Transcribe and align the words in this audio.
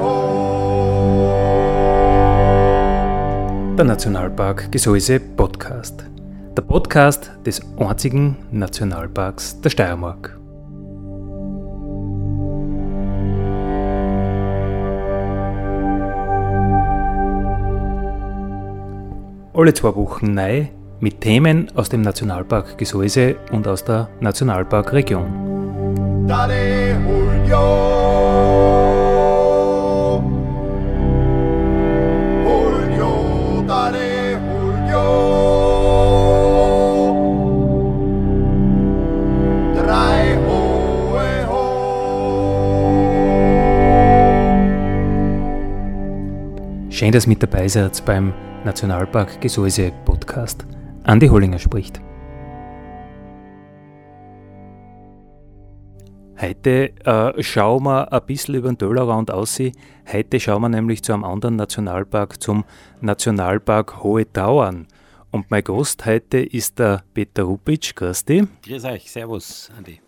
Ho. 0.00 0.24
Der 3.76 3.84
Nationalpark 3.84 4.72
Gesäuse 4.72 5.20
Podcast. 5.20 6.04
Der 6.56 6.62
Podcast 6.62 7.30
des 7.44 7.60
einzigen 7.78 8.38
Nationalparks 8.50 9.60
der 9.60 9.68
Steiermark. 9.68 10.37
Alle 19.58 19.74
zwei 19.74 19.92
Wochen 19.96 20.34
neu 20.34 20.66
mit 21.00 21.20
Themen 21.20 21.68
aus 21.74 21.88
dem 21.88 22.02
Nationalpark 22.02 22.78
Gesäuse 22.78 23.34
und 23.50 23.66
aus 23.66 23.82
der 23.82 24.08
Nationalparkregion. 24.20 26.28
Dale 26.28 26.92
Julio. 26.92 28.27
Schön, 46.98 47.12
dass 47.12 47.26
ihr 47.26 47.28
mit 47.28 47.40
dabei 47.40 47.68
seid 47.68 48.04
beim 48.04 48.34
Nationalpark 48.64 49.40
Gesäuse 49.40 49.92
Podcast. 50.04 50.66
Andi 51.04 51.28
Hollinger 51.28 51.60
spricht. 51.60 52.00
Heute 56.40 56.90
äh, 57.04 57.40
schauen 57.40 57.84
wir 57.84 58.12
ein 58.12 58.26
bisschen 58.26 58.56
über 58.56 58.66
den 58.66 58.78
Tellerrand 58.78 59.30
aus. 59.30 59.60
Heute 60.12 60.40
schauen 60.40 60.62
wir 60.62 60.70
nämlich 60.70 61.04
zu 61.04 61.12
einem 61.12 61.22
anderen 61.22 61.54
Nationalpark, 61.54 62.42
zum 62.42 62.64
Nationalpark 63.00 64.02
Hohe 64.02 64.32
Tauern. 64.32 64.88
Und 65.30 65.52
mein 65.52 65.62
Gast 65.62 66.04
heute 66.04 66.38
ist 66.38 66.80
der 66.80 67.04
Peter 67.14 67.44
Rupic, 67.44 67.94
grüß 67.94 68.24
dich, 68.24 68.42
Grüß 68.64 68.84
euch, 68.86 69.08
Servus, 69.08 69.70
Andi. 69.78 70.00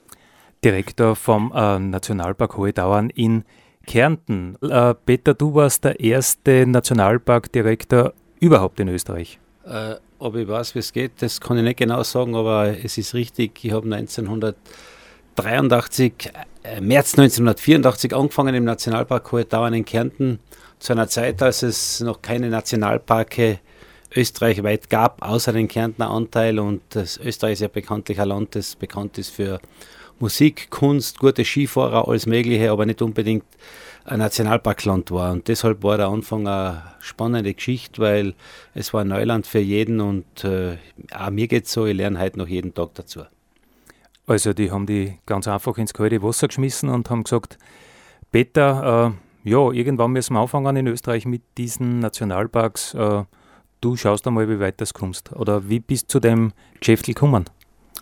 Direktor 0.64 1.14
vom 1.14 1.52
äh, 1.54 1.78
Nationalpark 1.78 2.56
Hohe 2.56 2.74
Tauern 2.74 3.10
in 3.10 3.44
Kärnten. 3.90 4.56
Äh, 4.62 4.94
Peter, 4.94 5.34
du 5.34 5.52
warst 5.52 5.82
der 5.82 5.98
erste 5.98 6.64
Nationalparkdirektor 6.64 8.12
überhaupt 8.38 8.78
in 8.78 8.86
Österreich. 8.86 9.40
Äh, 9.66 9.96
ob 10.20 10.36
ich 10.36 10.46
weiß, 10.46 10.76
wie 10.76 10.78
es 10.78 10.92
geht, 10.92 11.20
das 11.20 11.40
kann 11.40 11.56
ich 11.56 11.64
nicht 11.64 11.80
genau 11.80 12.04
sagen, 12.04 12.36
aber 12.36 12.68
es 12.84 12.98
ist 12.98 13.14
richtig. 13.14 13.64
Ich 13.64 13.72
habe 13.72 13.92
1983, 13.92 16.30
äh, 16.62 16.80
März 16.80 17.18
1984 17.18 18.14
angefangen 18.14 18.54
im 18.54 18.62
Nationalpark 18.62 19.32
Hohe 19.32 19.48
Tauern 19.48 19.74
in 19.74 19.84
Kärnten, 19.84 20.38
zu 20.78 20.92
einer 20.92 21.08
Zeit, 21.08 21.42
als 21.42 21.64
es 21.64 21.98
noch 21.98 22.22
keine 22.22 22.48
Nationalparke 22.48 23.58
österreichweit 24.14 24.88
gab, 24.88 25.20
außer 25.20 25.52
den 25.52 25.66
Kärntner 25.66 26.12
Anteil. 26.12 26.60
Und 26.60 26.82
das 26.90 27.18
Österreich 27.18 27.54
ist 27.54 27.62
ja 27.62 27.68
bekanntlich 27.68 28.20
ein 28.20 28.28
Land, 28.28 28.54
das 28.54 28.76
bekannt 28.76 29.18
ist 29.18 29.30
für 29.30 29.58
Musik, 30.20 30.68
Kunst, 30.68 31.18
gute 31.18 31.44
Skifahrer, 31.46 32.06
alles 32.06 32.26
Mögliche, 32.26 32.70
aber 32.70 32.84
nicht 32.84 33.00
unbedingt 33.00 33.46
ein 34.04 34.18
Nationalparkland 34.18 35.10
war. 35.10 35.32
Und 35.32 35.48
deshalb 35.48 35.82
war 35.82 35.96
der 35.96 36.08
Anfang 36.08 36.46
eine 36.46 36.82
spannende 37.00 37.54
Geschichte, 37.54 38.02
weil 38.02 38.34
es 38.74 38.92
war 38.92 39.02
Neuland 39.02 39.46
für 39.46 39.60
jeden 39.60 40.00
und 40.00 40.44
äh, 40.44 40.76
auch 41.14 41.30
mir 41.30 41.48
geht 41.48 41.64
es 41.64 41.72
so, 41.72 41.86
ich 41.86 41.96
lerne 41.96 42.20
heute 42.20 42.38
noch 42.38 42.48
jeden 42.48 42.74
Tag 42.74 42.94
dazu. 42.94 43.22
Also 44.26 44.52
die 44.52 44.70
haben 44.70 44.84
die 44.84 45.18
ganz 45.24 45.48
einfach 45.48 45.78
ins 45.78 45.94
kalte 45.94 46.22
Wasser 46.22 46.48
geschmissen 46.48 46.90
und 46.90 47.08
haben 47.08 47.24
gesagt, 47.24 47.58
Peter, 48.30 49.14
äh, 49.44 49.48
ja, 49.50 49.70
irgendwann 49.72 50.12
müssen 50.12 50.34
wir 50.34 50.40
anfangen 50.40 50.76
in 50.76 50.86
Österreich 50.86 51.24
mit 51.24 51.42
diesen 51.56 51.98
Nationalparks. 52.00 52.92
Äh, 52.92 53.24
du 53.80 53.96
schaust 53.96 54.26
einmal, 54.26 54.50
wie 54.50 54.60
weit 54.60 54.82
das 54.82 54.92
kommst. 54.92 55.32
Oder 55.32 55.70
wie 55.70 55.80
bist 55.80 56.04
du 56.04 56.18
zu 56.18 56.20
dem 56.20 56.52
Geschäft 56.78 57.06
gekommen? 57.06 57.46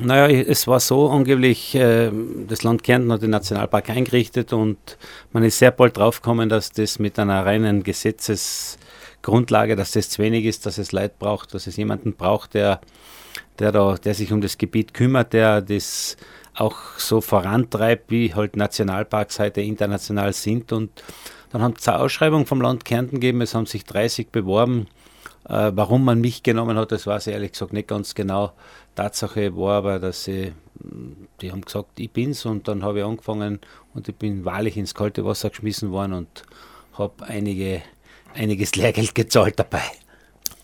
Naja, 0.00 0.28
es 0.28 0.68
war 0.68 0.78
so 0.78 1.10
angeblich, 1.10 1.74
äh, 1.74 2.12
das 2.46 2.62
Land 2.62 2.84
Kärnten 2.84 3.10
hat 3.10 3.22
den 3.22 3.30
Nationalpark 3.30 3.90
eingerichtet 3.90 4.52
und 4.52 4.78
man 5.32 5.42
ist 5.42 5.58
sehr 5.58 5.72
bald 5.72 5.96
draufgekommen, 5.96 6.48
dass 6.48 6.70
das 6.70 7.00
mit 7.00 7.18
einer 7.18 7.44
reinen 7.44 7.82
Gesetzesgrundlage, 7.82 9.74
dass 9.74 9.90
das 9.90 10.08
zu 10.08 10.22
wenig 10.22 10.44
ist, 10.44 10.66
dass 10.66 10.78
es 10.78 10.92
Leute 10.92 11.14
braucht, 11.18 11.52
dass 11.52 11.66
es 11.66 11.76
jemanden 11.76 12.14
braucht, 12.14 12.54
der, 12.54 12.80
der, 13.58 13.72
da, 13.72 13.96
der 13.96 14.14
sich 14.14 14.32
um 14.32 14.40
das 14.40 14.56
Gebiet 14.56 14.94
kümmert, 14.94 15.32
der 15.32 15.62
das 15.62 16.16
auch 16.54 16.76
so 16.96 17.20
vorantreibt, 17.20 18.10
wie 18.12 18.34
halt 18.34 18.56
Nationalparks 18.56 19.40
heute 19.40 19.62
international 19.62 20.32
sind. 20.32 20.72
Und 20.72 20.90
dann 21.50 21.60
haben 21.60 21.74
es 21.76 21.88
eine 21.88 21.98
Ausschreibung 21.98 22.46
vom 22.46 22.60
Land 22.60 22.84
Kärnten 22.84 23.16
gegeben, 23.16 23.40
es 23.40 23.54
haben 23.54 23.66
sich 23.66 23.84
30 23.84 24.30
beworben. 24.30 24.86
Äh, 25.48 25.72
warum 25.74 26.04
man 26.04 26.20
mich 26.20 26.42
genommen 26.42 26.76
hat, 26.76 26.92
das 26.92 27.06
weiß 27.06 27.28
ich 27.28 27.32
ehrlich 27.32 27.52
gesagt 27.52 27.72
nicht 27.72 27.88
ganz 27.88 28.14
genau. 28.14 28.52
Tatsache 28.94 29.56
war 29.56 29.78
aber, 29.78 29.98
dass 29.98 30.24
sie, 30.24 30.52
die 31.40 31.50
haben 31.50 31.62
gesagt, 31.62 31.98
ich 31.98 32.10
bin's 32.10 32.44
und 32.44 32.68
dann 32.68 32.82
habe 32.82 32.98
ich 32.98 33.04
angefangen 33.04 33.60
und 33.94 34.08
ich 34.08 34.14
bin 34.14 34.44
wahrlich 34.44 34.76
ins 34.76 34.94
kalte 34.94 35.24
Wasser 35.24 35.48
geschmissen 35.50 35.90
worden 35.90 36.12
und 36.12 36.42
habe 36.94 37.26
einige, 37.26 37.80
einiges 38.34 38.76
Lehrgeld 38.76 39.14
gezahlt 39.14 39.58
dabei. 39.58 39.80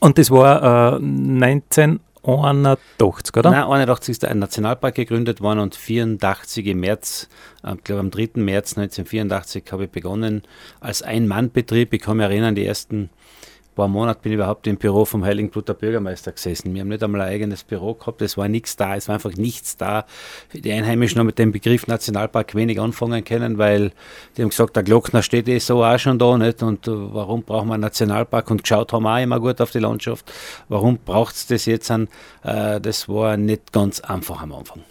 Und 0.01 0.19
das 0.19 0.31
war 0.31 0.63
äh, 0.63 0.97
1981, 0.97 3.35
oder? 3.39 3.53
Nein, 3.53 3.63
81 3.63 4.13
ist 4.13 4.27
ein 4.27 4.39
Nationalpark 4.39 4.97
gegründet 4.97 5.41
worden 5.41 5.61
und 5.61 5.77
84 5.77 6.67
im 6.67 6.81
März, 6.81 7.31
äh, 7.63 7.73
ich 7.75 7.85
glaube 7.85 8.01
am 8.01 8.11
3. 8.11 8.33
März 8.35 8.77
1984 8.77 9.65
habe 9.73 9.85
ich 9.85 9.91
begonnen 9.91 10.43
als 10.81 11.01
Ein-Mann-Betrieb. 11.01 11.95
Ich 11.95 12.03
kann 12.03 12.19
mich 12.19 12.25
erinnern, 12.25 12.55
die 12.55 12.67
ersten 12.67 13.09
paar 13.75 13.89
Monate 13.89 14.21
bin 14.23 14.33
ich 14.33 14.37
überhaupt 14.37 14.67
im 14.67 14.77
Büro 14.77 15.05
vom 15.05 15.25
Heiligen 15.25 15.51
Blut 15.51 15.69
der 15.69 15.75
Bürgermeister 15.75 16.33
gesessen. 16.33 16.75
Wir 16.75 16.83
haben 16.83 16.89
nicht 16.89 17.03
einmal 17.03 17.23
ein 17.23 17.29
eigenes 17.29 17.65
Büro 17.65 17.95
gehabt, 17.95 18.23
es 18.23 18.37
war 18.37 18.49
nichts 18.49 18.77
da, 18.77 18.97
es 18.97 19.09
war 19.09 19.17
einfach 19.17 19.33
nichts 19.33 19.77
da. 19.77 20.07
Die 20.53 20.73
Einheimischen 20.73 21.19
haben 21.19 21.27
mit 21.27 21.39
dem 21.39 21.53
Begriff 21.53 21.87
Nationalpark 21.87 22.55
wenig 22.55 22.81
anfangen 22.81 23.25
können, 23.25 23.59
weil 23.59 23.93
die 24.37 24.43
haben 24.43 24.51
gesagt, 24.51 24.77
der 24.77 24.83
Glockner 24.83 25.23
steht 25.23 25.49
eh 25.49 25.59
so 25.59 25.85
auch 25.85 25.99
schon 25.99 26.19
da, 26.19 26.39
nicht? 26.39 26.63
Und 26.63 26.87
äh, 26.87 26.93
warum 26.93 27.43
brauchen 27.43 27.69
wir 27.69 27.75
einen 27.75 27.83
Nationalpark? 27.83 28.51
Und 28.51 28.63
geschaut 28.63 28.93
haben 28.93 29.07
auch 29.07 29.19
immer 29.19 29.41
gut 29.41 29.61
auf 29.61 29.71
die 29.71 29.81
Landschaft. 29.81 30.31
Warum 30.69 30.99
braucht 30.99 31.35
es 31.35 31.47
das 31.47 31.67
jetzt 31.67 31.91
an? 31.91 32.09
Äh, 32.43 32.81
das 32.81 33.09
war 33.09 33.37
nicht 33.37 33.73
ganz 33.73 34.01
einfach 34.01 34.43
am 34.43 34.53
Anfang. 34.53 34.83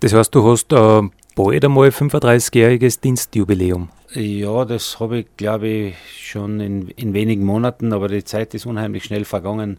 Das 0.00 0.12
heißt, 0.12 0.34
du 0.34 0.50
hast 0.50 0.72
äh, 0.72 1.02
bald 1.34 1.64
einmal 1.64 1.88
35-jähriges 1.88 3.00
Dienstjubiläum. 3.00 3.88
Ja, 4.14 4.64
das 4.64 5.00
habe 5.00 5.20
ich, 5.20 5.26
glaube 5.36 5.68
ich, 5.68 5.94
schon 6.18 6.60
in, 6.60 6.88
in 6.88 7.14
wenigen 7.14 7.44
Monaten, 7.44 7.92
aber 7.92 8.08
die 8.08 8.24
Zeit 8.24 8.54
ist 8.54 8.66
unheimlich 8.66 9.04
schnell 9.04 9.24
vergangen. 9.24 9.78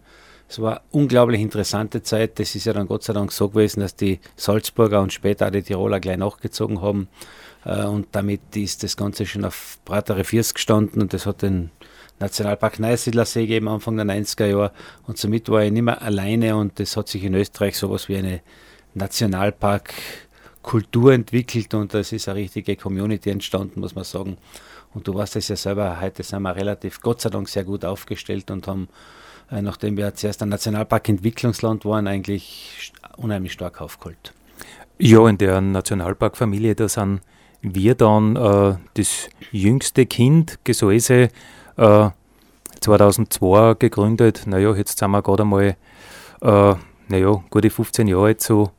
Es 0.49 0.59
war 0.61 0.71
eine 0.71 0.81
unglaublich 0.91 1.41
interessante 1.41 2.03
Zeit. 2.03 2.39
Das 2.39 2.55
ist 2.55 2.65
ja 2.65 2.73
dann 2.73 2.87
Gott 2.87 3.03
sei 3.03 3.13
Dank 3.13 3.31
so 3.31 3.49
gewesen, 3.49 3.79
dass 3.79 3.95
die 3.95 4.19
Salzburger 4.35 5.01
und 5.01 5.13
später 5.13 5.47
auch 5.47 5.51
die 5.51 5.63
Tiroler 5.63 5.99
gleich 5.99 6.17
nachgezogen 6.17 6.81
haben. 6.81 7.07
Äh, 7.65 7.85
Und 7.85 8.07
damit 8.11 8.41
ist 8.55 8.83
das 8.83 8.97
Ganze 8.97 9.25
schon 9.25 9.45
auf 9.45 9.77
breitere 9.85 10.23
Viers 10.23 10.53
gestanden 10.53 11.01
und 11.01 11.13
das 11.13 11.25
hat 11.25 11.41
den 11.41 11.71
Nationalpark 12.19 12.79
Neusiedlersee 12.79 13.41
gegeben 13.41 13.67
Anfang 13.67 13.97
der 13.97 14.05
90er 14.05 14.45
Jahre. 14.45 14.71
Und 15.07 15.17
somit 15.17 15.49
war 15.49 15.63
ich 15.63 15.71
nicht 15.71 15.81
mehr 15.81 16.01
alleine 16.01 16.55
und 16.55 16.79
das 16.79 16.97
hat 16.97 17.07
sich 17.07 17.23
in 17.23 17.33
Österreich 17.33 17.77
sowas 17.77 18.07
wie 18.09 18.17
eine 18.17 18.41
Nationalpark 18.93 19.93
Kultur 20.63 21.13
entwickelt 21.13 21.73
und 21.73 21.93
es 21.93 22.11
ist 22.11 22.27
eine 22.27 22.39
richtige 22.39 22.75
Community 22.75 23.29
entstanden, 23.29 23.81
muss 23.81 23.93
man 23.93 24.05
sagen. 24.05 24.37
Und 24.93 25.07
du 25.07 25.13
weißt 25.13 25.35
es 25.35 25.49
ja 25.49 25.55
selber, 25.55 25.99
heute 26.01 26.23
sind 26.23 26.41
wir 26.41 26.55
relativ, 26.55 27.01
Gott 27.01 27.21
sei 27.21 27.29
Dank, 27.29 27.49
sehr 27.49 27.63
gut 27.63 27.85
aufgestellt 27.85 28.49
und 28.49 28.67
haben, 28.67 28.87
äh, 29.51 29.61
nachdem 29.61 29.97
wir 29.97 30.13
zuerst 30.15 30.41
ein 30.41 30.49
Nationalpark-Entwicklungsland 30.49 31.85
waren, 31.85 32.07
eigentlich 32.07 32.93
unheimlich 33.17 33.53
stark 33.53 33.81
aufgeholt. 33.81 34.33
Ja, 34.97 35.27
in 35.27 35.37
der 35.37 35.59
Nationalparkfamilie, 35.61 36.75
da 36.75 36.87
sind 36.87 37.21
wir 37.61 37.95
dann 37.95 38.35
äh, 38.35 38.75
das 38.93 39.29
jüngste 39.51 40.05
Kind, 40.05 40.59
Gesäuse, 40.63 41.29
äh, 41.77 42.09
2002 42.81 43.75
gegründet. 43.79 44.43
Naja, 44.45 44.73
jetzt 44.75 44.99
sind 44.99 45.11
wir 45.11 45.21
gerade 45.21 45.43
einmal, 45.43 45.75
äh, 46.41 46.75
naja, 47.07 47.43
gute 47.49 47.69
15 47.69 48.07
Jahre 48.07 48.25
alt 48.25 48.41
so 48.41 48.71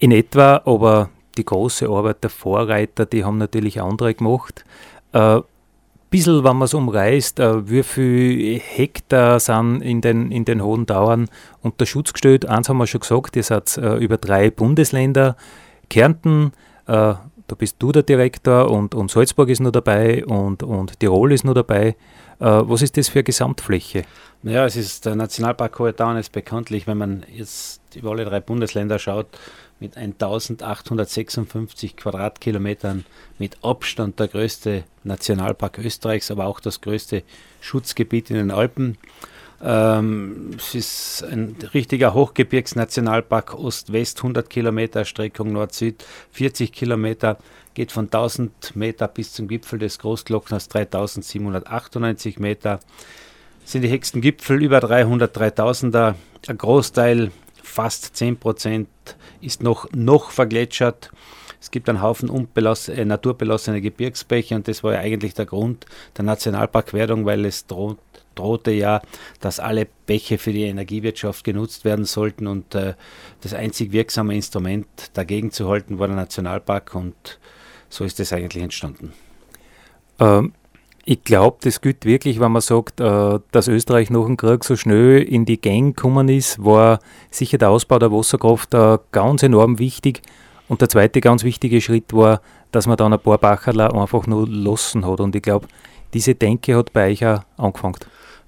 in 0.00 0.10
etwa, 0.10 0.62
aber 0.64 1.10
die 1.36 1.44
große 1.44 1.88
Arbeit 1.88 2.24
der 2.24 2.30
Vorreiter, 2.30 3.06
die 3.06 3.24
haben 3.24 3.38
natürlich 3.38 3.80
andere 3.80 4.14
gemacht. 4.14 4.64
Äh, 5.12 5.40
bisschen, 6.10 6.42
wenn 6.42 6.56
man 6.56 6.62
es 6.62 6.74
umreißt, 6.74 7.38
äh, 7.38 7.70
wie 7.70 7.82
viele 7.84 8.58
Hektar 8.58 9.38
sind 9.38 9.80
in 9.80 10.00
den, 10.00 10.32
in 10.32 10.44
den 10.44 10.62
hohen 10.62 10.86
Dauern 10.86 11.28
unter 11.62 11.86
Schutz 11.86 12.12
gestellt. 12.12 12.46
Eins 12.46 12.68
haben 12.68 12.78
wir 12.78 12.86
schon 12.86 13.00
gesagt, 13.00 13.36
ihr 13.36 13.44
seid 13.44 13.76
äh, 13.78 13.96
über 13.96 14.16
drei 14.16 14.50
Bundesländer, 14.50 15.36
Kärnten, 15.88 16.52
äh, 16.86 17.14
da 17.50 17.56
bist 17.56 17.76
du 17.80 17.92
der 17.92 18.02
Direktor 18.02 18.70
und, 18.70 18.94
und 18.94 19.10
Salzburg 19.10 19.48
ist 19.48 19.60
nur 19.60 19.72
dabei 19.72 20.24
und, 20.24 20.62
und 20.62 20.98
Tirol 21.00 21.32
ist 21.32 21.44
nur 21.44 21.54
dabei. 21.54 21.96
Äh, 22.38 22.44
was 22.44 22.82
ist 22.82 22.96
das 22.96 23.08
für 23.08 23.20
eine 23.20 23.24
Gesamtfläche? 23.24 24.04
Naja, 24.42 24.66
es 24.66 24.76
ist 24.76 25.04
der 25.04 25.14
Nationalpark 25.14 25.78
Hohe 25.78 25.94
Tauern 25.94 26.16
ist 26.16 26.32
bekanntlich, 26.32 26.86
wenn 26.86 26.98
man 26.98 27.26
jetzt 27.32 27.80
über 27.94 28.10
alle 28.10 28.24
drei 28.24 28.40
Bundesländer 28.40 28.98
schaut, 28.98 29.26
mit 29.80 29.96
1856 29.96 31.96
Quadratkilometern 31.96 33.04
mit 33.38 33.58
Abstand 33.62 34.20
der 34.20 34.28
größte 34.28 34.84
Nationalpark 35.02 35.78
Österreichs, 35.78 36.30
aber 36.30 36.46
auch 36.46 36.60
das 36.60 36.80
größte 36.80 37.22
Schutzgebiet 37.60 38.30
in 38.30 38.36
den 38.36 38.50
Alpen. 38.50 38.98
Ähm, 39.62 40.52
es 40.56 40.74
ist 40.74 41.24
ein 41.24 41.56
richtiger 41.74 42.14
Hochgebirgsnationalpark 42.14 43.54
Ost-West, 43.54 44.18
100 44.18 44.48
Kilometer, 44.48 45.04
Streckung 45.04 45.52
Nord-Süd 45.52 46.04
40 46.32 46.72
Kilometer, 46.72 47.38
geht 47.74 47.92
von 47.92 48.06
1000 48.06 48.74
Meter 48.74 49.08
bis 49.08 49.32
zum 49.32 49.48
Gipfel 49.48 49.78
des 49.78 49.98
Großglockners 49.98 50.68
3798 50.68 52.38
Meter. 52.38 52.80
Sind 53.64 53.82
die 53.82 53.90
höchsten 53.90 54.20
Gipfel 54.20 54.62
über 54.62 54.80
300, 54.80 55.36
3000er. 55.36 56.14
Ein 56.48 56.58
Großteil, 56.58 57.30
fast 57.62 58.16
10 58.16 58.38
Prozent, 58.38 58.88
ist 59.40 59.62
noch, 59.62 59.90
noch 59.92 60.30
vergletschert. 60.30 61.10
Es 61.60 61.70
gibt 61.70 61.88
einen 61.88 62.00
Haufen 62.00 62.30
äh, 62.88 63.04
naturbelassene 63.04 63.80
Gebirgsbäche 63.80 64.54
und 64.54 64.66
das 64.66 64.82
war 64.82 64.94
ja 64.94 65.00
eigentlich 65.00 65.34
der 65.34 65.46
Grund 65.46 65.86
der 66.16 66.24
Nationalparkwerdung, 66.24 67.26
weil 67.26 67.44
es 67.44 67.66
droht, 67.66 67.98
drohte 68.34 68.70
ja, 68.70 69.02
dass 69.40 69.60
alle 69.60 69.86
Bäche 70.06 70.38
für 70.38 70.52
die 70.52 70.62
Energiewirtschaft 70.62 71.44
genutzt 71.44 71.84
werden 71.84 72.06
sollten 72.06 72.46
und 72.46 72.74
äh, 72.74 72.94
das 73.42 73.52
einzig 73.52 73.92
wirksame 73.92 74.34
Instrument 74.34 74.86
dagegen 75.12 75.50
zu 75.50 75.68
halten 75.68 75.98
war 75.98 76.06
der 76.06 76.16
Nationalpark 76.16 76.94
und 76.94 77.38
so 77.90 78.04
ist 78.04 78.20
es 78.20 78.32
eigentlich 78.32 78.62
entstanden. 78.62 79.12
Ähm, 80.18 80.54
ich 81.04 81.24
glaube, 81.24 81.58
das 81.62 81.80
gilt 81.80 82.04
wirklich, 82.04 82.40
wenn 82.40 82.52
man 82.52 82.62
sagt, 82.62 83.00
äh, 83.00 83.38
dass 83.50 83.68
Österreich 83.68 84.10
nach 84.10 84.24
dem 84.24 84.36
Krieg 84.36 84.64
so 84.64 84.76
schnell 84.76 85.22
in 85.22 85.44
die 85.44 85.60
Gang 85.60 85.96
gekommen 85.96 86.28
ist, 86.28 86.62
war 86.64 87.00
sicher 87.30 87.58
der 87.58 87.70
Ausbau 87.70 87.98
der 87.98 88.12
Wasserkraft 88.12 88.74
äh, 88.74 88.98
ganz 89.12 89.42
enorm 89.42 89.78
wichtig. 89.78 90.22
Und 90.68 90.80
der 90.80 90.88
zweite 90.88 91.20
ganz 91.20 91.42
wichtige 91.42 91.80
Schritt 91.80 92.12
war, 92.12 92.40
dass 92.70 92.86
man 92.86 92.96
dann 92.96 93.12
ein 93.12 93.18
paar 93.18 93.38
Bacherler 93.38 93.94
einfach 93.94 94.26
nur 94.26 94.46
lassen 94.48 95.06
hat. 95.06 95.20
Und 95.20 95.34
ich 95.34 95.42
glaube, 95.42 95.66
diese 96.14 96.34
Denke 96.34 96.76
hat 96.76 96.92
bei 96.92 97.10
euch 97.10 97.24
auch 97.26 97.42
angefangen. 97.56 97.96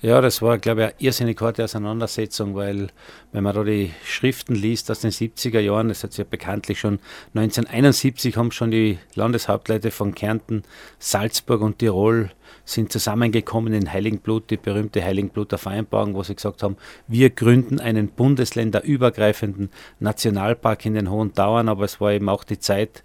Ja, 0.02 0.20
das 0.20 0.42
war, 0.42 0.58
glaube 0.58 0.80
ich, 0.80 0.86
eine 0.88 0.94
irrsinnig 0.98 1.40
harte 1.40 1.62
Auseinandersetzung, 1.62 2.56
weil 2.56 2.88
wenn 3.30 3.44
man 3.44 3.54
da 3.54 3.62
die 3.62 3.92
Schriften 4.04 4.56
liest 4.56 4.90
aus 4.90 4.98
den 4.98 5.12
70er 5.12 5.60
Jahren, 5.60 5.90
das 5.90 6.02
hat 6.02 6.16
ja 6.16 6.24
bekanntlich 6.28 6.80
schon 6.80 6.98
1971 7.36 8.36
haben 8.36 8.50
schon 8.50 8.72
die 8.72 8.98
Landeshauptleute 9.14 9.92
von 9.92 10.12
Kärnten, 10.12 10.64
Salzburg 10.98 11.60
und 11.60 11.78
Tirol 11.78 12.32
sind 12.64 12.90
zusammengekommen 12.90 13.72
in 13.74 13.92
Heiligenblut, 13.92 14.50
die 14.50 14.56
berühmte 14.56 15.04
Heiligenbluter 15.04 15.56
Vereinbarung, 15.56 16.14
wo 16.14 16.24
sie 16.24 16.34
gesagt 16.34 16.64
haben, 16.64 16.76
wir 17.06 17.30
gründen 17.30 17.78
einen 17.78 18.08
bundesländerübergreifenden 18.08 19.70
Nationalpark 20.00 20.84
in 20.84 20.94
den 20.94 21.10
Hohen 21.10 21.32
Tauern, 21.32 21.68
aber 21.68 21.84
es 21.84 22.00
war 22.00 22.10
eben 22.10 22.28
auch 22.28 22.42
die 22.42 22.58
Zeit 22.58 23.04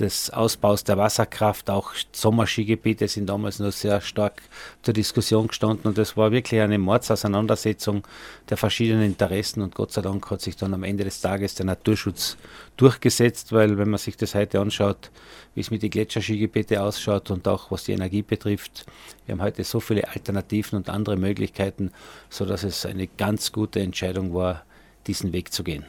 des 0.00 0.30
Ausbaus 0.30 0.84
der 0.84 0.96
Wasserkraft, 0.96 1.70
auch 1.70 1.92
Sommerskigebiete 2.12 3.08
sind 3.08 3.26
damals 3.26 3.58
noch 3.58 3.72
sehr 3.72 4.00
stark 4.00 4.42
zur 4.82 4.94
Diskussion 4.94 5.48
gestanden 5.48 5.86
und 5.86 5.98
es 5.98 6.16
war 6.16 6.32
wirklich 6.32 6.60
eine 6.60 6.78
Mordsauseinandersetzung 6.78 8.02
der 8.48 8.56
verschiedenen 8.56 9.04
Interessen 9.04 9.62
und 9.62 9.74
Gott 9.74 9.92
sei 9.92 10.02
Dank 10.02 10.30
hat 10.30 10.40
sich 10.40 10.56
dann 10.56 10.74
am 10.74 10.84
Ende 10.84 11.04
des 11.04 11.20
Tages 11.20 11.54
der 11.54 11.66
Naturschutz 11.66 12.36
durchgesetzt, 12.76 13.52
weil 13.52 13.78
wenn 13.78 13.90
man 13.90 13.98
sich 13.98 14.16
das 14.16 14.34
heute 14.34 14.60
anschaut, 14.60 15.10
wie 15.54 15.60
es 15.60 15.70
mit 15.70 15.82
den 15.82 15.90
Gletscherskigebieten 15.90 16.78
ausschaut 16.78 17.30
und 17.30 17.48
auch 17.48 17.70
was 17.70 17.84
die 17.84 17.92
Energie 17.92 18.22
betrifft, 18.22 18.86
wir 19.24 19.32
haben 19.32 19.42
heute 19.42 19.64
so 19.64 19.80
viele 19.80 20.08
Alternativen 20.08 20.76
und 20.76 20.90
andere 20.90 21.16
Möglichkeiten, 21.16 21.90
sodass 22.30 22.62
es 22.62 22.86
eine 22.86 23.06
ganz 23.06 23.52
gute 23.52 23.80
Entscheidung 23.80 24.34
war, 24.34 24.62
diesen 25.06 25.32
Weg 25.32 25.52
zu 25.52 25.64
gehen. 25.64 25.84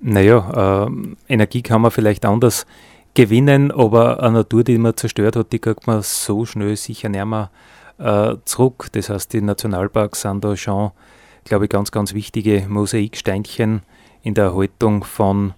Naja, 0.00 0.86
äh, 0.86 1.32
Energie 1.32 1.62
kann 1.62 1.80
man 1.80 1.90
vielleicht 1.90 2.24
anders 2.24 2.66
gewinnen, 3.14 3.70
aber 3.70 4.20
eine 4.22 4.38
Natur, 4.38 4.64
die 4.64 4.78
man 4.78 4.96
zerstört 4.96 5.36
hat, 5.36 5.52
die 5.52 5.60
kriegt 5.60 5.86
man 5.86 6.02
so 6.02 6.44
schnell 6.44 6.74
sicher 6.76 7.08
nicht 7.08 7.24
mehr 7.24 7.50
äh, 7.98 8.34
zurück. 8.44 8.88
Das 8.92 9.08
heißt, 9.08 9.32
die 9.32 9.40
Nationalparks 9.40 10.20
sind 10.22 10.44
da 10.44 10.56
schon, 10.56 10.90
glaube 11.44 11.64
ich, 11.64 11.70
ganz, 11.70 11.92
ganz 11.92 12.12
wichtige 12.14 12.66
Mosaiksteinchen 12.68 13.82
in 14.22 14.34
der 14.34 14.46
Erhaltung 14.46 15.04
von 15.04 15.54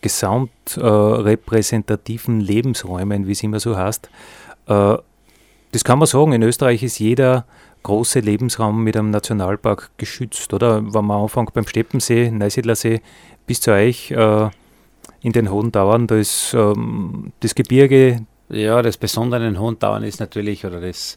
gesamtrepräsentativen 0.00 2.40
äh, 2.40 2.44
Lebensräumen, 2.44 3.26
wie 3.26 3.32
es 3.32 3.42
immer 3.42 3.60
so 3.60 3.76
heißt. 3.76 4.08
Äh, 4.66 4.96
das 5.72 5.84
kann 5.84 6.00
man 6.00 6.06
sagen, 6.06 6.32
in 6.32 6.42
Österreich 6.42 6.82
ist 6.82 6.98
jeder 6.98 7.44
große 7.82 8.20
Lebensraum 8.20 8.82
mit 8.82 8.96
einem 8.96 9.10
Nationalpark 9.10 9.90
geschützt, 9.96 10.52
oder? 10.52 10.82
Wenn 10.92 11.04
man 11.04 11.22
anfängt 11.22 11.54
beim 11.54 11.66
Steppensee, 11.66 12.30
Neusiedlersee 12.30 13.00
bis 13.46 13.60
zu 13.60 13.72
euch, 13.72 14.10
äh, 14.10 14.50
in 15.22 15.32
den 15.32 15.50
Hohen 15.50 15.72
Tauern. 15.72 16.06
Da 16.06 16.16
ist 16.16 16.54
ähm, 16.54 17.32
das 17.40 17.54
Gebirge. 17.54 18.26
Ja, 18.48 18.82
das 18.82 18.96
Besondere 18.96 19.46
in 19.46 19.54
den 19.54 19.60
Hohen 19.60 19.78
Tauern 19.78 20.02
ist 20.02 20.18
natürlich, 20.18 20.64
oder 20.64 20.80
das 20.80 21.16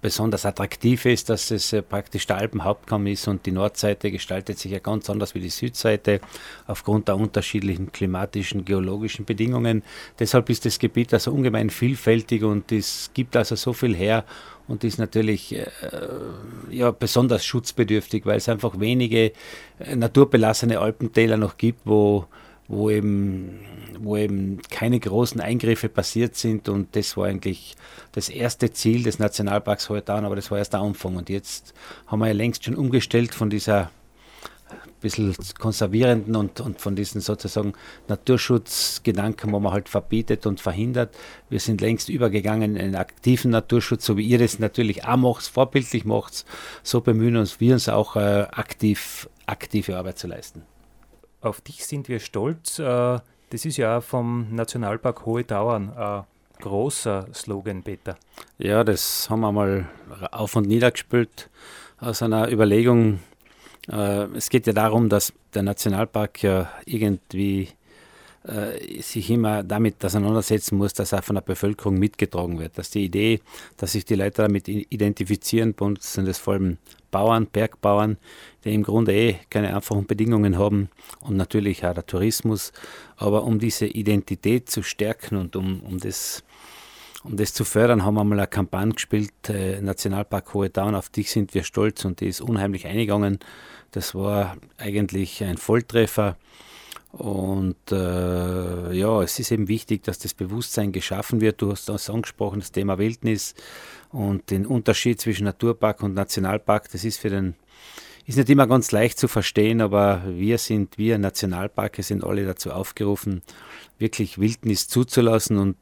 besonders 0.00 0.44
attraktive 0.44 1.10
ist, 1.10 1.30
dass 1.30 1.50
es 1.50 1.72
äh, 1.72 1.82
praktisch 1.82 2.26
der 2.26 2.36
Alpenhauptkamm 2.36 3.06
ist 3.06 3.26
und 3.28 3.46
die 3.46 3.52
Nordseite 3.52 4.10
gestaltet 4.10 4.58
sich 4.58 4.72
ja 4.72 4.78
ganz 4.78 5.08
anders 5.08 5.34
wie 5.34 5.40
die 5.40 5.48
Südseite 5.48 6.20
aufgrund 6.66 7.08
der 7.08 7.16
unterschiedlichen 7.16 7.92
klimatischen, 7.92 8.64
geologischen 8.64 9.24
Bedingungen. 9.24 9.82
Deshalb 10.18 10.50
ist 10.50 10.66
das 10.66 10.78
Gebiet 10.78 11.12
also 11.14 11.32
ungemein 11.32 11.70
vielfältig 11.70 12.44
und 12.44 12.70
es 12.72 13.10
gibt 13.14 13.36
also 13.36 13.56
so 13.56 13.72
viel 13.72 13.94
her 13.96 14.24
und 14.66 14.84
ist 14.84 14.98
natürlich 14.98 15.56
äh, 15.56 15.66
ja, 16.70 16.90
besonders 16.90 17.44
schutzbedürftig, 17.44 18.26
weil 18.26 18.36
es 18.36 18.48
einfach 18.48 18.78
wenige 18.78 19.32
äh, 19.78 19.96
naturbelassene 19.96 20.78
Alpentäler 20.78 21.38
noch 21.38 21.56
gibt, 21.56 21.80
wo 21.84 22.26
wo 22.68 22.90
eben, 22.90 23.60
wo 23.98 24.16
eben 24.16 24.60
keine 24.70 25.00
großen 25.00 25.40
Eingriffe 25.40 25.88
passiert 25.88 26.36
sind. 26.36 26.68
Und 26.68 26.94
das 26.94 27.16
war 27.16 27.26
eigentlich 27.26 27.76
das 28.12 28.28
erste 28.28 28.70
Ziel 28.70 29.02
des 29.02 29.18
Nationalparks 29.18 29.88
Hohetan, 29.88 30.24
aber 30.24 30.36
das 30.36 30.50
war 30.50 30.58
erst 30.58 30.74
der 30.74 30.80
Anfang. 30.80 31.16
Und 31.16 31.30
jetzt 31.30 31.74
haben 32.06 32.20
wir 32.20 32.28
ja 32.28 32.34
längst 32.34 32.64
schon 32.64 32.76
umgestellt 32.76 33.34
von 33.34 33.50
dieser 33.50 33.90
bisschen 35.00 35.34
konservierenden 35.58 36.36
und, 36.36 36.60
und 36.60 36.80
von 36.80 36.96
diesen 36.96 37.20
sozusagen 37.20 37.74
Naturschutzgedanken, 38.08 39.52
wo 39.52 39.60
man 39.60 39.72
halt 39.72 39.88
verbietet 39.88 40.46
und 40.46 40.60
verhindert. 40.60 41.14
Wir 41.48 41.60
sind 41.60 41.80
längst 41.80 42.08
übergegangen 42.08 42.76
in 42.76 42.82
einen 42.82 42.96
aktiven 42.96 43.50
Naturschutz, 43.50 44.04
so 44.04 44.16
wie 44.16 44.26
ihr 44.26 44.38
das 44.38 44.58
natürlich 44.58 45.04
auch 45.04 45.16
macht, 45.16 45.46
vorbildlich 45.46 46.04
macht. 46.04 46.44
So 46.82 47.00
bemühen 47.00 47.36
uns 47.36 47.60
wir 47.60 47.74
uns 47.74 47.88
auch 47.88 48.16
äh, 48.16 48.46
aktiv, 48.50 49.28
aktive 49.46 49.96
Arbeit 49.96 50.18
zu 50.18 50.26
leisten. 50.26 50.62
Auf 51.40 51.60
dich 51.60 51.86
sind 51.86 52.08
wir 52.08 52.18
stolz. 52.18 52.78
Äh, 52.78 53.18
das 53.50 53.64
ist 53.64 53.76
ja 53.76 54.00
vom 54.00 54.54
Nationalpark 54.54 55.24
Hohe 55.24 55.46
Tauern 55.46 55.90
ein 55.96 56.24
großer 56.60 57.28
Slogan, 57.32 57.82
Peter. 57.82 58.16
Ja, 58.58 58.84
das 58.84 59.30
haben 59.30 59.40
wir 59.40 59.52
mal 59.52 59.88
auf 60.32 60.56
und 60.56 60.66
nieder 60.66 60.90
gespielt 60.90 61.48
aus 61.98 62.22
einer 62.22 62.50
Überlegung. 62.50 63.20
Äh, 63.90 64.24
es 64.34 64.50
geht 64.50 64.66
ja 64.66 64.72
darum, 64.72 65.08
dass 65.08 65.32
der 65.54 65.62
Nationalpark 65.62 66.42
ja 66.42 66.70
irgendwie 66.84 67.68
äh, 68.44 69.00
sich 69.00 69.30
immer 69.30 69.62
damit 69.62 70.04
auseinandersetzen 70.04 70.76
muss, 70.76 70.92
dass 70.92 71.12
er 71.12 71.22
von 71.22 71.36
der 71.36 71.42
Bevölkerung 71.42 71.98
mitgetragen 71.98 72.58
wird. 72.58 72.76
Dass 72.78 72.90
die 72.90 73.04
Idee, 73.04 73.40
dass 73.76 73.92
sich 73.92 74.04
die 74.04 74.14
Leute 74.14 74.42
damit 74.42 74.68
identifizieren, 74.68 75.74
bei 75.74 75.86
uns 75.86 76.12
sind 76.12 76.28
es 76.28 76.38
vor 76.38 76.54
allem 76.54 76.78
Bauern, 77.10 77.46
Bergbauern, 77.46 78.18
die 78.64 78.74
im 78.74 78.82
Grunde 78.82 79.12
eh 79.12 79.36
keine 79.50 79.74
einfachen 79.74 80.06
Bedingungen 80.06 80.58
haben 80.58 80.88
und 81.20 81.36
natürlich 81.36 81.84
auch 81.84 81.94
der 81.94 82.06
Tourismus. 82.06 82.72
Aber 83.16 83.44
um 83.44 83.58
diese 83.58 83.86
Identität 83.86 84.70
zu 84.70 84.82
stärken 84.82 85.36
und 85.36 85.56
um, 85.56 85.80
um 85.80 85.98
das 85.98 86.44
um 87.24 87.36
das 87.36 87.52
zu 87.52 87.64
fördern, 87.64 88.04
haben 88.04 88.14
wir 88.14 88.24
mal 88.24 88.38
eine 88.38 88.46
Kampagne 88.46 88.94
gespielt, 88.94 89.32
äh, 89.48 89.80
Nationalpark 89.80 90.54
Hohe 90.54 90.72
Tauern, 90.72 90.94
auf 90.94 91.08
dich 91.08 91.30
sind 91.30 91.52
wir 91.52 91.64
stolz 91.64 92.04
und 92.04 92.20
die 92.20 92.28
ist 92.28 92.40
unheimlich 92.40 92.86
eingegangen. 92.86 93.40
Das 93.90 94.14
war 94.14 94.56
eigentlich 94.76 95.42
ein 95.42 95.56
Volltreffer. 95.56 96.36
Und 97.12 97.90
äh, 97.90 98.92
ja, 98.92 99.22
es 99.22 99.38
ist 99.38 99.50
eben 99.50 99.68
wichtig, 99.68 100.02
dass 100.02 100.18
das 100.18 100.34
Bewusstsein 100.34 100.92
geschaffen 100.92 101.40
wird. 101.40 101.62
Du 101.62 101.70
hast 101.70 101.88
das 101.88 102.10
angesprochen, 102.10 102.60
das 102.60 102.72
Thema 102.72 102.98
Wildnis 102.98 103.54
und 104.10 104.50
den 104.50 104.66
Unterschied 104.66 105.20
zwischen 105.20 105.44
Naturpark 105.44 106.02
und 106.02 106.14
Nationalpark. 106.14 106.90
Das 106.90 107.04
ist 107.04 107.18
für 107.18 107.30
den 107.30 107.54
ist 108.26 108.36
nicht 108.36 108.50
immer 108.50 108.66
ganz 108.66 108.92
leicht 108.92 109.18
zu 109.18 109.26
verstehen, 109.26 109.80
aber 109.80 110.22
wir 110.26 110.58
sind, 110.58 110.98
wir 110.98 111.16
Nationalparke 111.16 112.02
sind 112.02 112.24
alle 112.24 112.44
dazu 112.44 112.70
aufgerufen, 112.70 113.40
wirklich 113.98 114.38
Wildnis 114.38 114.86
zuzulassen 114.86 115.56
und 115.56 115.78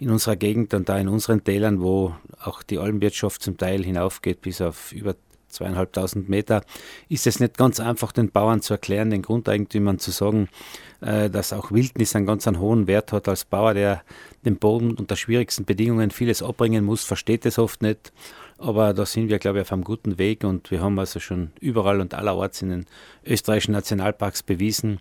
in 0.00 0.10
unserer 0.10 0.34
Gegend 0.34 0.74
und 0.74 0.88
da 0.88 0.98
in 0.98 1.06
unseren 1.06 1.44
Tälern, 1.44 1.80
wo 1.80 2.16
auch 2.40 2.64
die 2.64 2.78
Almwirtschaft 2.78 3.42
zum 3.42 3.58
Teil 3.58 3.84
hinaufgeht 3.84 4.40
bis 4.40 4.60
auf 4.60 4.92
über 4.92 5.14
zweieinhalbtausend 5.48 6.28
Meter, 6.28 6.62
ist 7.08 7.26
es 7.26 7.40
nicht 7.40 7.56
ganz 7.56 7.80
einfach, 7.80 8.12
den 8.12 8.30
Bauern 8.30 8.62
zu 8.62 8.74
erklären, 8.74 9.10
den 9.10 9.22
Grundeigentümern 9.22 9.98
zu 9.98 10.10
sagen, 10.10 10.48
äh, 11.00 11.30
dass 11.30 11.52
auch 11.52 11.72
Wildnis 11.72 12.14
einen 12.14 12.26
ganz 12.26 12.46
einen 12.46 12.58
hohen 12.58 12.86
Wert 12.86 13.12
hat. 13.12 13.28
Als 13.28 13.44
Bauer, 13.44 13.74
der 13.74 14.02
den 14.44 14.56
Boden 14.56 14.94
unter 14.94 15.16
schwierigsten 15.16 15.64
Bedingungen 15.64 16.10
vieles 16.10 16.42
abbringen 16.42 16.84
muss, 16.84 17.04
versteht 17.04 17.46
es 17.46 17.58
oft 17.58 17.82
nicht. 17.82 18.12
Aber 18.58 18.92
da 18.92 19.06
sind 19.06 19.28
wir, 19.28 19.38
glaube 19.38 19.58
ich, 19.58 19.62
auf 19.62 19.72
einem 19.72 19.84
guten 19.84 20.18
Weg 20.18 20.42
und 20.42 20.70
wir 20.70 20.80
haben 20.80 20.98
also 20.98 21.20
schon 21.20 21.52
überall 21.60 22.00
und 22.00 22.14
allerorts 22.14 22.60
in 22.62 22.70
den 22.70 22.86
österreichischen 23.24 23.72
Nationalparks 23.72 24.42
bewiesen, 24.42 24.98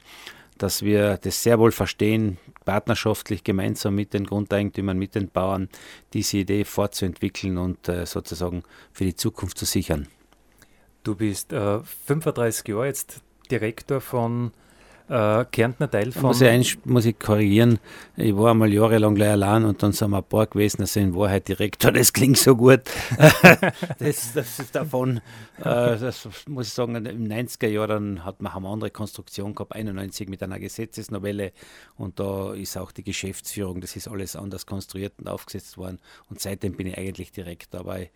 dass 0.59 0.83
wir 0.83 1.17
das 1.17 1.41
sehr 1.41 1.57
wohl 1.59 1.71
verstehen, 1.71 2.37
partnerschaftlich 2.65 3.43
gemeinsam 3.43 3.95
mit 3.95 4.13
den 4.13 4.25
Grundeigentümern, 4.25 4.97
mit 4.97 5.15
den 5.15 5.29
Bauern 5.29 5.69
diese 6.13 6.37
Idee 6.37 6.65
fortzuentwickeln 6.65 7.57
und 7.57 7.87
äh, 7.89 8.05
sozusagen 8.05 8.63
für 8.91 9.05
die 9.05 9.15
Zukunft 9.15 9.57
zu 9.57 9.65
sichern. 9.65 10.07
Du 11.07 11.15
bist 11.15 11.53
äh, 11.53 11.79
35 11.79 12.67
Jahre 12.67 12.87
jetzt 12.87 13.21
Direktor 13.49 14.01
von 14.01 14.51
äh, 15.07 15.45
Kärntner 15.45 15.89
Teil 15.89 16.11
von. 16.11 16.23
Muss 16.23 16.41
ich, 16.41 16.83
muss 16.83 17.05
ich 17.05 17.17
korrigieren, 17.17 17.79
ich 18.17 18.35
war 18.35 18.51
einmal 18.51 18.73
jahrelang 18.73 19.15
gleich 19.15 19.29
allein 19.29 19.63
und 19.63 19.81
dann 19.81 19.93
sind 19.93 20.09
wir 20.09 20.17
ein 20.17 20.23
paar 20.25 20.47
gewesen, 20.47 20.81
also 20.81 20.99
in 20.99 21.15
Wahrheit 21.15 21.47
Direktor, 21.47 21.93
das 21.93 22.11
klingt 22.11 22.37
so 22.37 22.57
gut. 22.57 22.81
das, 23.99 24.33
das 24.33 24.59
ist 24.59 24.75
davon, 24.75 25.21
äh, 25.59 25.61
das 25.63 26.27
muss 26.45 26.67
ich 26.67 26.73
sagen, 26.73 26.97
im 27.05 27.23
90er 27.29 27.69
Jahr 27.69 27.87
dann 27.87 28.25
hat 28.25 28.41
man 28.41 28.51
eine 28.51 28.67
andere 28.67 28.91
Konstruktion 28.91 29.55
gehabt, 29.55 29.73
91 29.77 30.27
mit 30.27 30.43
einer 30.43 30.59
Gesetzesnovelle 30.59 31.53
und 31.95 32.19
da 32.19 32.53
ist 32.53 32.75
auch 32.75 32.91
die 32.91 33.05
Geschäftsführung, 33.05 33.79
das 33.79 33.95
ist 33.95 34.09
alles 34.09 34.35
anders 34.35 34.65
konstruiert 34.65 35.13
und 35.19 35.29
aufgesetzt 35.29 35.77
worden 35.77 35.99
und 36.29 36.41
seitdem 36.41 36.73
bin 36.73 36.87
ich 36.87 36.97
eigentlich 36.97 37.31
Direktor. 37.31 37.79
Aber 37.79 38.01
ich, 38.01 38.09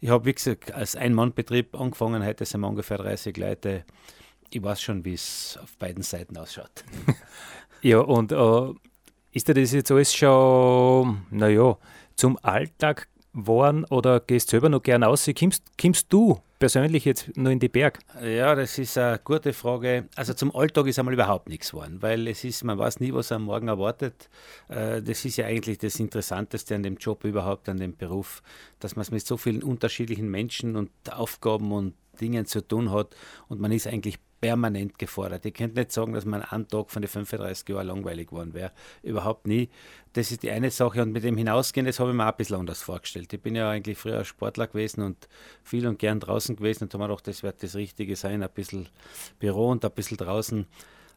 ich 0.00 0.10
habe, 0.10 0.24
wie 0.26 0.34
gesagt, 0.34 0.72
als 0.72 0.96
Ein-Mann-Betrieb 0.96 1.78
angefangen, 1.78 2.24
heute 2.24 2.44
sind 2.44 2.60
wir 2.60 2.68
ungefähr 2.68 2.98
30 2.98 3.36
Leute 3.36 3.84
ich 4.50 4.62
weiß 4.62 4.80
schon, 4.80 5.04
wie 5.04 5.14
es 5.14 5.58
auf 5.62 5.76
beiden 5.76 6.02
Seiten 6.02 6.36
ausschaut. 6.36 6.84
ja, 7.82 7.98
und 7.98 8.32
äh, 8.32 8.72
ist 9.32 9.48
dir 9.48 9.54
das 9.54 9.72
jetzt 9.72 9.90
alles 9.90 10.14
schon, 10.14 11.22
naja, 11.30 11.76
zum 12.14 12.38
Alltag 12.42 13.08
geworden 13.34 13.84
oder 13.86 14.20
gehst 14.20 14.48
du 14.48 14.50
selber 14.52 14.68
noch 14.68 14.82
gern 14.82 15.04
aus? 15.04 15.28
Kommst, 15.38 15.64
kommst 15.80 16.12
du 16.12 16.38
persönlich 16.58 17.04
jetzt 17.04 17.36
nur 17.36 17.52
in 17.52 17.58
die 17.58 17.68
Berg? 17.68 17.98
Ja, 18.22 18.54
das 18.54 18.78
ist 18.78 18.96
eine 18.98 19.20
gute 19.22 19.52
Frage. 19.52 20.08
Also 20.16 20.34
zum 20.34 20.54
Alltag 20.54 20.86
ist 20.86 20.98
einmal 20.98 21.14
überhaupt 21.14 21.48
nichts 21.48 21.70
geworden, 21.70 21.98
weil 22.00 22.28
es 22.28 22.44
ist, 22.44 22.64
man 22.64 22.78
weiß 22.78 23.00
nie, 23.00 23.12
was 23.12 23.32
am 23.32 23.44
Morgen 23.44 23.68
erwartet. 23.68 24.28
Äh, 24.68 25.02
das 25.02 25.24
ist 25.24 25.36
ja 25.36 25.46
eigentlich 25.46 25.78
das 25.78 26.00
Interessanteste 26.00 26.74
an 26.74 26.82
dem 26.82 26.96
Job 26.96 27.24
überhaupt, 27.24 27.68
an 27.68 27.78
dem 27.78 27.96
Beruf, 27.96 28.42
dass 28.80 28.96
man 28.96 29.02
es 29.02 29.10
mit 29.10 29.26
so 29.26 29.36
vielen 29.36 29.62
unterschiedlichen 29.62 30.30
Menschen 30.30 30.76
und 30.76 30.90
Aufgaben 31.10 31.72
und 31.72 31.94
Dingen 32.20 32.46
zu 32.46 32.66
tun 32.66 32.90
hat 32.90 33.14
und 33.48 33.60
man 33.60 33.72
ist 33.72 33.86
eigentlich 33.86 34.18
permanent 34.40 34.98
gefordert. 34.98 35.46
Ich 35.46 35.54
könnte 35.54 35.78
nicht 35.78 35.92
sagen, 35.92 36.12
dass 36.12 36.24
man 36.24 36.42
einen 36.42 36.68
Tag 36.68 36.90
von 36.90 37.02
den 37.02 37.08
35 37.08 37.68
Jahren 37.68 37.86
langweilig 37.86 38.28
geworden 38.28 38.54
wäre. 38.54 38.72
Überhaupt 39.02 39.46
nie. 39.46 39.68
Das 40.12 40.30
ist 40.30 40.42
die 40.42 40.50
eine 40.50 40.70
Sache. 40.70 41.02
Und 41.02 41.12
mit 41.12 41.24
dem 41.24 41.36
Hinausgehen, 41.36 41.86
das 41.86 42.00
habe 42.00 42.10
ich 42.10 42.16
mir 42.16 42.24
auch 42.24 42.32
ein 42.32 42.36
bisschen 42.36 42.56
anders 42.56 42.82
vorgestellt. 42.82 43.32
Ich 43.32 43.40
bin 43.40 43.54
ja 43.54 43.70
eigentlich 43.70 43.98
früher 43.98 44.24
Sportler 44.24 44.66
gewesen 44.66 45.02
und 45.02 45.28
viel 45.62 45.86
und 45.86 45.98
gern 45.98 46.20
draußen 46.20 46.56
gewesen 46.56 46.84
und 46.84 46.94
habe 46.94 47.04
mir 47.04 47.08
gedacht, 47.08 47.28
das 47.28 47.42
wird 47.42 47.62
das 47.62 47.74
Richtige 47.74 48.16
sein. 48.16 48.42
Ein 48.42 48.50
bisschen 48.50 48.88
Büro 49.38 49.68
und 49.68 49.84
ein 49.84 49.90
bisschen 49.90 50.16
draußen. 50.16 50.66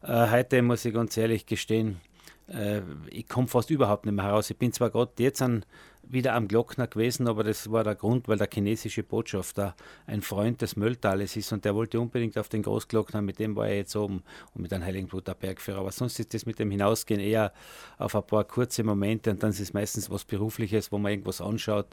Äh, 0.02 0.30
heute 0.30 0.62
muss 0.62 0.84
ich 0.84 0.94
ganz 0.94 1.16
ehrlich 1.16 1.46
gestehen, 1.46 2.00
äh, 2.50 2.82
ich 3.10 3.28
komme 3.28 3.48
fast 3.48 3.70
überhaupt 3.70 4.04
nicht 4.06 4.14
mehr 4.14 4.24
heraus. 4.24 4.50
Ich 4.50 4.56
bin 4.56 4.72
zwar 4.72 4.90
gerade 4.90 5.12
jetzt 5.18 5.40
an, 5.40 5.64
wieder 6.02 6.34
am 6.34 6.48
Glockner 6.48 6.86
gewesen, 6.86 7.28
aber 7.28 7.44
das 7.44 7.70
war 7.70 7.84
der 7.84 7.94
Grund, 7.94 8.26
weil 8.26 8.38
der 8.38 8.48
chinesische 8.52 9.02
Botschafter 9.02 9.76
ein 10.06 10.22
Freund 10.22 10.60
des 10.60 10.76
Mölltales 10.76 11.36
ist 11.36 11.52
und 11.52 11.64
der 11.64 11.74
wollte 11.74 12.00
unbedingt 12.00 12.36
auf 12.36 12.48
den 12.48 12.62
Großglockner, 12.62 13.22
mit 13.22 13.38
dem 13.38 13.54
war 13.54 13.68
er 13.68 13.76
jetzt 13.76 13.94
oben 13.94 14.22
und 14.54 14.62
mit 14.62 14.72
einem 14.72 14.84
Heiligenbluter 14.84 15.34
Bergführer. 15.34 15.78
Aber 15.78 15.92
sonst 15.92 16.18
ist 16.18 16.34
das 16.34 16.46
mit 16.46 16.58
dem 16.58 16.70
Hinausgehen 16.70 17.20
eher 17.20 17.52
auf 17.98 18.16
ein 18.16 18.26
paar 18.26 18.44
kurze 18.44 18.82
Momente 18.82 19.30
und 19.30 19.42
dann 19.42 19.50
ist 19.50 19.60
es 19.60 19.72
meistens 19.72 20.10
was 20.10 20.24
Berufliches, 20.24 20.90
wo 20.90 20.98
man 20.98 21.12
irgendwas 21.12 21.40
anschaut, 21.40 21.86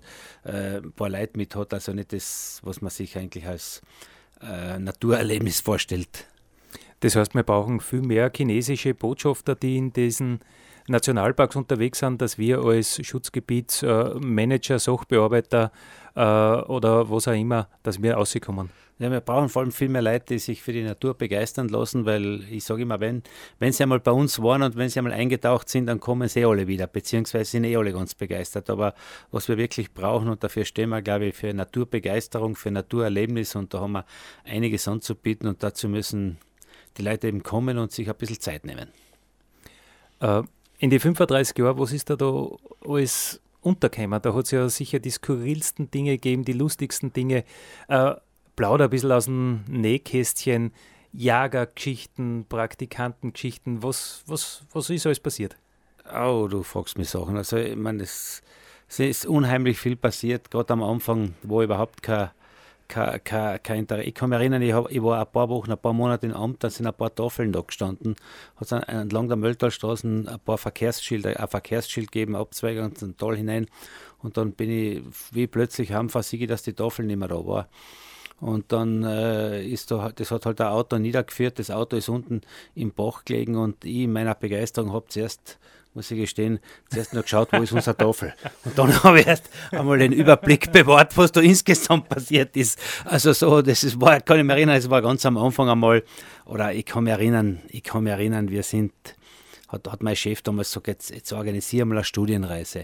äh, 0.43 0.77
ein 0.77 0.91
paar 0.93 1.09
Leute 1.09 1.37
mit 1.37 1.55
hat, 1.55 1.73
also 1.73 1.93
nicht 1.93 2.13
das, 2.13 2.61
was 2.63 2.81
man 2.81 2.89
sich 2.89 3.17
eigentlich 3.17 3.45
als 3.45 3.81
äh, 4.41 4.79
Naturerlebnis 4.79 5.61
vorstellt. 5.61 6.27
Das 6.99 7.15
heißt, 7.15 7.35
wir 7.35 7.43
brauchen 7.43 7.79
viel 7.79 8.01
mehr 8.01 8.31
chinesische 8.35 8.93
Botschafter, 8.93 9.55
die 9.55 9.77
in 9.77 9.93
diesen 9.93 10.39
Nationalparks 10.87 11.55
unterwegs 11.55 11.99
sind, 11.99 12.21
dass 12.21 12.37
wir 12.37 12.59
als 12.59 13.05
Schutzgebietsmanager, 13.05 14.79
Sachbearbeiter 14.79 15.71
äh, 16.15 16.21
oder 16.21 17.09
was 17.09 17.27
auch 17.27 17.33
immer, 17.33 17.67
dass 17.83 18.01
wir 18.01 18.15
rauskommen. 18.15 18.69
Ja, 18.99 19.11
wir 19.11 19.19
brauchen 19.19 19.47
vor 19.49 19.61
allem 19.61 19.71
viel 19.71 19.89
mehr 19.89 20.01
Leute, 20.01 20.25
die 20.29 20.39
sich 20.39 20.63
für 20.63 20.73
die 20.73 20.81
Natur 20.81 21.13
begeistern 21.13 21.69
lassen, 21.69 22.05
weil 22.07 22.43
ich 22.49 22.63
sage 22.63 22.81
immer, 22.81 22.99
wenn, 22.99 23.21
wenn 23.59 23.71
sie 23.71 23.83
einmal 23.83 23.99
bei 23.99 24.11
uns 24.11 24.41
waren 24.41 24.63
und 24.63 24.75
wenn 24.75 24.89
sie 24.89 24.97
einmal 24.97 25.13
eingetaucht 25.13 25.69
sind, 25.69 25.85
dann 25.85 25.99
kommen 25.99 26.27
sie 26.27 26.39
eh 26.39 26.45
alle 26.45 26.65
wieder, 26.65 26.87
beziehungsweise 26.87 27.51
sind 27.51 27.65
eh 27.65 27.75
alle 27.75 27.93
ganz 27.93 28.15
begeistert. 28.15 28.71
Aber 28.71 28.95
was 29.29 29.49
wir 29.49 29.57
wirklich 29.57 29.93
brauchen, 29.93 30.29
und 30.29 30.43
dafür 30.43 30.65
stehen 30.65 30.89
wir, 30.89 31.03
glaube 31.03 31.25
ich, 31.25 31.35
für 31.35 31.53
Naturbegeisterung, 31.53 32.55
für 32.55 32.71
Naturerlebnis 32.71 33.55
und 33.55 33.71
da 33.75 33.81
haben 33.81 33.91
wir 33.91 34.05
einiges 34.45 34.87
anzubieten 34.87 35.47
und 35.47 35.61
dazu 35.61 35.87
müssen 35.87 36.39
die 36.97 37.03
Leute 37.03 37.27
eben 37.27 37.43
kommen 37.43 37.77
und 37.77 37.91
sich 37.91 38.09
ein 38.09 38.15
bisschen 38.15 38.39
Zeit 38.39 38.65
nehmen. 38.65 38.89
Äh, 40.19 40.43
in 40.79 40.89
die 40.89 40.99
35 40.99 41.57
Jahre, 41.57 41.79
was 41.79 41.91
ist 41.91 42.09
da 42.09 42.15
da 42.15 42.49
alles 42.85 43.41
untergekommen? 43.61 44.21
Da 44.21 44.33
hat 44.33 44.45
es 44.45 44.51
ja 44.51 44.69
sicher 44.69 44.99
die 44.99 45.09
skurrilsten 45.09 45.89
Dinge 45.91 46.11
gegeben, 46.11 46.45
die 46.45 46.53
lustigsten 46.53 47.13
Dinge. 47.13 47.43
Äh, 47.87 48.15
plauder 48.55 48.85
ein 48.85 48.89
bisschen 48.89 49.11
aus 49.11 49.25
dem 49.25 49.63
Nähkästchen, 49.67 50.71
Jagergeschichten, 51.13 52.45
Praktikantengeschichten. 52.47 53.81
Was, 53.81 54.23
was, 54.27 54.63
was 54.71 54.89
ist 54.89 55.05
alles 55.05 55.19
passiert? 55.19 55.57
Oh, 56.13 56.47
du 56.49 56.63
fragst 56.63 56.97
mich 56.97 57.09
Sachen. 57.09 57.37
Also, 57.37 57.57
ich 57.57 57.75
meine, 57.75 58.03
es, 58.03 58.41
es 58.87 58.99
ist 58.99 59.25
unheimlich 59.25 59.77
viel 59.77 59.95
passiert, 59.95 60.51
gerade 60.51 60.73
am 60.73 60.83
Anfang, 60.83 61.33
wo 61.43 61.61
überhaupt 61.61 62.01
kein 62.03 62.29
kein, 62.87 63.79
Interesse. 63.79 64.03
Ich 64.03 64.13
kann 64.13 64.29
mich 64.29 64.39
erinnern, 64.39 64.61
ich, 64.61 64.73
hab, 64.73 64.91
ich 64.91 65.01
war 65.01 65.19
ein 65.19 65.31
paar 65.31 65.49
Wochen, 65.49 65.71
ein 65.71 65.77
paar 65.77 65.93
Monate 65.93 66.27
im 66.27 66.33
Amt, 66.33 66.63
da 66.63 66.69
sind 66.69 66.87
ein 66.87 66.93
paar 66.93 67.13
Tafeln 67.13 67.51
da 67.51 67.61
gestanden. 67.61 68.15
Hat 68.55 68.71
es 68.71 68.71
entlang 68.71 69.27
der 69.27 69.37
Mölltalstraße 69.37 70.07
ein 70.07 70.39
paar 70.43 70.57
Verkehrsschilder, 70.57 71.39
ein 71.39 71.47
Verkehrsschild 71.47 72.11
gegeben, 72.11 72.35
Abzweigung 72.35 72.91
ins 72.91 73.17
Tal 73.17 73.35
hinein. 73.35 73.67
Und 74.19 74.37
dann 74.37 74.53
bin 74.53 74.69
ich, 74.71 75.03
wie 75.31 75.47
plötzlich 75.47 75.91
haben 75.91 76.09
versiege, 76.09 76.47
dass 76.47 76.63
die 76.63 76.73
Tafel 76.73 77.05
nicht 77.05 77.17
mehr 77.17 77.27
da 77.27 77.45
war. 77.45 77.69
Und 78.39 78.71
dann 78.71 79.03
äh, 79.03 79.65
ist 79.65 79.89
da, 79.89 80.11
das 80.11 80.29
hat 80.29 80.45
halt 80.45 80.61
ein 80.61 80.67
Auto 80.67 80.97
niedergeführt, 80.97 81.57
das 81.57 81.71
Auto 81.71 81.97
ist 81.97 82.07
unten 82.07 82.41
im 82.75 82.91
Bach 82.91 83.25
gelegen 83.25 83.55
und 83.55 83.83
ich 83.83 84.01
in 84.01 84.13
meiner 84.13 84.35
Begeisterung 84.35 84.93
habe 84.93 85.07
zuerst 85.07 85.57
muss 85.97 86.11
ich 86.11 86.19
gestehen, 86.19 86.59
zuerst 86.91 87.13
noch 87.15 87.23
geschaut, 87.23 87.49
wo 87.51 87.57
ist 87.57 87.71
unsere 87.71 87.97
Tafel. 87.97 88.31
Und 88.63 88.77
dann 88.77 89.03
habe 89.03 89.19
ich 89.19 89.25
erst 89.25 89.49
einmal 89.71 89.97
den 89.97 90.11
Überblick 90.11 90.71
bewahrt, 90.71 91.17
was 91.17 91.31
da 91.31 91.41
insgesamt 91.41 92.07
passiert 92.07 92.55
ist. 92.55 92.79
Also 93.03 93.33
so, 93.33 93.63
das 93.63 93.83
ist, 93.83 93.99
war, 93.99 94.21
kann 94.21 94.37
ich 94.37 94.43
mich 94.43 94.55
erinnern, 94.55 94.75
es 94.75 94.91
war 94.91 95.01
ganz 95.01 95.25
am 95.25 95.37
Anfang 95.37 95.69
einmal, 95.69 96.03
oder 96.45 96.71
ich 96.71 96.85
kann 96.85 97.05
mich 97.05 97.13
erinnern, 97.13 97.63
ich 97.69 97.81
kann 97.81 98.03
mich 98.03 98.13
erinnern, 98.13 98.49
wir 98.49 98.61
sind, 98.61 98.93
hat, 99.69 99.91
hat 99.91 100.03
mein 100.03 100.15
Chef 100.15 100.43
damals 100.43 100.69
gesagt, 100.69 100.87
jetzt, 100.87 101.09
jetzt 101.09 101.33
organisieren 101.33 101.89
wir 101.89 101.95
eine 101.95 102.03
Studienreise. 102.03 102.83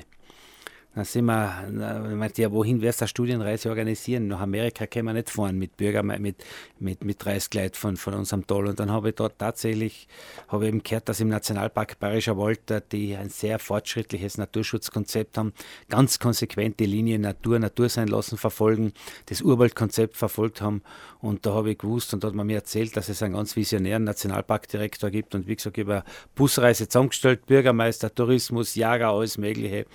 Dann 0.96 1.06
sind 1.06 1.26
wir, 1.26 1.68
meinte 1.72 2.44
ja, 2.44 2.52
wohin 2.52 2.82
wirst 2.82 3.02
du 3.02 3.04
eine 3.04 3.08
Studienreise 3.08 3.70
organisieren? 3.70 4.28
Nach 4.28 4.42
Amerika 4.42 4.86
können 4.86 5.08
wir 5.08 5.14
nicht 5.14 5.32
fahren 5.32 5.58
mit 5.58 5.76
Bürger, 5.76 6.04
mit, 6.04 6.44
mit, 6.80 7.04
mit 7.04 7.26
30 7.26 7.52
Leuten 7.56 7.76
von, 7.76 7.98
von 7.98 8.14
unserem 8.14 8.46
Tal. 8.46 8.68
Und 8.68 8.80
dann 8.80 8.92
habe 8.92 9.10
ich 9.10 9.16
dort 9.16 9.40
tatsächlich, 9.40 10.08
habe 10.50 10.68
eben 10.68 10.84
gehört, 10.84 11.10
dass 11.10 11.20
im 11.20 11.30
Nationalpark 11.30 12.00
Bayerischer 12.00 12.38
Wald, 12.38 12.60
die 12.92 13.16
ein 13.16 13.30
sehr 13.30 13.58
fortschrittliches 13.58 14.38
Naturschutzkonzept 14.38 15.40
haben, 15.40 15.54
ganz 15.90 16.20
konsequent 16.20 16.80
die 16.80 16.86
Linie 16.86 17.18
Natur, 17.18 17.58
Natur 17.58 17.90
sein 17.90 18.08
lassen, 18.08 18.38
verfolgen, 18.38 18.94
das 19.26 19.42
Urwaldkonzept 19.42 20.16
verfolgt 20.16 20.62
haben. 20.62 20.84
Und 21.22 21.48
da 21.48 21.54
habe 21.54 21.72
ich 21.72 21.80
gewusst 21.80 22.14
und 22.14 22.24
da 22.24 22.28
hat 22.28 22.36
man 22.36 22.46
mir 22.46 22.58
erzählt, 22.58 22.96
dass 22.98 23.10
es 23.10 23.24
einen 23.24 23.34
ganz 23.34 23.56
visionären 23.56 24.04
Nationalparkdirektor 24.04 25.10
gibt. 25.10 25.34
Und 25.34 25.48
wie 25.48 25.56
gesagt, 25.56 25.78
über 25.78 26.04
Busreise 26.36 26.88
zusammengestellt, 26.88 27.48
Bürgermeister, 27.48 28.14
Tourismus, 28.14 28.76
Jager, 28.76 29.10
alles 29.10 29.40
Mögliche. 29.40 29.88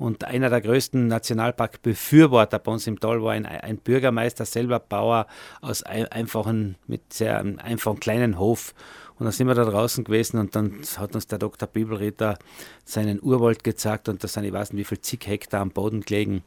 Und 0.00 0.24
einer 0.24 0.48
der 0.48 0.62
größten 0.62 1.08
Nationalparkbefürworter 1.08 2.58
bei 2.58 2.72
uns 2.72 2.86
im 2.86 2.98
Tal 2.98 3.22
war 3.22 3.32
ein, 3.32 3.44
ein 3.44 3.76
Bürgermeister, 3.76 4.46
selber 4.46 4.78
Bauer 4.80 5.26
aus 5.60 5.82
ein, 5.82 6.06
einfachen, 6.06 6.76
mit 6.86 7.12
sehr 7.12 7.38
einfachen 7.38 8.00
kleinen 8.00 8.38
Hof. 8.38 8.74
Und 9.18 9.26
dann 9.26 9.32
sind 9.32 9.46
wir 9.46 9.54
da 9.54 9.66
draußen 9.66 10.02
gewesen 10.02 10.38
und 10.38 10.56
dann 10.56 10.80
hat 10.96 11.14
uns 11.14 11.26
der 11.26 11.38
Dr. 11.38 11.68
Bibelritter 11.68 12.38
seinen 12.86 13.20
Urwald 13.20 13.62
gezeigt 13.62 14.08
und 14.08 14.24
da 14.24 14.28
sind, 14.28 14.44
ich 14.44 14.54
weiß 14.54 14.72
nicht, 14.72 14.80
wie 14.80 14.84
viel 14.88 15.02
zig 15.02 15.26
Hektar 15.26 15.60
am 15.60 15.70
Boden 15.70 16.00
gelegen, 16.00 16.44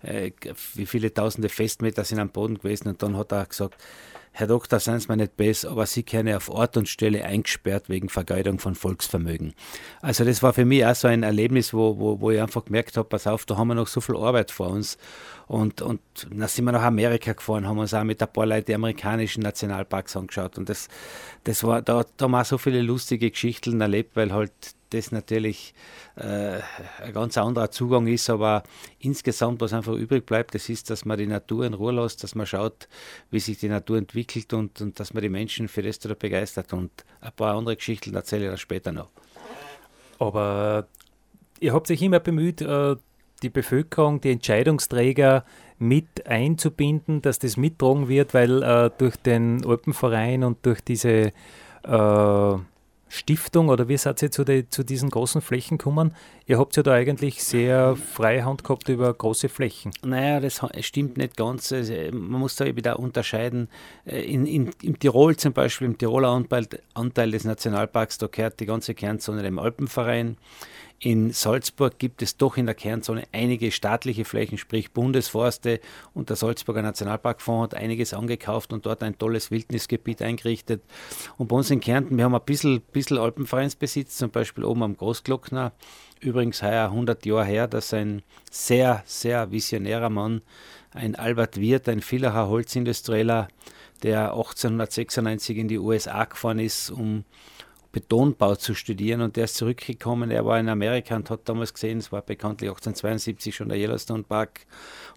äh, 0.00 0.30
wie 0.72 0.86
viele 0.86 1.12
tausende 1.12 1.50
Festmeter 1.50 2.04
sind 2.04 2.20
am 2.20 2.30
Boden 2.30 2.56
gewesen 2.56 2.88
und 2.88 3.02
dann 3.02 3.18
hat 3.18 3.32
er 3.32 3.44
gesagt, 3.44 3.76
Herr 4.36 4.48
Doktor, 4.48 4.80
seien 4.80 4.98
Sie 4.98 5.06
mir 5.06 5.16
nicht 5.16 5.36
besser, 5.36 5.70
aber 5.70 5.86
Sie 5.86 6.02
können 6.02 6.34
auf 6.34 6.48
Ort 6.48 6.76
und 6.76 6.88
Stelle 6.88 7.24
eingesperrt 7.24 7.88
wegen 7.88 8.08
Vergeudung 8.08 8.58
von 8.58 8.74
Volksvermögen. 8.74 9.54
Also 10.02 10.24
das 10.24 10.42
war 10.42 10.52
für 10.52 10.64
mich 10.64 10.84
auch 10.84 10.96
so 10.96 11.06
ein 11.06 11.22
Erlebnis, 11.22 11.72
wo, 11.72 12.00
wo, 12.00 12.20
wo 12.20 12.32
ich 12.32 12.40
einfach 12.40 12.64
gemerkt 12.64 12.96
habe, 12.96 13.08
pass 13.08 13.28
auf, 13.28 13.46
da 13.46 13.56
haben 13.56 13.68
wir 13.68 13.76
noch 13.76 13.86
so 13.86 14.00
viel 14.00 14.16
Arbeit 14.16 14.50
vor 14.50 14.70
uns. 14.70 14.98
Und, 15.46 15.82
und 15.82 16.00
dann 16.28 16.48
sind 16.48 16.64
wir 16.64 16.72
nach 16.72 16.82
Amerika 16.82 17.32
gefahren, 17.32 17.68
haben 17.68 17.78
uns 17.78 17.94
auch 17.94 18.02
mit 18.02 18.20
ein 18.20 18.32
paar 18.32 18.46
Leuten 18.46 18.66
die 18.66 18.74
amerikanischen 18.74 19.44
Nationalparks 19.44 20.16
angeschaut. 20.16 20.58
Und 20.58 20.68
das, 20.68 20.88
das 21.44 21.62
war, 21.62 21.80
da, 21.80 22.04
da 22.16 22.24
haben 22.24 22.32
wir 22.32 22.40
auch 22.40 22.44
so 22.44 22.58
viele 22.58 22.82
lustige 22.82 23.30
Geschichten 23.30 23.80
erlebt, 23.80 24.16
weil 24.16 24.32
halt 24.32 24.50
das 24.94 25.12
natürlich 25.12 25.74
äh, 26.16 26.60
ein 27.02 27.12
ganz 27.12 27.36
anderer 27.36 27.70
Zugang 27.70 28.06
ist, 28.06 28.30
aber 28.30 28.62
insgesamt, 28.98 29.60
was 29.60 29.72
einfach 29.72 29.94
übrig 29.94 30.26
bleibt, 30.26 30.54
das 30.54 30.68
ist, 30.68 30.90
dass 30.90 31.04
man 31.04 31.18
die 31.18 31.26
Natur 31.26 31.66
in 31.66 31.74
Ruhe 31.74 31.92
lässt, 31.92 32.22
dass 32.22 32.34
man 32.34 32.46
schaut, 32.46 32.88
wie 33.30 33.40
sich 33.40 33.58
die 33.58 33.68
Natur 33.68 33.98
entwickelt 33.98 34.52
und, 34.52 34.80
und 34.80 34.98
dass 34.98 35.14
man 35.14 35.22
die 35.22 35.28
Menschen 35.28 35.68
für 35.68 35.82
das 35.82 35.98
da 35.98 36.14
begeistert. 36.14 36.72
Und 36.72 36.90
ein 37.20 37.32
paar 37.36 37.56
andere 37.56 37.76
Geschichten 37.76 38.14
erzähle 38.14 38.44
ich 38.44 38.50
dann 38.50 38.58
später 38.58 38.92
noch. 38.92 39.10
Aber 40.18 40.86
ihr 41.60 41.72
habt 41.72 41.86
sich 41.86 42.02
immer 42.02 42.20
bemüht, 42.20 42.60
äh, 42.62 42.96
die 43.42 43.50
Bevölkerung, 43.50 44.20
die 44.20 44.30
Entscheidungsträger 44.30 45.44
mit 45.78 46.26
einzubinden, 46.26 47.20
dass 47.20 47.38
das 47.38 47.56
mittragen 47.56 48.08
wird, 48.08 48.32
weil 48.32 48.62
äh, 48.62 48.90
durch 48.96 49.16
den 49.16 49.64
Alpenverein 49.66 50.44
und 50.44 50.64
durch 50.64 50.80
diese 50.80 51.32
äh, 51.82 52.56
Stiftung 53.14 53.68
oder 53.68 53.88
wie 53.88 53.96
seid 53.96 54.20
ihr 54.22 54.30
zu, 54.30 54.44
die, 54.44 54.68
zu 54.68 54.82
diesen 54.82 55.08
großen 55.08 55.40
Flächen 55.40 55.78
gekommen? 55.78 56.14
Ihr 56.46 56.58
habt 56.58 56.76
ja 56.76 56.82
da 56.82 56.92
eigentlich 56.92 57.44
sehr 57.44 57.96
freie 57.96 58.44
Hand 58.44 58.64
gehabt 58.64 58.88
über 58.88 59.12
große 59.14 59.48
Flächen. 59.48 59.92
Naja, 60.02 60.40
das 60.40 60.60
stimmt 60.80 61.16
nicht 61.16 61.36
ganz. 61.36 61.70
Man 61.70 62.40
muss 62.40 62.56
da 62.56 62.64
wieder 62.64 62.98
unterscheiden. 62.98 63.68
Äh, 64.04 64.22
in, 64.22 64.46
in, 64.46 64.70
Im 64.82 64.98
Tirol 64.98 65.36
zum 65.36 65.52
Beispiel, 65.52 65.86
im 65.86 65.96
Tiroler 65.96 66.30
Anteil, 66.30 66.66
Anteil 66.94 67.30
des 67.30 67.44
Nationalparks, 67.44 68.18
da 68.18 68.26
gehört 68.26 68.58
die 68.58 68.66
ganze 68.66 68.94
Kernzone 68.94 69.42
dem 69.42 69.58
Alpenverein. 69.58 70.36
In 71.00 71.32
Salzburg 71.32 71.98
gibt 71.98 72.22
es 72.22 72.36
doch 72.36 72.56
in 72.56 72.66
der 72.66 72.74
Kernzone 72.74 73.24
einige 73.32 73.70
staatliche 73.70 74.24
Flächen, 74.24 74.56
sprich 74.56 74.92
Bundesforste 74.92 75.80
und 76.14 76.30
der 76.30 76.36
Salzburger 76.36 76.82
Nationalparkfonds 76.82 77.74
hat 77.74 77.74
einiges 77.74 78.14
angekauft 78.14 78.72
und 78.72 78.86
dort 78.86 79.02
ein 79.02 79.18
tolles 79.18 79.50
Wildnisgebiet 79.50 80.22
eingerichtet. 80.22 80.82
Und 81.36 81.48
bei 81.48 81.56
uns 81.56 81.70
in 81.70 81.80
Kärnten, 81.80 82.16
wir 82.16 82.24
haben 82.24 82.34
ein 82.34 82.40
bisschen, 82.44 82.80
bisschen 82.80 83.18
Alpenvereinsbesitz, 83.18 84.16
zum 84.16 84.30
Beispiel 84.30 84.64
oben 84.64 84.82
am 84.82 84.96
Großglockner. 84.96 85.72
Übrigens 86.20 86.62
heuer 86.62 86.86
100 86.86 87.26
Jahre 87.26 87.44
her, 87.44 87.68
dass 87.68 87.92
ein 87.92 88.22
sehr, 88.50 89.02
sehr 89.04 89.50
visionärer 89.50 90.10
Mann, 90.10 90.40
ein 90.92 91.16
Albert 91.16 91.60
Wirth, 91.60 91.88
ein 91.88 92.00
Villacher 92.00 92.48
Holzindustrieller, 92.48 93.48
der 94.02 94.30
1896 94.30 95.58
in 95.58 95.68
die 95.68 95.78
USA 95.78 96.24
gefahren 96.24 96.60
ist, 96.60 96.90
um 96.90 97.24
Betonbau 97.94 98.56
zu 98.56 98.74
studieren 98.74 99.20
und 99.20 99.36
der 99.36 99.44
ist 99.44 99.54
zurückgekommen. 99.54 100.32
Er 100.32 100.44
war 100.44 100.58
in 100.58 100.68
Amerika 100.68 101.14
und 101.14 101.30
hat 101.30 101.48
damals 101.48 101.72
gesehen, 101.72 101.98
es 101.98 102.10
war 102.10 102.22
bekanntlich 102.22 102.68
1872 102.68 103.54
schon 103.54 103.68
der 103.68 103.78
Yellowstone 103.78 104.24
Park 104.24 104.66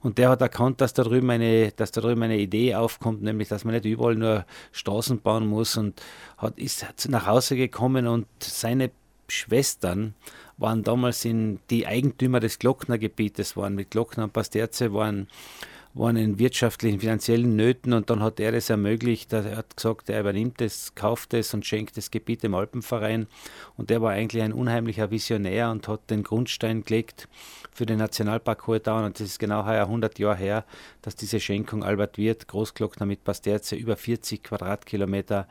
und 0.02 0.20
der 0.20 0.30
hat 0.30 0.42
erkannt, 0.42 0.80
dass 0.80 0.94
da 0.94 1.04
drüben 1.04 1.30
eine, 1.32 1.72
dass 1.72 1.92
da 1.92 2.02
drüben 2.02 2.22
eine 2.22 2.38
Idee 2.38 2.76
aufkommt, 2.76 3.24
nämlich 3.24 3.50
dass 3.50 3.66
man 3.66 3.74
nicht 3.74 3.86
überall 3.86 4.16
nur 4.16 4.46
Straßen 4.72 5.20
bauen 5.22 5.48
muss 5.48 5.76
und 5.76 6.02
hat, 6.38 6.60
ist 6.60 7.10
nach 7.10 7.26
Hause 7.26 7.56
gekommen 7.56 8.06
und 8.06 8.28
seine 8.40 8.92
Schwestern 9.28 10.14
waren 10.58 10.84
damals 10.84 11.26
in 11.26 11.60
die 11.72 11.88
Eigentümer 11.88 12.40
des 12.40 12.60
Glocknergebietes, 12.60 13.58
waren 13.58 13.74
mit 13.74 13.90
Glockner 13.92 14.26
und 14.26 14.34
Pasterze, 14.34 14.94
waren 14.94 15.28
waren 15.98 16.18
in 16.18 16.40
wirtschaftlichen, 16.40 17.00
finanziellen 17.00 17.56
Nöten 17.56 17.94
und 17.94 18.10
dann 18.10 18.22
hat 18.22 18.40
er 18.40 18.54
es 18.54 18.70
ermöglicht. 18.70 19.34
Er 19.34 19.58
hat 19.58 19.76
gesagt, 19.76 20.10
er 20.10 20.22
übernimmt 20.22 20.62
es, 20.62 20.94
kauft 20.96 21.34
es 21.34 21.54
und 21.54 21.66
schenkt 21.66 21.98
das 21.98 22.12
Gebiet 22.12 22.44
dem 22.44 22.54
Alpenverein. 22.54 23.28
Und 23.76 23.92
er 23.92 24.02
war 24.02 24.12
eigentlich 24.12 24.44
ein 24.44 24.54
unheimlicher 24.54 25.12
Visionär 25.12 25.72
und 25.72 25.88
hat 25.88 26.10
den 26.10 26.24
Grundstein 26.24 26.84
gelegt 26.84 27.28
für 27.74 27.86
den 27.86 28.00
Nationalpark 28.00 28.68
Hohe 28.68 28.80
Dauern. 28.80 29.06
Und 29.06 29.20
das 29.20 29.28
ist 29.28 29.40
genau 29.40 29.66
heuer 29.66 29.84
100 29.84 30.18
Jahre 30.20 30.38
her, 30.38 30.66
dass 31.02 31.16
diese 31.16 31.40
Schenkung 31.40 31.84
Albert 31.84 32.18
Wirth, 32.18 32.48
Großglockner 32.48 33.06
mit 33.06 33.24
Pasterze, 33.24 33.76
über 33.76 33.96
40 33.96 34.44
Quadratkilometer 34.44 35.48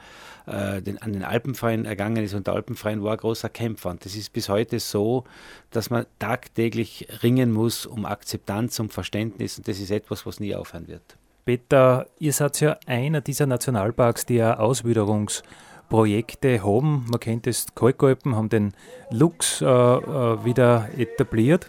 äh, 0.46 0.82
den, 0.82 1.00
an 1.02 1.12
den 1.12 1.22
Alpenverein 1.22 1.84
ergangen 1.84 2.24
ist. 2.24 2.34
Und 2.34 2.46
der 2.46 2.54
Alpenverein 2.54 3.02
war 3.02 3.12
ein 3.12 3.18
großer 3.18 3.48
Kämpfer. 3.48 3.90
Und 3.90 4.04
das 4.04 4.16
ist 4.16 4.32
bis 4.32 4.48
heute 4.48 4.80
so, 4.80 5.24
dass 5.70 5.90
man 5.90 6.06
tagtäglich 6.18 7.08
ringen 7.22 7.52
muss 7.52 7.86
um 7.86 8.04
Akzeptanz, 8.04 8.78
um 8.80 8.90
Verständnis. 8.90 9.58
Und 9.58 9.68
das 9.68 9.78
ist 9.78 9.90
etwas, 9.90 10.26
was 10.26 10.35
nie 10.40 10.54
aufhören 10.54 10.88
wird. 10.88 11.16
Peter, 11.44 12.06
ihr 12.18 12.32
seid 12.32 12.60
ja 12.60 12.76
einer 12.86 13.20
dieser 13.20 13.46
Nationalparks, 13.46 14.26
die 14.26 14.34
ja 14.34 14.58
Auswüderungsprojekte 14.58 16.64
haben. 16.64 17.06
Man 17.08 17.20
kennt 17.20 17.46
das 17.46 17.66
Kalkalpen, 17.74 18.34
haben 18.34 18.48
den 18.48 18.74
Lux 19.10 19.62
äh, 19.62 19.64
äh, 19.64 20.44
wieder 20.44 20.88
etabliert. 20.96 21.68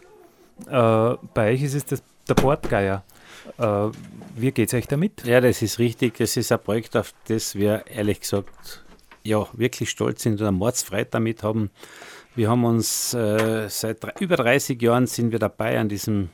Äh, 0.65 1.15
bei 1.34 1.53
euch 1.53 1.62
ist 1.62 1.75
es 1.75 1.86
das, 1.86 2.01
der 2.27 2.34
Portgeier. 2.34 3.03
Äh, 3.60 3.89
wie 4.36 4.51
geht 4.51 4.69
es 4.69 4.73
euch 4.73 4.88
damit? 4.88 5.23
Ja, 5.25 5.41
das 5.41 5.62
ist 5.62 5.77
richtig. 5.77 6.19
Es 6.19 6.38
ist 6.38 6.51
ein 6.51 6.60
Projekt, 6.60 6.97
auf 6.97 7.13
das 7.27 7.53
wir 7.53 7.86
ehrlich 7.88 8.21
gesagt 8.21 8.84
ja, 9.23 9.45
wirklich 9.53 9.89
stolz 9.89 10.23
sind 10.23 10.41
und 10.41 10.56
Mordsfreude 10.56 11.10
damit 11.12 11.43
haben. 11.43 11.69
Wir 12.36 12.49
haben 12.49 12.65
uns 12.65 13.13
äh, 13.13 13.67
seit 13.69 14.21
über 14.21 14.38
30 14.38 14.82
Jahren 14.82 15.08
sind 15.08 15.32
wir 15.32 15.39
dabei, 15.39 15.80
an 15.80 15.89
diesem 15.89 16.30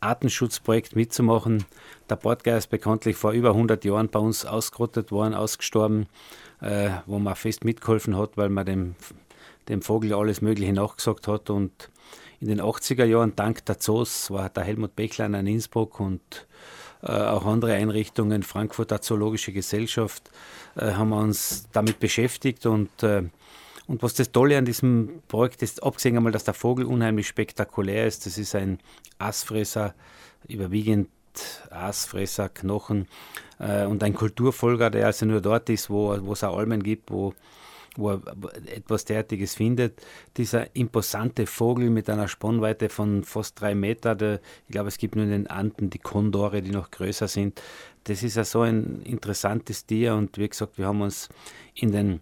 Artenschutzprojekt 0.00 0.96
mitzumachen. 0.96 1.64
Der 2.08 2.16
Portgeier 2.16 2.58
ist 2.58 2.70
bekanntlich 2.70 3.16
vor 3.16 3.32
über 3.32 3.50
100 3.50 3.84
Jahren 3.84 4.08
bei 4.08 4.18
uns 4.18 4.44
ausgerottet 4.44 5.10
worden, 5.10 5.34
ausgestorben, 5.34 6.06
äh, 6.60 6.90
wo 7.06 7.18
man 7.18 7.34
fest 7.34 7.64
mitgeholfen 7.64 8.16
hat, 8.16 8.36
weil 8.36 8.48
man 8.48 8.66
dem, 8.66 8.94
dem 9.68 9.82
Vogel 9.82 10.14
alles 10.14 10.40
Mögliche 10.40 10.72
nachgesagt 10.72 11.28
hat 11.28 11.50
und 11.50 11.90
in 12.40 12.48
den 12.48 12.60
80er 12.60 13.04
Jahren, 13.04 13.34
dank 13.34 13.64
der 13.66 13.78
Zoos, 13.78 14.30
war 14.30 14.48
der 14.48 14.62
Helmut 14.62 14.94
Bechlein 14.94 15.34
in 15.34 15.46
Innsbruck 15.46 15.98
und 15.98 16.46
äh, 17.02 17.10
auch 17.10 17.46
andere 17.46 17.74
Einrichtungen, 17.74 18.42
Frankfurter 18.42 19.00
Zoologische 19.00 19.52
Gesellschaft, 19.52 20.30
äh, 20.76 20.92
haben 20.92 21.10
wir 21.10 21.18
uns 21.18 21.68
damit 21.72 21.98
beschäftigt 21.98 22.66
und 22.66 23.02
äh, 23.02 23.24
und 23.88 24.02
was 24.02 24.14
das 24.14 24.30
Tolle 24.30 24.58
an 24.58 24.66
diesem 24.66 25.22
Projekt 25.28 25.62
ist, 25.62 25.82
abgesehen 25.82 26.16
einmal, 26.16 26.30
dass 26.30 26.44
der 26.44 26.54
Vogel 26.54 26.84
unheimlich 26.84 27.26
spektakulär 27.26 28.06
ist, 28.06 28.26
das 28.26 28.38
ist 28.38 28.54
ein 28.54 28.78
Aasfresser, 29.18 29.94
überwiegend 30.46 31.08
Aasfresser, 31.70 32.50
Knochen 32.50 33.08
äh, 33.58 33.86
und 33.86 34.02
ein 34.04 34.14
Kulturfolger, 34.14 34.90
der 34.90 35.06
also 35.06 35.24
nur 35.24 35.40
dort 35.40 35.70
ist, 35.70 35.88
wo, 35.88 36.12
es 36.12 36.44
auch 36.44 36.58
Almen 36.58 36.82
gibt, 36.82 37.10
wo 37.10 37.34
wo 37.96 38.10
er 38.10 38.22
etwas 38.66 39.04
derartiges 39.04 39.56
findet. 39.56 40.00
Dieser 40.36 40.74
imposante 40.76 41.46
Vogel 41.46 41.90
mit 41.90 42.08
einer 42.08 42.28
Spannweite 42.28 42.88
von 42.88 43.24
fast 43.24 43.60
drei 43.60 43.74
Meter, 43.74 44.14
der, 44.14 44.40
ich 44.68 44.72
glaube, 44.72 44.88
es 44.88 44.98
gibt 44.98 45.16
nur 45.16 45.24
in 45.24 45.32
den 45.32 45.46
Anden 45.48 45.90
die 45.90 45.98
Kondore, 45.98 46.62
die 46.62 46.70
noch 46.70 46.92
größer 46.92 47.26
sind. 47.26 47.60
Das 48.04 48.22
ist 48.22 48.36
ja 48.36 48.44
so 48.44 48.60
ein 48.60 49.02
interessantes 49.02 49.84
Tier 49.84 50.14
und 50.14 50.38
wie 50.38 50.48
gesagt, 50.48 50.78
wir 50.78 50.86
haben 50.86 51.02
uns 51.02 51.28
in 51.74 51.90
den 51.90 52.20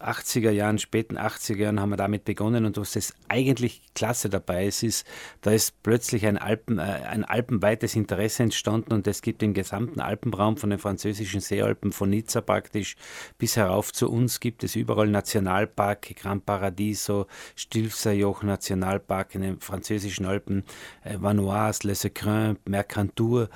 80er 0.00 0.50
Jahren, 0.50 0.78
späten 0.78 1.18
80er 1.18 1.56
Jahren 1.56 1.80
haben 1.80 1.90
wir 1.90 1.96
damit 1.96 2.24
begonnen 2.24 2.64
und 2.64 2.76
was 2.76 2.92
das 2.92 3.14
eigentlich 3.28 3.82
klasse 3.94 4.28
dabei 4.28 4.66
ist, 4.66 4.82
ist, 4.82 5.06
da 5.40 5.50
ist 5.50 5.82
plötzlich 5.82 6.26
ein, 6.26 6.38
Alpen, 6.38 6.78
äh, 6.78 6.82
ein 6.82 7.24
alpenweites 7.24 7.96
Interesse 7.96 8.44
entstanden 8.44 8.92
und 8.92 9.06
es 9.06 9.22
gibt 9.22 9.42
im 9.42 9.54
gesamten 9.54 10.00
Alpenraum 10.00 10.56
von 10.56 10.70
den 10.70 10.78
französischen 10.78 11.40
Seealpen 11.40 11.92
von 11.92 12.10
Nizza 12.10 12.40
praktisch 12.40 12.96
bis 13.38 13.56
herauf 13.56 13.92
zu 13.92 14.10
uns 14.10 14.40
gibt 14.40 14.64
es 14.64 14.76
überall 14.76 15.08
Nationalpark, 15.08 16.14
Grand 16.16 16.46
Paradiso, 16.46 17.26
Stilfserjoch 17.56 18.42
Nationalpark 18.42 19.34
in 19.34 19.42
den 19.42 19.60
französischen 19.60 20.26
Alpen, 20.26 20.64
äh, 21.04 21.16
Vanoise, 21.18 21.86
Les 21.86 22.04
Écrins, 22.04 22.56
Mercantour, 22.66 23.48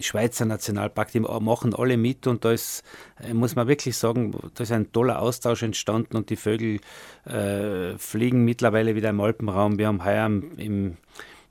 Schweizer 0.00 0.44
Nationalpark, 0.44 1.12
die 1.12 1.20
machen 1.20 1.74
alle 1.74 1.96
mit 1.96 2.26
und 2.26 2.44
da 2.44 2.52
ist, 2.52 2.82
äh, 3.20 3.34
muss 3.34 3.56
man 3.56 3.68
wirklich 3.68 3.96
sagen, 3.96 4.32
da 4.54 4.62
ist 4.62 4.72
ein 4.72 4.92
toller 4.92 5.20
Austausch 5.20 5.62
entstanden 5.62 5.71
und 6.14 6.30
die 6.30 6.36
Vögel 6.36 6.80
äh, 7.24 7.96
fliegen 7.98 8.44
mittlerweile 8.44 8.94
wieder 8.94 9.10
im 9.10 9.20
Alpenraum. 9.20 9.78
Wir 9.78 9.88
haben 9.88 10.04
heuer 10.04 10.26
im, 10.26 10.96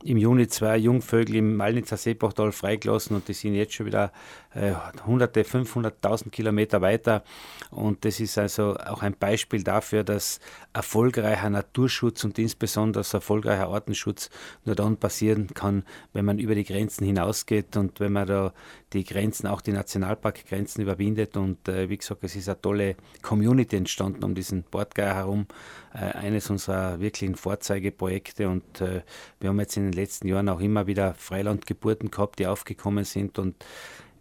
im 0.03 0.17
Juni 0.17 0.47
zwei 0.47 0.77
Jungvögel 0.77 1.35
im 1.35 1.55
Malnitzer 1.55 1.97
Seebachtal 1.97 2.51
freigelassen 2.51 3.15
und 3.15 3.27
die 3.27 3.33
sind 3.33 3.55
jetzt 3.55 3.73
schon 3.73 3.85
wieder 3.85 4.11
äh, 4.53 4.73
hunderte, 5.05 5.43
500.000 5.43 6.29
Kilometer 6.29 6.81
weiter. 6.81 7.23
Und 7.69 8.03
das 8.05 8.19
ist 8.19 8.37
also 8.37 8.75
auch 8.77 9.01
ein 9.01 9.15
Beispiel 9.17 9.63
dafür, 9.63 10.03
dass 10.03 10.39
erfolgreicher 10.73 11.49
Naturschutz 11.49 12.23
und 12.23 12.37
insbesondere 12.39 13.05
erfolgreicher 13.11 13.69
Artenschutz 13.69 14.29
nur 14.65 14.75
dann 14.75 14.97
passieren 14.97 15.47
kann, 15.53 15.83
wenn 16.13 16.25
man 16.25 16.39
über 16.39 16.55
die 16.55 16.65
Grenzen 16.65 17.05
hinausgeht 17.05 17.77
und 17.77 17.99
wenn 17.99 18.13
man 18.13 18.27
da 18.27 18.53
die 18.93 19.03
Grenzen, 19.03 19.47
auch 19.47 19.61
die 19.61 19.71
Nationalparkgrenzen 19.71 20.83
überwindet. 20.83 21.37
Und 21.37 21.67
äh, 21.67 21.89
wie 21.89 21.97
gesagt, 21.97 22.23
es 22.23 22.35
ist 22.35 22.49
eine 22.49 22.61
tolle 22.61 22.95
Community 23.21 23.75
entstanden 23.75 24.23
um 24.23 24.35
diesen 24.35 24.63
Bordgeier 24.63 25.15
herum. 25.15 25.47
Äh, 25.93 26.17
eines 26.17 26.49
unserer 26.49 26.99
wirklichen 26.99 27.35
Vorzeigeprojekte. 27.35 28.47
Und 28.47 28.81
äh, 28.81 29.01
wir 29.39 29.49
haben 29.49 29.59
jetzt 29.59 29.77
in 29.77 29.83
den 29.83 29.93
letzten 29.93 30.27
Jahren 30.27 30.49
auch 30.49 30.59
immer 30.59 30.87
wieder 30.87 31.13
Freilandgeburten 31.13 32.11
gehabt, 32.11 32.39
die 32.39 32.47
aufgekommen 32.47 33.03
sind. 33.03 33.39
Und 33.39 33.55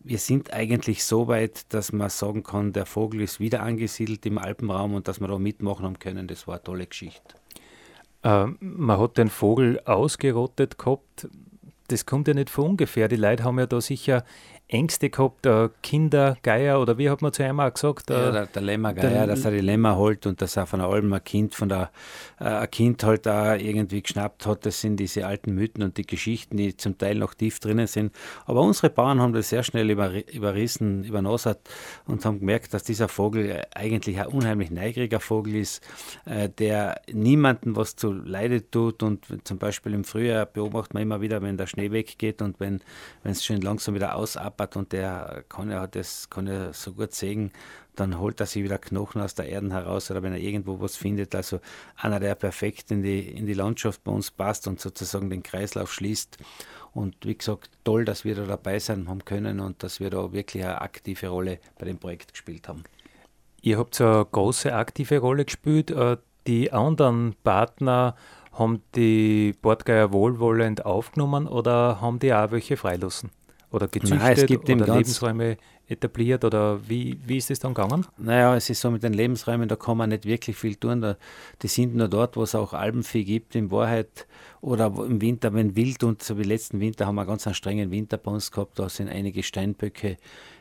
wir 0.02 0.18
sind 0.18 0.52
eigentlich 0.52 1.04
so 1.04 1.28
weit, 1.28 1.72
dass 1.72 1.92
man 1.92 2.11
sagen 2.11 2.42
kann, 2.42 2.72
der 2.72 2.87
Vogel 2.87 3.20
ist 3.20 3.38
wieder 3.38 3.62
angesiedelt 3.62 4.24
im 4.26 4.38
Alpenraum 4.38 4.94
und 4.94 5.09
dass 5.09 5.20
wir 5.20 5.28
da 5.28 5.38
mitmachen 5.38 5.85
haben 5.85 5.98
können. 5.98 6.26
Das 6.26 6.46
war 6.46 6.54
eine 6.54 6.62
tolle 6.64 6.87
Geschichte. 6.87 7.35
Äh, 8.22 8.46
man 8.61 8.98
hat 8.98 9.18
den 9.18 9.28
Vogel 9.28 9.80
ausgerottet 9.85 10.78
gehabt. 10.78 11.28
Das 11.88 12.06
kommt 12.06 12.28
ja 12.28 12.35
nicht 12.35 12.50
von 12.50 12.70
ungefähr. 12.70 13.09
Die 13.09 13.16
Leute 13.16 13.44
haben 13.44 13.59
ja 13.59 13.66
da 13.66 13.80
sicher 13.80 14.24
Ängste 14.70 15.11
gehabt, 15.11 15.46
äh, 15.46 15.68
Kinder, 15.83 16.37
Geier 16.42 16.80
oder 16.80 16.96
wie 16.96 17.11
hat 17.11 17.22
man 17.22 17.33
zu 17.33 17.42
einem 17.42 17.59
auch 17.59 17.74
gesagt? 17.74 18.09
Äh, 18.09 18.14
ja, 18.14 18.30
der, 18.30 18.46
der 18.46 18.62
Lämmergeier, 18.62 19.26
dass 19.26 19.44
er 19.44 19.50
die 19.50 19.61
Lämmer 19.61 19.96
holt 19.96 20.26
und 20.26 20.40
dass 20.40 20.56
er 20.56 20.66
von 20.66 20.78
der 20.78 20.88
Alm 20.88 21.12
ein 21.12 21.24
Kind 21.24 21.56
von 21.56 21.68
der 21.68 21.90
äh, 22.38 22.44
ein 22.44 22.70
Kind 22.70 23.02
halt 23.02 23.26
da 23.26 23.56
irgendwie 23.56 24.00
geschnappt 24.00 24.46
hat. 24.46 24.64
Das 24.64 24.80
sind 24.80 24.96
diese 24.98 25.26
alten 25.26 25.54
Mythen 25.54 25.83
und 25.83 25.96
die 25.96 26.06
Geschichten, 26.06 26.56
die 26.56 26.76
zum 26.76 26.96
Teil 26.98 27.16
noch 27.16 27.35
tief 27.35 27.59
drinnen 27.59 27.88
sind. 27.88 28.14
Aber 28.46 28.61
unsere 28.61 28.90
Bauern 28.90 29.20
haben 29.20 29.33
das 29.33 29.48
sehr 29.48 29.64
schnell 29.64 29.90
über, 29.90 30.12
überrissen, 30.33 31.02
übernosert 31.02 31.59
und 32.06 32.24
haben 32.24 32.38
gemerkt, 32.38 32.72
dass 32.72 32.85
dieser 32.85 33.09
Vogel 33.09 33.62
eigentlich 33.74 34.20
ein 34.20 34.26
unheimlich 34.28 34.70
neugriger 34.70 35.18
Vogel 35.18 35.56
ist, 35.56 35.83
äh, 36.26 36.48
der 36.48 37.00
niemandem 37.12 37.74
was 37.74 37.96
zu 37.96 38.12
Leide 38.12 38.70
tut. 38.70 39.02
Und 39.02 39.26
zum 39.42 39.59
Beispiel 39.59 39.94
im 39.94 40.04
Frühjahr 40.04 40.46
beobachtet 40.46 40.94
man 40.94 41.02
immer 41.02 41.20
wieder, 41.20 41.42
wenn 41.42 41.56
der 41.56 41.66
Schnee 41.66 41.90
weggeht 41.90 42.40
und 42.40 42.61
wenn 42.61 42.80
es 43.24 43.44
schon 43.44 43.61
langsam 43.61 43.96
wieder 43.96 44.14
ausab 44.14 44.59
klappert 44.60 44.76
und 44.76 44.92
der 44.92 45.44
kann 45.48 45.70
ja 45.70 45.86
das 45.86 46.28
kann 46.30 46.46
ja 46.46 46.72
so 46.72 46.92
gut 46.92 47.14
sägen, 47.14 47.52
dann 47.96 48.18
holt 48.18 48.40
er 48.40 48.46
sich 48.46 48.62
wieder 48.62 48.78
Knochen 48.78 49.20
aus 49.20 49.34
der 49.34 49.48
Erde 49.48 49.72
heraus 49.72 50.10
oder 50.10 50.22
wenn 50.22 50.32
er 50.32 50.38
irgendwo 50.38 50.80
was 50.80 50.96
findet. 50.96 51.34
Also 51.34 51.60
einer, 51.96 52.20
der 52.20 52.34
perfekt 52.34 52.90
in 52.90 53.02
die, 53.02 53.20
in 53.20 53.46
die 53.46 53.54
Landschaft 53.54 54.04
bei 54.04 54.12
uns 54.12 54.30
passt 54.30 54.66
und 54.66 54.80
sozusagen 54.80 55.30
den 55.30 55.42
Kreislauf 55.42 55.92
schließt. 55.92 56.38
Und 56.92 57.16
wie 57.24 57.36
gesagt, 57.36 57.70
toll, 57.84 58.04
dass 58.04 58.24
wir 58.24 58.34
da 58.34 58.44
dabei 58.46 58.78
sein 58.78 59.08
haben 59.08 59.24
können 59.24 59.60
und 59.60 59.82
dass 59.82 60.00
wir 60.00 60.10
da 60.10 60.32
wirklich 60.32 60.64
eine 60.64 60.80
aktive 60.80 61.28
Rolle 61.28 61.58
bei 61.78 61.86
dem 61.86 61.98
Projekt 61.98 62.32
gespielt 62.32 62.68
haben. 62.68 62.84
Ihr 63.62 63.78
habt 63.78 63.94
so 63.94 64.06
eine 64.06 64.24
große 64.24 64.74
aktive 64.74 65.18
Rolle 65.18 65.44
gespielt. 65.44 65.90
Äh, 65.90 66.16
die 66.46 66.72
anderen 66.72 67.36
Partner 67.44 68.16
haben 68.52 68.82
die 68.94 69.54
Bordgeier 69.60 70.12
wohlwollend 70.12 70.84
aufgenommen 70.84 71.46
oder 71.46 72.00
haben 72.00 72.18
die 72.18 72.32
auch 72.32 72.50
welche 72.50 72.76
freilassen? 72.76 73.30
Oder 73.70 73.88
gezüchtet 73.88 74.18
Nein, 74.18 74.37
es 74.37 74.46
gibt 74.46 74.68
oder 74.68 74.94
Lebensräume 74.96 75.56
etabliert 75.90 76.44
oder 76.44 76.88
wie, 76.88 77.18
wie 77.26 77.37
ist 77.37 77.50
es 77.50 77.59
dann 77.59 77.74
gegangen? 77.74 78.06
Naja, 78.16 78.56
es 78.56 78.70
ist 78.70 78.80
so 78.80 78.90
mit 78.90 79.02
den 79.02 79.12
Lebensräumen, 79.12 79.68
da 79.68 79.76
kann 79.76 79.96
man 79.96 80.11
nicht 80.11 80.24
wirklich 80.24 80.56
viel 80.56 80.76
tun. 80.76 81.00
Da, 81.00 81.16
die 81.62 81.68
sind 81.68 81.94
nur 81.94 82.09
dort, 82.09 82.37
wo 82.37 82.42
es 82.42 82.54
auch 82.54 82.72
Albenvieh 82.72 83.24
gibt, 83.24 83.54
in 83.54 83.70
Wahrheit. 83.70 84.26
Oder 84.61 84.87
im 84.87 85.20
Winter, 85.20 85.54
wenn 85.54 85.74
wild 85.74 86.04
und 86.04 86.22
so 86.22 86.38
wie 86.38 86.42
letzten 86.42 86.80
Winter 86.80 87.06
haben 87.06 87.14
wir 87.14 87.24
ganz 87.24 87.46
einen 87.46 87.54
strengen 87.54 87.90
Winter 87.90 88.18
bei 88.18 88.30
uns 88.30 88.52
gehabt, 88.52 88.78
da 88.78 88.88
sind 88.88 89.09
einige 89.09 89.42
Steinböcke 89.42 90.18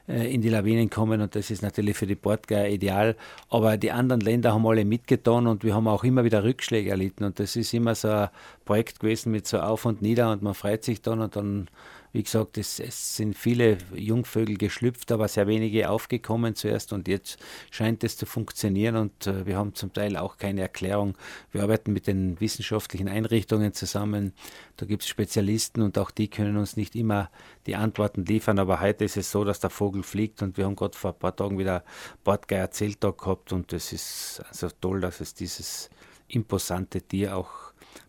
äh, 0.08 0.34
in 0.34 0.41
die 0.41 0.50
Lawinen 0.50 0.89
kommen 0.89 1.22
und 1.22 1.36
das 1.36 1.52
ist 1.52 1.62
natürlich 1.62 1.98
für 1.98 2.08
die 2.08 2.15
Portgeier 2.15 2.69
ideal. 2.69 3.15
Aber 3.50 3.78
die 3.78 3.91
anderen 3.91 4.22
Länder 4.22 4.54
haben 4.54 4.65
alle 4.65 4.86
mitgetan 4.86 5.48
und 5.48 5.63
wir 5.63 5.76
haben 5.76 5.88
auch 5.88 6.04
immer 6.04 6.24
wieder 6.24 6.43
Rückschläge 6.43 6.89
erlitten 6.89 7.26
und 7.26 7.39
das 7.39 7.56
ist 7.56 7.74
immer 7.74 7.93
so 7.93 8.08
ein 8.08 8.30
Projekt 8.65 9.00
gewesen 9.00 9.32
mit 9.32 9.48
so 9.48 9.60
Auf 9.60 9.86
und 9.86 10.02
Nieder 10.02 10.32
und 10.32 10.41
man 10.41 10.54
freut 10.54 10.84
sich 10.84 11.02
dann 11.02 11.19
und 11.19 11.36
dann 11.36 11.69
wie 12.12 12.24
gesagt, 12.24 12.58
es, 12.58 12.80
es, 12.80 13.17
sind 13.17 13.38
viele 13.38 13.78
Jungvögel 13.93 14.58
geschlüpft, 14.58 15.12
aber 15.12 15.28
sehr 15.28 15.48
wenige 15.48 15.89
aufgekommen 15.89 16.56
zuerst 16.56 16.93
und 16.93 17.08
jetzt 17.08 17.38
scheint 17.72 18.04
es 18.04 18.17
zu 18.17 18.26
funktionieren 18.26 18.95
und 18.95 19.28
äh, 19.28 19.45
wir 19.45 19.58
haben 19.58 19.76
zum 19.76 19.93
Teil 19.93 20.17
auch 20.17 20.38
keine 20.38 20.62
Erklärung. 20.62 21.15
Wir 21.52 21.63
arbeiten 21.63 21.93
mit 21.93 22.08
den 22.08 22.39
wissenschaftlichen 22.39 23.08
Einrichtungen 23.08 23.74
zusammen, 23.74 24.34
da 24.78 24.86
gibt 24.86 25.04
es 25.04 25.10
Spezialisten 25.10 25.82
und 25.82 25.98
auch 25.98 26.12
die 26.12 26.30
können 26.30 26.58
uns 26.58 26.78
nicht 26.78 26.95
immer 26.95 27.30
die 27.65 27.76
Antworten 27.76 28.26
liefern, 28.26 28.60
aber 28.60 28.82
heute 28.82 29.06
ist 29.06 29.17
es 29.17 29.32
so, 29.32 29.43
dass 29.43 29.60
der 29.60 29.69
Vogel 29.69 30.04
fliegt 30.04 30.41
und 30.41 30.58
wir 30.58 30.65
haben 30.65 30.76
gerade 30.76 30.98
vor 30.98 31.12
ein 31.12 31.19
paar 31.19 31.36
Tagen 31.36 31.58
wieder 31.58 31.84
Bordgeier 32.24 32.72
Zelttag 32.72 33.17
gehabt 33.19 33.54
und 33.54 33.72
es 33.74 33.93
ist 33.93 34.41
also 34.50 34.69
toll, 34.82 35.02
dass 35.02 35.22
es 35.22 35.34
dieses 35.34 35.89
imposante 36.28 37.02
Tier 37.02 37.36
auch 37.36 37.50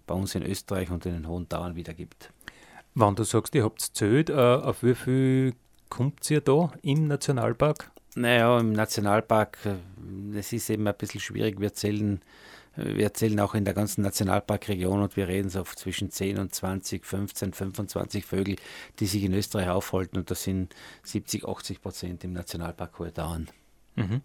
bei 0.07 0.15
uns 0.15 0.35
in 0.35 0.43
Österreich 0.43 0.91
und 0.91 1.07
in 1.07 1.13
den 1.13 1.29
Hohen 1.29 1.49
Tauern 1.49 1.77
wieder 1.77 1.95
gibt. 1.95 2.33
Wenn 2.95 3.15
du 3.15 3.25
sagst, 3.25 3.55
ihr 3.55 3.65
habt 3.65 3.81
zählt, 3.81 4.31
äh, 4.31 4.35
auf 4.35 4.83
wie 4.83 4.95
viel 4.95 5.55
kommt 5.89 6.29
ihr 6.31 6.41
da 6.41 6.73
im 6.83 7.07
Nationalpark? 7.07 7.91
Naja, 8.17 8.59
im 8.59 8.73
Nationalpark, 8.73 9.59
das 10.33 10.53
äh, 10.53 10.57
ist 10.57 10.71
eben 10.71 10.87
ein 10.87 10.97
bisschen 10.97 11.21
schwierig. 11.21 11.61
Wir 11.61 11.73
zählen, 11.73 12.21
äh, 12.77 12.97
wir 12.97 13.15
zählen 13.15 13.39
auch 13.41 13.55
in 13.55 13.65
der 13.65 13.75
ganzen 13.75 14.03
Nationalparkregion 14.03 15.03
und 15.03 15.17
wir 15.17 15.29
reden 15.29 15.51
so 15.51 15.63
zwischen 15.63 16.11
10 16.11 16.39
und 16.39 16.55
20, 16.55 17.07
15, 17.07 17.53
25 17.53 18.25
Vögel, 18.25 18.57
die 18.99 19.07
sich 19.07 19.23
in 19.23 19.35
Österreich 19.35 19.69
aufhalten 19.69 20.19
und 20.19 20.31
das 20.31 20.43
sind 20.43 20.75
70, 21.05 21.47
80 21.47 21.81
Prozent 21.81 22.25
im 22.25 22.33
Nationalpark 22.33 22.99
Hohe 22.99 23.13
Dauern. 23.13 23.49
Mhm. 23.95 24.23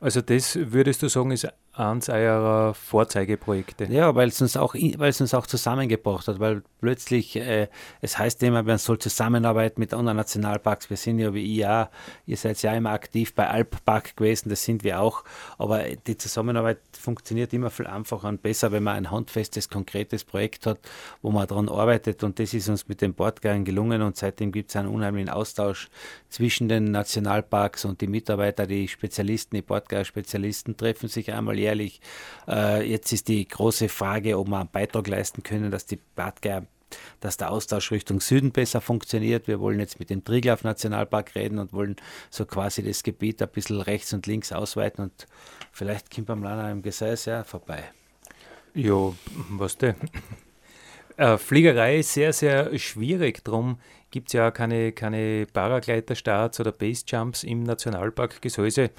Also 0.00 0.20
das 0.20 0.56
würdest 0.56 1.02
du 1.02 1.08
sagen, 1.08 1.30
ist 1.32 1.48
eines 1.76 2.08
eurer 2.08 2.72
Vorzeigeprojekte. 2.74 3.86
Ja, 3.86 4.14
weil 4.14 4.28
es 4.28 4.40
uns 4.40 4.56
auch, 4.56 4.74
weil 4.74 5.10
es 5.10 5.20
uns 5.20 5.34
auch 5.34 5.46
zusammengebracht 5.46 6.28
hat, 6.28 6.38
weil 6.38 6.62
plötzlich, 6.80 7.34
äh, 7.36 7.68
es 8.00 8.18
heißt 8.18 8.42
immer, 8.44 8.62
man 8.62 8.78
soll 8.78 8.98
zusammenarbeiten 8.98 9.80
mit 9.80 9.92
anderen 9.92 10.16
Nationalparks. 10.16 10.88
Wir 10.88 10.96
sind 10.96 11.18
ja 11.18 11.34
wie 11.34 11.58
IA, 11.58 11.90
ihr 12.26 12.36
seid 12.36 12.62
ja 12.62 12.74
immer 12.74 12.90
aktiv 12.90 13.34
bei 13.34 13.48
Alppark 13.48 14.16
gewesen, 14.16 14.50
das 14.50 14.64
sind 14.64 14.84
wir 14.84 15.00
auch. 15.00 15.24
Aber 15.58 15.82
die 15.82 16.16
Zusammenarbeit 16.16 16.78
funktioniert 16.92 17.52
immer 17.52 17.70
viel 17.70 17.86
einfacher 17.86 18.28
und 18.28 18.42
besser, 18.42 18.70
wenn 18.70 18.84
man 18.84 18.96
ein 18.96 19.10
handfestes, 19.10 19.68
konkretes 19.68 20.24
Projekt 20.24 20.66
hat, 20.66 20.78
wo 21.22 21.30
man 21.32 21.46
daran 21.48 21.68
arbeitet. 21.68 22.22
Und 22.22 22.38
das 22.38 22.54
ist 22.54 22.68
uns 22.68 22.86
mit 22.86 23.00
den 23.00 23.14
Bordgeiern 23.14 23.64
gelungen 23.64 24.02
und 24.02 24.16
seitdem 24.16 24.52
gibt 24.52 24.70
es 24.70 24.76
einen 24.76 24.88
unheimlichen 24.88 25.30
Austausch 25.30 25.88
zwischen 26.28 26.68
den 26.68 26.92
Nationalparks 26.92 27.84
und 27.84 28.00
die 28.00 28.06
Mitarbeiter, 28.06 28.66
die 28.66 28.86
Spezialisten, 28.86 29.56
die 29.56 29.62
Bordgeier-Spezialisten 29.62 30.76
treffen 30.76 31.08
sich 31.08 31.32
einmal 31.32 31.58
jährlich. 31.64 32.00
Äh, 32.46 32.88
jetzt 32.88 33.12
ist 33.12 33.28
die 33.28 33.46
große 33.46 33.88
Frage, 33.88 34.38
ob 34.38 34.48
wir 34.48 34.60
einen 34.60 34.68
Beitrag 34.70 35.08
leisten 35.08 35.42
können, 35.42 35.70
dass 35.70 35.86
die 35.86 35.98
Badgeier 36.14 36.66
dass 37.20 37.36
der 37.36 37.50
Austausch 37.50 37.90
Richtung 37.90 38.20
Süden 38.20 38.52
besser 38.52 38.80
funktioniert. 38.80 39.48
Wir 39.48 39.58
wollen 39.58 39.80
jetzt 39.80 39.98
mit 39.98 40.10
dem 40.10 40.22
Triglav 40.22 40.62
Nationalpark 40.62 41.34
reden 41.34 41.58
und 41.58 41.72
wollen 41.72 41.96
so 42.30 42.44
quasi 42.44 42.84
das 42.84 43.02
Gebiet 43.02 43.42
ein 43.42 43.48
bisschen 43.48 43.80
rechts 43.80 44.12
und 44.12 44.28
links 44.28 44.52
ausweiten 44.52 45.02
und 45.04 45.26
vielleicht 45.72 46.14
kommt 46.14 46.28
beim 46.28 46.42
Lana 46.42 46.70
im 46.70 46.82
Gesäß 46.82 47.24
ja 47.24 47.42
vorbei. 47.42 47.82
Ja, 48.74 49.12
was 49.50 49.76
denn? 49.76 49.96
Äh, 51.16 51.38
Fliegerei 51.38 51.98
ist 51.98 52.12
sehr, 52.12 52.32
sehr 52.32 52.76
schwierig. 52.76 53.44
Darum 53.44 53.78
gibt 54.10 54.30
es 54.30 54.32
ja 54.32 54.50
keine, 54.50 54.90
keine 54.90 55.46
Paragleiter-Starts 55.52 56.58
oder 56.58 56.72
Basejumps 56.72 57.44
im 57.44 57.62
Nationalpark 57.62 58.42
Gesäuse. 58.42 58.90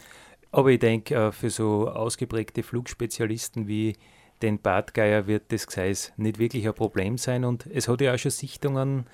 Aber 0.56 0.70
ich 0.70 0.80
denke, 0.80 1.14
äh, 1.16 1.32
für 1.34 1.50
so 1.50 1.90
ausgeprägte 1.90 2.64
Flugspezialisten 2.64 3.68
wie 3.68 3.98
den 4.42 4.62
Bartgeier 4.62 5.28
wird 5.28 5.52
das 5.52 5.68
Gseis 5.68 6.14
nicht 6.16 6.40
wirklich 6.40 6.66
ein 6.66 6.74
Problem 6.74 7.18
sein. 7.18 7.44
Und 7.44 7.68
es 7.68 7.90
hat 7.90 8.00
ja 8.00 8.14
auch 8.14 8.18
schon 8.18 8.32
Sichtungen, 8.32 9.06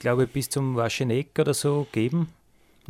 glaube 0.00 0.24
ich, 0.24 0.30
bis 0.30 0.50
zum 0.50 0.74
Wascheneck 0.74 1.38
oder 1.38 1.54
so 1.54 1.86
gegeben. 1.92 2.34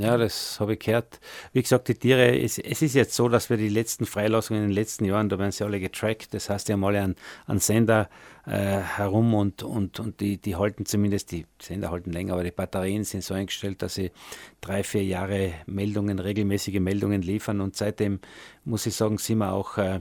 Ja, 0.01 0.17
das 0.17 0.61
habe 0.61 0.75
ich 0.75 0.79
gehört. 0.79 1.19
Wie 1.53 1.61
gesagt, 1.61 1.89
die 1.89 1.95
Tiere, 1.95 2.39
es, 2.39 2.57
es, 2.59 2.83
ist 2.83 2.95
jetzt 2.95 3.15
so, 3.15 3.29
dass 3.29 3.51
wir 3.51 3.57
die 3.57 3.69
letzten 3.69 4.07
Freilassungen 4.07 4.63
in 4.63 4.69
den 4.69 4.75
letzten 4.75 5.05
Jahren, 5.05 5.29
da 5.29 5.41
werden 5.41 5.51
sie 5.51 5.65
alle 5.65 5.81
getrackt. 5.81 6.33
Das 6.35 6.49
heißt, 6.49 6.69
die 6.69 6.75
haben 6.75 6.85
alle 6.85 7.03
einen, 7.03 7.17
einen 7.49 7.59
Sender 7.59 8.09
äh, 8.47 8.79
herum 8.79 9.35
und, 9.35 9.65
und, 9.65 9.99
und 9.99 10.21
die, 10.21 10.37
die 10.37 10.55
halten 10.55 10.87
zumindest, 10.87 11.33
die 11.33 11.47
Sender 11.61 11.91
halten 11.91 12.13
länger, 12.13 12.35
aber 12.35 12.45
die 12.45 12.53
Batterien 12.53 13.03
sind 13.03 13.25
so 13.25 13.35
eingestellt, 13.35 13.83
dass 13.83 13.97
sie 13.97 14.13
drei, 14.61 14.85
vier 14.85 15.03
Jahre 15.03 15.55
Meldungen, 15.67 16.21
regelmäßige 16.21 16.79
Meldungen 16.79 17.23
liefern. 17.23 17.61
Und 17.61 17.75
seitdem, 17.75 18.21
muss 18.65 18.87
ich 18.87 18.95
sagen, 18.95 19.19
sind 19.19 19.39
wir 19.39 19.53
auch. 19.53 19.79
Äh, 19.79 20.01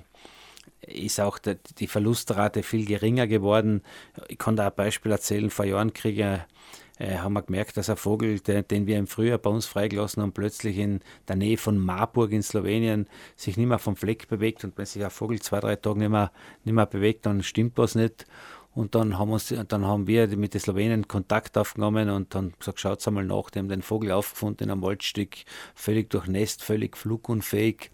ist 0.81 1.19
auch 1.19 1.39
die 1.39 1.87
Verlustrate 1.87 2.63
viel 2.63 2.85
geringer 2.85 3.27
geworden. 3.27 3.81
Ich 4.29 4.37
kann 4.37 4.55
da 4.55 4.67
ein 4.67 4.75
Beispiel 4.75 5.11
erzählen. 5.11 5.49
Vor 5.49 5.65
Jahren 5.65 5.91
kriege 5.91 6.45
ich 6.45 6.55
äh, 6.99 7.17
haben 7.17 7.33
wir 7.33 7.43
gemerkt, 7.43 7.77
dass 7.77 7.89
ein 7.89 7.97
Vogel, 7.97 8.39
den, 8.39 8.67
den, 8.67 8.87
wir 8.87 8.97
im 8.97 9.07
Frühjahr 9.07 9.37
bei 9.37 9.49
uns 9.49 9.65
freigelassen 9.65 10.23
haben, 10.23 10.31
plötzlich 10.31 10.77
in 10.77 11.01
der 11.27 11.35
Nähe 11.35 11.57
von 11.57 11.77
Marburg 11.77 12.31
in 12.31 12.43
Slowenien 12.43 13.07
sich 13.35 13.57
nicht 13.57 13.67
mehr 13.67 13.79
vom 13.79 13.95
Fleck 13.95 14.27
bewegt. 14.27 14.63
Und 14.63 14.77
wenn 14.77 14.85
sich 14.85 15.03
ein 15.03 15.09
Vogel 15.09 15.41
zwei, 15.41 15.59
drei 15.59 15.75
Tage 15.75 15.99
nicht 15.99 16.09
mehr, 16.09 16.31
nicht 16.63 16.73
mehr 16.73 16.85
bewegt, 16.85 17.25
dann 17.25 17.43
stimmt 17.43 17.77
was 17.77 17.95
nicht. 17.95 18.25
Und 18.73 18.93
dann 18.93 19.17
haben, 19.17 19.31
uns, 19.31 19.53
dann 19.67 19.85
haben 19.85 20.05
wir 20.05 20.27
mit 20.37 20.53
den 20.53 20.61
Slowenen 20.61 21.07
Kontakt 21.07 21.57
aufgenommen 21.57 22.11
und 22.11 22.35
dann 22.35 22.53
gesagt, 22.59 22.79
schaut 22.79 23.07
einmal 23.07 23.25
nach, 23.25 23.49
die 23.49 23.57
haben 23.57 23.69
den 23.69 23.81
Vogel 23.81 24.11
aufgefunden 24.11 24.65
in 24.65 24.71
einem 24.71 24.83
Waldstück, 24.83 25.35
völlig 25.73 26.11
durchnässt, 26.11 26.63
völlig 26.63 26.95
flugunfähig. 26.95 27.89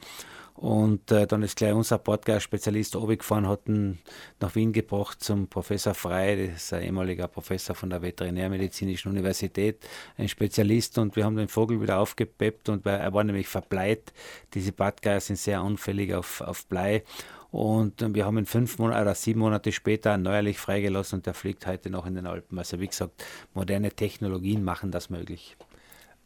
Und 0.56 1.12
äh, 1.12 1.26
dann 1.26 1.42
ist 1.42 1.58
gleich 1.58 1.74
unser 1.74 1.98
Podcast-Spezialist 1.98 2.96
runtergefahren, 2.96 3.48
hat 3.48 3.68
ihn 3.68 4.00
nach 4.40 4.54
Wien 4.54 4.72
gebracht 4.72 5.24
zum 5.24 5.48
Professor 5.48 5.96
Frey, 5.96 6.48
das 6.48 6.64
ist 6.66 6.74
ein 6.74 6.84
ehemaliger 6.84 7.28
Professor 7.28 7.76
von 7.76 7.90
der 7.90 8.02
Veterinärmedizinischen 8.02 9.12
Universität, 9.12 9.80
ein 10.16 10.30
Spezialist. 10.30 10.98
Und 11.00 11.16
wir 11.16 11.26
haben 11.26 11.36
den 11.36 11.48
Vogel 11.48 11.82
wieder 11.82 12.00
aufgepeppt 12.00 12.70
und 12.70 12.86
er 12.86 13.14
war 13.14 13.24
nämlich 13.24 13.48
verbleit. 13.48 14.14
Diese 14.54 14.72
Badgeier 14.72 15.22
sind 15.22 15.38
sehr 15.38 15.60
anfällig 15.60 16.14
auf, 16.14 16.42
auf 16.42 16.66
Blei. 16.68 17.04
Und 17.50 18.16
wir 18.16 18.26
haben 18.26 18.38
ihn 18.38 18.46
fünf 18.46 18.80
Monate 18.80 19.02
oder 19.02 19.16
sieben 19.16 19.40
Monate 19.40 19.72
später 19.72 20.18
neuerlich 20.18 20.58
freigelassen 20.58 21.20
und 21.20 21.26
der 21.26 21.34
fliegt 21.34 21.68
heute 21.68 21.90
noch 21.90 22.06
in 22.06 22.16
den 22.16 22.26
Alpen. 22.26 22.58
Also 22.58 22.80
wie 22.80 22.88
gesagt, 22.88 23.24
moderne 23.54 23.92
Technologien 23.92 24.64
machen 24.64 24.92
das 24.92 25.10
möglich. 25.10 25.56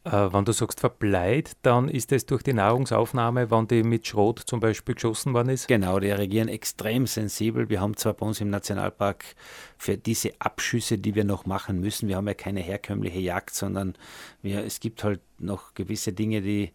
Äh, 0.08 0.34
wenn 0.34 0.46
du 0.46 0.52
sagst 0.52 0.80
verbleit, 0.80 1.52
dann 1.62 1.90
ist 1.90 2.12
das 2.12 2.26
durch 2.26 2.44
die 2.44 2.54
Nahrungsaufnahme, 2.54 3.52
wenn 3.52 3.68
die 3.68 3.84
mit 3.84 4.08
Schrot 4.08 4.40
zum 4.40 4.60
Beispiel 4.60 4.96
geschossen 4.96 5.34
worden 5.34 5.50
ist? 5.50 5.68
Genau, 5.68 6.00
die 6.00 6.12
reagieren 6.12 6.48
extrem 6.48 7.08
sensibel. 7.08 7.70
Wir 7.70 7.82
haben 7.82 7.98
zwar 7.98 8.14
bei 8.14 8.26
uns 8.26 8.40
im 8.40 8.50
Nationalpark 8.50 9.26
für 9.78 9.98
diese 9.98 10.32
Abschüsse, 10.40 10.98
die 10.98 11.16
wir 11.16 11.24
noch 11.24 11.46
machen 11.46 11.80
müssen, 11.80 12.08
wir 12.08 12.16
haben 12.16 12.28
ja 12.28 12.34
keine 12.34 12.62
herkömmliche 12.62 13.20
Jagd, 13.20 13.54
sondern 13.54 13.96
wir, 14.42 14.64
es 14.64 14.80
gibt 14.80 15.04
halt 15.04 15.20
noch 15.40 15.74
gewisse 15.74 16.14
Dinge, 16.14 16.42
die, 16.42 16.72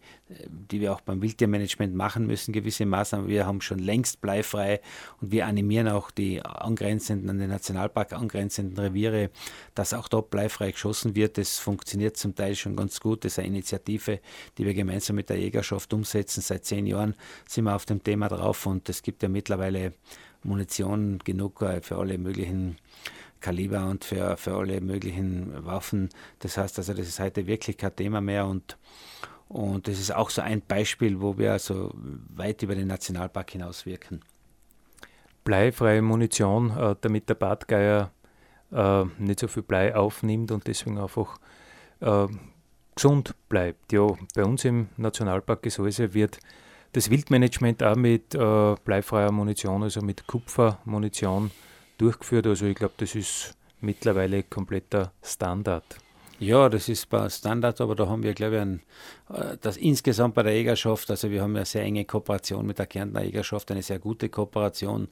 die 0.47 0.81
wir 0.81 0.93
auch 0.93 1.01
beim 1.01 1.21
Wildtiermanagement 1.21 1.93
machen 1.95 2.27
müssen, 2.27 2.53
gewisse 2.53 2.85
Maßnahmen. 2.85 3.27
Wir 3.27 3.45
haben 3.45 3.61
schon 3.61 3.79
längst 3.79 4.21
bleifrei 4.21 4.81
und 5.21 5.31
wir 5.31 5.45
animieren 5.47 5.87
auch 5.87 6.11
die 6.11 6.41
angrenzenden, 6.41 7.29
an 7.29 7.39
den 7.39 7.49
Nationalpark 7.49 8.13
angrenzenden 8.13 8.77
Reviere, 8.77 9.29
dass 9.75 9.93
auch 9.93 10.07
dort 10.07 10.29
bleifrei 10.29 10.71
geschossen 10.71 11.15
wird. 11.15 11.37
Das 11.37 11.59
funktioniert 11.59 12.17
zum 12.17 12.35
Teil 12.35 12.55
schon 12.55 12.75
ganz 12.75 12.99
gut. 12.99 13.25
Das 13.25 13.33
ist 13.33 13.39
eine 13.39 13.49
Initiative, 13.49 14.19
die 14.57 14.65
wir 14.65 14.73
gemeinsam 14.73 15.15
mit 15.15 15.29
der 15.29 15.39
Jägerschaft 15.39 15.93
umsetzen. 15.93 16.41
Seit 16.41 16.65
zehn 16.65 16.87
Jahren 16.87 17.15
sind 17.47 17.65
wir 17.65 17.75
auf 17.75 17.85
dem 17.85 18.03
Thema 18.03 18.29
drauf 18.29 18.65
und 18.65 18.87
es 18.89 19.01
gibt 19.01 19.23
ja 19.23 19.29
mittlerweile 19.29 19.93
Munition 20.43 21.19
genug 21.23 21.61
äh, 21.61 21.81
für 21.81 21.97
alle 21.97 22.17
möglichen 22.17 22.77
Kaliber 23.43 23.85
und 23.87 24.05
für, 24.05 24.37
für 24.37 24.55
alle 24.55 24.79
möglichen 24.79 25.65
Waffen. 25.65 26.09
Das 26.39 26.57
heißt 26.57 26.77
also, 26.79 26.93
das 26.93 27.07
ist 27.07 27.19
heute 27.19 27.45
wirklich 27.45 27.77
kein 27.77 27.95
Thema 27.95 28.21
mehr 28.21 28.47
und, 28.47 28.77
und 29.49 29.87
das 29.87 29.99
ist 29.99 30.15
auch 30.15 30.29
so 30.29 30.41
ein 30.41 30.61
Beispiel, 30.61 31.21
wo 31.21 31.37
wir 31.37 31.51
also 31.51 31.91
weit 31.93 32.63
über 32.63 32.73
den 32.73 32.87
Nationalpark 32.87 33.51
hinaus 33.51 33.85
wirken. 33.85 34.21
Bleifreie 35.43 36.01
Munition, 36.01 36.71
äh, 36.71 36.95
damit 37.01 37.27
der 37.27 37.35
Bartgeier 37.35 38.11
äh, 38.71 39.03
nicht 39.19 39.41
so 39.41 39.49
viel 39.49 39.63
Blei 39.63 39.93
aufnimmt 39.93 40.51
und 40.51 40.65
deswegen 40.65 40.97
einfach 40.97 41.37
äh, 41.99 42.27
gesund 42.95 43.35
bleibt. 43.49 43.91
Ja, 43.91 44.07
bei 44.35 44.45
uns 44.45 44.63
im 44.63 44.87
Nationalpark 44.95 45.63
Gesäuse 45.63 46.13
wird 46.13 46.39
das 46.93 47.09
Wildmanagement 47.09 47.81
auch 47.81 47.95
mit 47.95 48.37
bleifreier 48.85 49.31
Munition, 49.31 49.81
also 49.81 50.01
mit 50.01 50.27
Kupfermunition 50.27 51.49
durchgeführt. 51.97 52.47
Also 52.47 52.65
ich 52.65 52.75
glaube, 52.75 52.93
das 52.97 53.15
ist 53.15 53.55
mittlerweile 53.81 54.43
kompletter 54.43 55.11
Standard. 55.21 55.83
Ja, 56.39 56.67
das 56.67 56.89
ist 56.89 57.09
bei 57.09 57.29
Standard, 57.29 57.79
aber 57.79 57.95
da 57.95 58.07
haben 58.09 58.23
wir, 58.23 58.33
glaube 58.33 58.55
ich, 58.55 58.61
ein, 58.61 58.81
äh, 59.33 59.55
das 59.61 59.77
insgesamt 59.77 60.33
bei 60.33 60.43
der 60.43 60.53
Jägerschaft, 60.53 61.09
also 61.09 61.29
wir 61.29 61.41
haben 61.41 61.55
ja 61.55 61.63
sehr 61.63 61.83
enge 61.83 62.03
Kooperation 62.05 62.65
mit 62.65 62.79
der 62.79 62.87
Kärntner 62.87 63.23
Jägerschaft, 63.23 63.71
eine 63.71 63.81
sehr 63.81 63.99
gute 63.99 64.27
Kooperation 64.29 65.07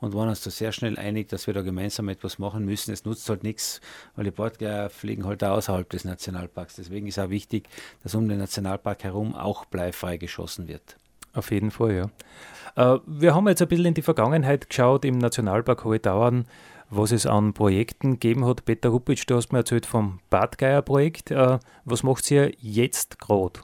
und 0.00 0.14
waren 0.14 0.28
uns 0.28 0.42
da 0.42 0.50
sehr 0.50 0.72
schnell 0.72 0.98
einig, 0.98 1.28
dass 1.28 1.46
wir 1.46 1.54
da 1.54 1.62
gemeinsam 1.62 2.08
etwas 2.10 2.38
machen 2.38 2.66
müssen. 2.66 2.92
Es 2.92 3.04
nutzt 3.04 3.28
halt 3.30 3.44
nichts, 3.44 3.80
weil 4.16 4.24
die 4.24 4.30
Bordgeier 4.30 4.90
fliegen 4.90 5.24
halt 5.24 5.42
außerhalb 5.42 5.88
des 5.88 6.04
Nationalparks. 6.04 6.76
Deswegen 6.76 7.06
ist 7.06 7.18
auch 7.18 7.30
wichtig, 7.30 7.68
dass 8.02 8.14
um 8.14 8.28
den 8.28 8.38
Nationalpark 8.38 9.04
herum 9.04 9.34
auch 9.34 9.64
bleifrei 9.64 10.18
geschossen 10.18 10.68
wird. 10.68 10.96
Auf 11.34 11.50
jeden 11.50 11.70
Fall, 11.70 11.94
ja. 11.94 12.94
Äh, 12.94 13.00
wir 13.06 13.34
haben 13.34 13.48
jetzt 13.48 13.62
ein 13.62 13.68
bisschen 13.68 13.86
in 13.86 13.94
die 13.94 14.02
Vergangenheit 14.02 14.68
geschaut 14.68 15.04
im 15.04 15.18
Nationalpark 15.18 15.84
Hohe 15.84 15.98
Dauern, 15.98 16.46
was 16.90 17.12
es 17.12 17.26
an 17.26 17.52
Projekten 17.52 18.12
gegeben 18.12 18.44
hat. 18.46 18.64
Peter 18.64 18.88
Ruppitsch, 18.90 19.24
du 19.26 19.36
hast 19.36 19.52
mir 19.52 19.58
erzählt 19.58 19.86
vom 19.86 20.20
Badgeier-Projekt. 20.30 21.30
Äh, 21.30 21.58
was 21.84 22.02
macht 22.02 22.30
ihr 22.30 22.52
jetzt 22.60 23.18
gerade? 23.18 23.60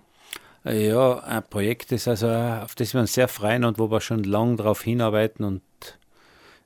Ja, 0.65 1.21
ein 1.21 1.43
Projekt 1.49 1.91
ist 1.93 2.07
also, 2.07 2.29
auf 2.29 2.75
das 2.75 2.93
wir 2.93 3.01
uns 3.01 3.15
sehr 3.15 3.29
freuen 3.29 3.65
und 3.65 3.79
wo 3.79 3.91
wir 3.91 4.01
schon 4.01 4.25
lange 4.25 4.57
darauf 4.57 4.83
hinarbeiten 4.83 5.45
und 5.45 5.63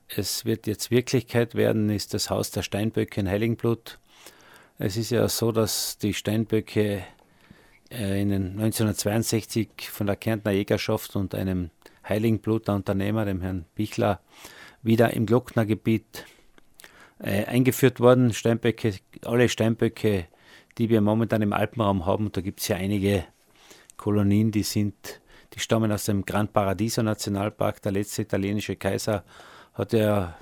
es 0.07 0.43
wird 0.45 0.67
jetzt 0.67 0.91
Wirklichkeit 0.91 1.55
werden, 1.55 1.89
ist 1.89 2.13
das 2.13 2.29
Haus 2.29 2.51
der 2.51 2.61
Steinböcke 2.61 3.21
in 3.21 3.29
Heiligenblut. 3.29 3.99
Es 4.77 4.97
ist 4.97 5.11
ja 5.11 5.27
so, 5.29 5.51
dass 5.51 5.97
die 5.97 6.13
Steinböcke 6.13 7.03
äh, 7.95 8.21
in 8.21 8.31
1962 8.31 9.89
von 9.89 10.07
der 10.07 10.15
Kärntner 10.15 10.51
Jägerschaft 10.51 11.15
und 11.15 11.33
einem 11.33 11.71
Heiligenbluter 12.07 12.75
Unternehmer, 12.75 13.25
dem 13.25 13.41
Herrn 13.41 13.65
Bichler, 13.75 14.19
wieder 14.83 15.13
im 15.13 15.25
Glocknergebiet 15.25 16.25
äh, 17.19 17.45
eingeführt 17.45 17.99
worden. 17.99 18.33
Steinböcke, 18.33 18.95
alle 19.23 19.49
Steinböcke, 19.49 20.27
die 20.77 20.89
wir 20.89 21.01
momentan 21.01 21.41
im 21.41 21.53
Alpenraum 21.53 22.05
haben, 22.05 22.31
da 22.31 22.41
gibt 22.41 22.59
es 22.59 22.67
ja 22.67 22.75
einige 22.75 23.25
Kolonien, 23.97 24.51
die 24.51 24.63
sind, 24.63 25.21
die 25.53 25.59
stammen 25.59 25.91
aus 25.91 26.05
dem 26.05 26.25
Gran 26.25 26.49
Paradiso 26.49 27.01
Nationalpark. 27.01 27.81
Der 27.81 27.93
letzte 27.93 28.23
italienische 28.23 28.75
Kaiser 28.75 29.23
hat 29.73 29.93
ja, 29.93 30.37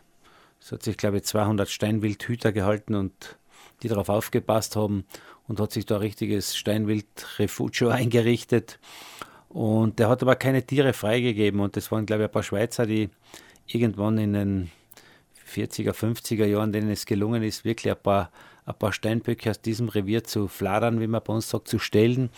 es 0.59 0.71
hat 0.71 0.83
sich 0.83 0.97
glaube 0.97 1.17
ich 1.17 1.23
200 1.23 1.69
Steinwildhüter 1.69 2.51
gehalten 2.51 2.95
und 2.95 3.37
die 3.84 3.88
darauf 3.89 4.10
aufgepasst 4.10 4.76
haben 4.76 5.06
und 5.48 5.60
hat 5.60 5.72
sich 5.72 5.86
da 5.86 5.96
ein 5.96 6.02
richtiges 6.02 6.56
Steinwild-Refugio 6.56 7.89
eingerichtet. 7.89 8.80
Und 9.50 10.00
der 10.00 10.10
hat 10.10 10.24
aber 10.24 10.36
keine 10.36 10.65
Tiere 10.65 10.93
freigegeben. 10.93 11.60
Und 11.60 11.78
das 11.78 11.91
waren, 11.91 12.06
glaube 12.06 12.24
ich, 12.24 12.30
ein 12.30 12.32
paar 12.32 12.43
Schweizer, 12.43 12.88
die 12.88 13.10
irgendwann 13.67 14.17
in 14.17 14.34
den 14.34 14.72
40er, 15.48 15.91
50er 15.91 16.46
Jahren, 16.46 16.72
denen 16.72 16.89
es 16.89 17.06
gelungen 17.06 17.43
ist, 17.43 17.63
wirklich 17.63 17.93
ein 17.93 18.02
paar, 18.02 18.32
ein 18.65 18.76
paar 18.76 18.93
Steinböcke 18.93 19.52
aus 19.52 19.62
diesem 19.62 19.89
Revier 19.89 20.24
zu 20.24 20.48
fladern, 20.48 21.00
wie 21.00 21.08
man 21.08 21.22
bei 21.24 21.34
uns 21.34 21.50
sagt, 21.50 21.67
zu 21.67 21.78
stellen. 21.78 22.30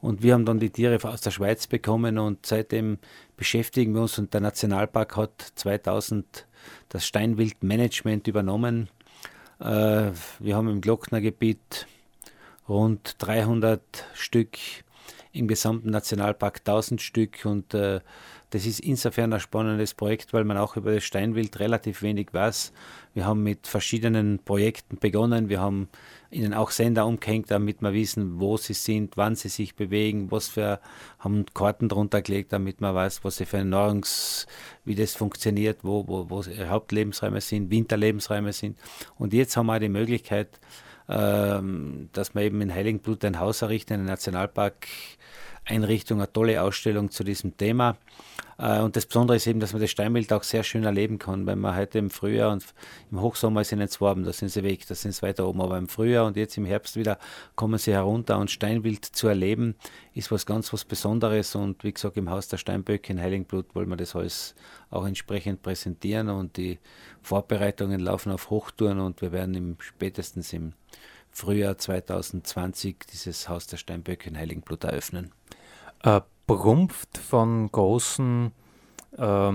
Und 0.00 0.22
wir 0.22 0.34
haben 0.34 0.44
dann 0.44 0.60
die 0.60 0.70
Tiere 0.70 0.98
aus 1.08 1.22
der 1.22 1.30
Schweiz 1.30 1.66
bekommen 1.66 2.18
und 2.18 2.46
seitdem 2.46 2.98
beschäftigen 3.36 3.94
wir 3.94 4.02
uns 4.02 4.18
und 4.18 4.32
der 4.32 4.40
Nationalpark 4.40 5.16
hat 5.16 5.52
2000 5.56 6.46
das 6.88 7.06
Steinwildmanagement 7.06 8.28
übernommen. 8.28 8.88
Äh, 9.60 10.12
wir 10.38 10.56
haben 10.56 10.68
im 10.68 10.80
Glocknergebiet 10.80 11.86
rund 12.68 13.16
300 13.18 13.80
Stück 14.14 14.56
im 15.32 15.48
gesamten 15.48 15.90
Nationalpark 15.90 16.58
1000 16.58 17.00
Stück 17.02 17.44
und 17.44 17.74
äh, 17.74 18.00
das 18.50 18.64
ist 18.64 18.80
insofern 18.80 19.32
ein 19.32 19.40
spannendes 19.40 19.94
Projekt, 19.94 20.32
weil 20.32 20.44
man 20.44 20.56
auch 20.56 20.76
über 20.76 20.94
das 20.94 21.04
Steinwild 21.04 21.58
relativ 21.60 22.02
wenig 22.02 22.28
weiß. 22.32 22.72
Wir 23.12 23.26
haben 23.26 23.42
mit 23.42 23.66
verschiedenen 23.66 24.38
Projekten 24.38 24.98
begonnen. 24.98 25.48
Wir 25.48 25.60
haben 25.60 25.88
ihnen 26.30 26.54
auch 26.54 26.70
Sender 26.70 27.06
umgehängt, 27.06 27.50
damit 27.50 27.82
wir 27.82 27.92
wissen, 27.92 28.40
wo 28.40 28.56
sie 28.56 28.74
sind, 28.74 29.16
wann 29.16 29.34
sie 29.34 29.48
sich 29.48 29.74
bewegen, 29.74 30.30
was 30.30 30.48
für, 30.48 30.80
haben 31.18 31.44
Karten 31.52 31.88
drunter 31.88 32.22
gelegt, 32.22 32.52
damit 32.52 32.80
man 32.80 32.94
weiß, 32.94 33.22
was 33.24 33.36
sie 33.36 33.46
für 33.46 33.62
Nahrungs, 33.64 34.46
wie 34.84 34.94
das 34.94 35.14
funktioniert, 35.14 35.80
wo, 35.82 36.06
wo, 36.06 36.30
wo 36.30 36.42
Hauptlebensräume 36.44 37.40
sind, 37.40 37.70
Winterlebensräume 37.70 38.52
sind. 38.52 38.78
Und 39.16 39.34
jetzt 39.34 39.56
haben 39.56 39.66
wir 39.66 39.78
die 39.78 39.88
Möglichkeit, 39.88 40.58
ähm, 41.08 42.10
dass 42.12 42.34
man 42.34 42.44
eben 42.44 42.60
in 42.60 42.74
Heiligenblut 42.74 43.24
ein 43.24 43.40
Haus 43.40 43.62
errichten, 43.62 43.94
einen 43.94 44.04
Nationalpark 44.04 44.86
Einrichtung, 45.68 46.18
eine 46.18 46.32
tolle 46.32 46.62
Ausstellung 46.62 47.10
zu 47.10 47.24
diesem 47.24 47.56
Thema. 47.56 47.96
Äh, 48.58 48.80
und 48.80 48.96
das 48.96 49.06
Besondere 49.06 49.36
ist 49.36 49.46
eben, 49.46 49.60
dass 49.60 49.72
man 49.72 49.80
das 49.80 49.90
Steinbild 49.90 50.32
auch 50.32 50.42
sehr 50.42 50.64
schön 50.64 50.84
erleben 50.84 51.18
kann, 51.18 51.46
wenn 51.46 51.58
man 51.58 51.76
heute 51.76 51.98
im 51.98 52.10
Frühjahr 52.10 52.52
und 52.52 52.64
im 53.10 53.20
Hochsommer 53.20 53.64
sind 53.64 53.80
sie 53.80 53.88
Zwarben, 53.88 54.24
da 54.24 54.32
sind 54.32 54.50
sie 54.50 54.62
weg, 54.62 54.86
da 54.86 54.94
sind 54.94 55.12
sie 55.12 55.22
weiter 55.22 55.46
oben. 55.46 55.60
Aber 55.60 55.78
im 55.78 55.88
Frühjahr 55.88 56.26
und 56.26 56.36
jetzt 56.36 56.56
im 56.56 56.64
Herbst 56.64 56.96
wieder 56.96 57.18
kommen 57.54 57.78
sie 57.78 57.92
herunter 57.92 58.38
und 58.38 58.50
Steinbild 58.50 59.04
zu 59.04 59.28
erleben, 59.28 59.76
ist 60.14 60.32
was 60.32 60.46
ganz 60.46 60.72
was 60.72 60.84
Besonderes. 60.84 61.54
Und 61.54 61.84
wie 61.84 61.92
gesagt, 61.92 62.16
im 62.16 62.30
Haus 62.30 62.48
der 62.48 62.56
Steinböcke 62.56 63.12
in 63.12 63.20
Heiligenblut 63.20 63.74
wollen 63.74 63.88
wir 63.88 63.96
das 63.96 64.16
alles 64.16 64.54
auch 64.90 65.06
entsprechend 65.06 65.62
präsentieren 65.62 66.28
und 66.28 66.56
die 66.56 66.78
Vorbereitungen 67.22 68.00
laufen 68.00 68.32
auf 68.32 68.50
Hochtouren 68.50 69.00
und 69.00 69.22
wir 69.22 69.32
werden 69.32 69.54
im, 69.54 69.76
spätestens 69.80 70.52
im 70.52 70.72
Frühjahr 71.30 71.78
2020 71.78 72.96
dieses 73.12 73.48
Haus 73.48 73.66
der 73.66 73.76
Steinböcke 73.76 74.28
in 74.28 74.36
Heiligenblut 74.36 74.82
eröffnen. 74.84 75.30
Äh, 76.02 76.20
Prumpft 76.46 77.18
von 77.18 77.70
großen 77.70 78.52
äh, 79.16 79.52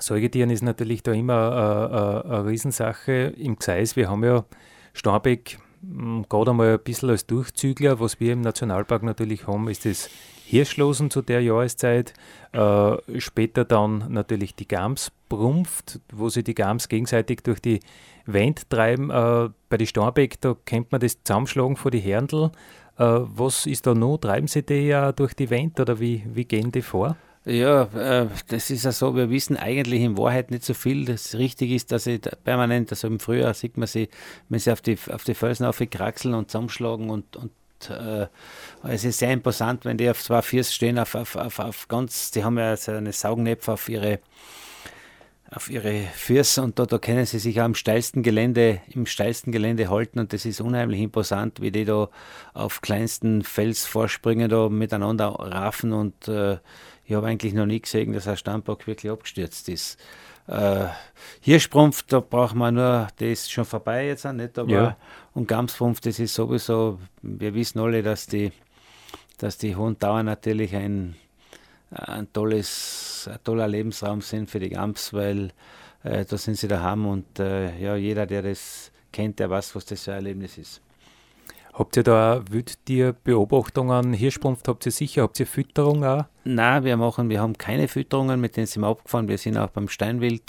Säugetieren 0.00 0.50
ist 0.50 0.62
natürlich 0.62 1.02
da 1.02 1.12
immer 1.12 2.24
äh, 2.26 2.28
äh, 2.28 2.34
eine 2.34 2.46
Riesensache. 2.46 3.34
Im 3.36 3.56
Gseis, 3.58 3.94
wir 3.94 4.08
haben 4.08 4.24
ja 4.24 4.44
Starbeck 4.92 5.58
hm, 5.82 6.26
gerade 6.28 6.50
einmal 6.50 6.74
ein 6.74 6.80
bisschen 6.82 7.10
als 7.10 7.26
Durchzügler. 7.26 8.00
Was 8.00 8.18
wir 8.18 8.32
im 8.32 8.40
Nationalpark 8.40 9.02
natürlich 9.02 9.46
haben, 9.46 9.68
ist 9.68 9.84
das 9.84 10.08
Hirschlosen 10.46 11.10
zu 11.10 11.22
der 11.22 11.42
Jahreszeit. 11.42 12.12
Äh, 12.52 13.20
später 13.20 13.64
dann 13.64 14.06
natürlich 14.12 14.54
die 14.54 14.68
Gamsbrumpft, 14.68 16.00
wo 16.12 16.28
sie 16.28 16.42
die 16.42 16.54
Gams 16.54 16.88
gegenseitig 16.88 17.42
durch 17.42 17.60
die 17.60 17.80
Wand 18.26 18.68
treiben. 18.70 19.10
Äh, 19.10 19.50
bei 19.68 19.76
den 19.76 19.86
Starbeck, 19.86 20.40
da 20.40 20.56
kennt 20.64 20.92
man 20.92 21.00
das 21.00 21.22
Zusammenschlagen 21.22 21.76
vor 21.76 21.90
die 21.90 22.00
Herndl. 22.00 22.50
Äh, 22.98 23.04
was 23.04 23.66
ist 23.66 23.86
da 23.86 23.94
noch? 23.94 24.18
Treiben 24.18 24.46
Sie 24.46 24.62
die 24.62 24.86
ja 24.86 25.12
durch 25.12 25.34
die 25.34 25.50
Wand 25.50 25.80
oder 25.80 25.98
wie, 26.00 26.24
wie 26.26 26.44
gehen 26.44 26.70
die 26.72 26.82
vor? 26.82 27.16
Ja, 27.46 27.82
äh, 27.82 28.28
das 28.48 28.70
ist 28.70 28.84
ja 28.84 28.92
so, 28.92 29.14
wir 29.14 29.28
wissen 29.28 29.58
eigentlich 29.58 30.00
in 30.00 30.16
Wahrheit 30.16 30.50
nicht 30.50 30.64
so 30.64 30.72
viel. 30.72 31.04
Das 31.04 31.34
richtig 31.34 31.72
ist, 31.72 31.92
dass 31.92 32.04
sie 32.04 32.18
permanent, 32.18 32.90
also 32.90 33.06
im 33.06 33.20
Frühjahr 33.20 33.52
sieht 33.52 33.76
man 33.76 33.86
sie, 33.86 34.08
wenn 34.48 34.60
sie 34.60 34.72
auf 34.72 34.80
die, 34.80 34.96
auf 35.10 35.24
die 35.24 35.34
Felsen 35.34 35.66
aufkraxeln 35.66 36.34
und 36.34 36.50
zusammenschlagen 36.50 37.10
und, 37.10 37.36
und 37.36 37.52
äh, 37.90 38.28
es 38.84 39.04
ist 39.04 39.18
sehr 39.18 39.32
imposant, 39.32 39.84
wenn 39.84 39.98
die 39.98 40.08
auf 40.08 40.22
zwei 40.22 40.40
Viers 40.40 40.72
stehen, 40.72 40.98
auf, 40.98 41.14
auf, 41.14 41.36
auf, 41.36 41.58
auf 41.58 41.88
ganz, 41.88 42.30
die 42.30 42.44
haben 42.44 42.56
ja 42.56 42.76
so 42.78 42.92
eine 42.92 43.12
Saugnäpfe 43.12 43.72
auf 43.72 43.90
ihre 43.90 44.20
auf 45.50 45.70
ihre 45.70 46.02
Füße 46.14 46.62
und 46.62 46.78
da, 46.78 46.86
da 46.86 46.98
können 46.98 47.26
sie 47.26 47.38
sich 47.38 47.60
am 47.60 47.74
steilsten 47.74 48.22
Gelände, 48.22 48.80
im 48.88 49.06
steilsten 49.06 49.52
Gelände 49.52 49.90
halten 49.90 50.18
und 50.18 50.32
das 50.32 50.46
ist 50.46 50.60
unheimlich 50.60 51.00
imposant, 51.00 51.60
wie 51.60 51.70
die 51.70 51.84
da 51.84 52.08
auf 52.54 52.80
kleinsten 52.80 53.42
Felsvorspringen 53.42 54.48
da 54.48 54.68
miteinander 54.68 55.28
raffen 55.28 55.92
und 55.92 56.28
äh, 56.28 56.58
ich 57.04 57.14
habe 57.14 57.26
eigentlich 57.26 57.52
noch 57.52 57.66
nie 57.66 57.80
gesehen, 57.80 58.12
dass 58.12 58.26
ein 58.26 58.36
Stammbock 58.36 58.86
wirklich 58.86 59.12
abgestürzt 59.12 59.68
ist. 59.68 59.98
Äh, 60.46 60.86
Hirschprumpf, 61.40 62.02
da 62.04 62.20
braucht 62.20 62.54
man 62.54 62.74
nur, 62.74 63.08
der 63.18 63.32
ist 63.32 63.52
schon 63.52 63.64
vorbei 63.64 64.06
jetzt, 64.06 64.24
nicht? 64.24 64.58
Aber, 64.58 64.70
ja. 64.70 64.96
Und 65.34 65.48
Gamsprumpf, 65.48 66.00
das 66.00 66.18
ist 66.18 66.34
sowieso, 66.34 66.98
wir 67.22 67.54
wissen 67.54 67.78
alle, 67.80 68.02
dass 68.02 68.26
die, 68.26 68.52
dass 69.38 69.58
die 69.58 69.76
hohen 69.76 69.98
Dauern 69.98 70.26
natürlich 70.26 70.74
ein 70.74 71.16
ein, 71.94 72.32
tolles, 72.32 73.28
ein 73.32 73.38
toller 73.44 73.68
Lebensraum 73.68 74.20
sind 74.20 74.50
für 74.50 74.60
die 74.60 74.70
Gams, 74.70 75.12
weil 75.12 75.52
äh, 76.02 76.24
da 76.24 76.36
sind 76.36 76.56
sie 76.56 76.68
daheim 76.68 77.06
und 77.06 77.38
äh, 77.38 77.78
ja, 77.78 77.96
jeder, 77.96 78.26
der 78.26 78.42
das 78.42 78.92
kennt, 79.12 79.38
der 79.38 79.50
weiß, 79.50 79.74
was 79.74 79.86
das 79.86 80.04
für 80.04 80.12
ein 80.12 80.16
Erlebnis 80.16 80.58
ist. 80.58 80.83
Habt 81.76 81.96
ihr 81.96 82.04
da 82.04 82.44
Wildtierbeobachtungen, 82.48 84.12
Hirschsprunft 84.12 84.68
habt 84.68 84.86
ihr 84.86 84.92
sicher, 84.92 85.22
habt 85.22 85.40
ihr 85.40 85.46
Fütterung 85.46 86.04
auch? 86.04 86.26
Nein, 86.44 86.84
wir 86.84 86.96
machen, 86.96 87.30
wir 87.30 87.40
haben 87.40 87.58
keine 87.58 87.88
Fütterungen, 87.88 88.40
mit 88.40 88.56
denen 88.56 88.68
sind 88.68 88.82
wir 88.82 88.88
abgefahren, 88.88 89.26
wir 89.26 89.38
sind 89.38 89.56
auch 89.56 89.70
beim 89.70 89.88
Steinwild. 89.88 90.42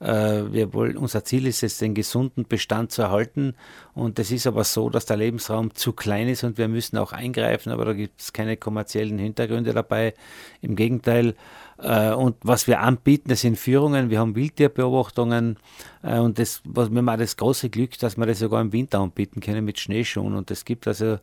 Äh, 0.00 0.42
wir 0.50 0.74
wollen, 0.74 0.96
unser 0.96 1.22
Ziel 1.22 1.46
ist 1.46 1.62
es, 1.62 1.78
den 1.78 1.94
gesunden 1.94 2.48
Bestand 2.48 2.90
zu 2.90 3.02
erhalten 3.02 3.54
und 3.94 4.18
es 4.18 4.32
ist 4.32 4.48
aber 4.48 4.64
so, 4.64 4.90
dass 4.90 5.06
der 5.06 5.18
Lebensraum 5.18 5.72
zu 5.72 5.92
klein 5.92 6.26
ist 6.26 6.42
und 6.42 6.58
wir 6.58 6.66
müssen 6.66 6.98
auch 6.98 7.12
eingreifen, 7.12 7.70
aber 7.70 7.84
da 7.84 7.92
gibt 7.92 8.20
es 8.20 8.32
keine 8.32 8.56
kommerziellen 8.56 9.18
Hintergründe 9.18 9.74
dabei. 9.74 10.14
Im 10.62 10.74
Gegenteil, 10.74 11.36
und 11.82 12.36
was 12.42 12.68
wir 12.68 12.80
anbieten, 12.80 13.28
das 13.28 13.40
sind 13.40 13.58
Führungen, 13.58 14.08
wir 14.08 14.20
haben 14.20 14.36
Wildtierbeobachtungen 14.36 15.56
äh, 16.02 16.18
und 16.18 16.38
das, 16.38 16.62
was, 16.64 16.90
wir 16.90 16.98
haben 16.98 17.18
das 17.18 17.36
große 17.36 17.70
Glück, 17.70 17.98
dass 17.98 18.16
wir 18.16 18.26
das 18.26 18.38
sogar 18.38 18.60
im 18.60 18.72
Winter 18.72 19.00
anbieten 19.00 19.40
können 19.40 19.64
mit 19.64 19.80
Schneeschuhen 19.80 20.34
und 20.36 20.50
es 20.52 20.64
gibt 20.64 20.86
also, 20.86 21.18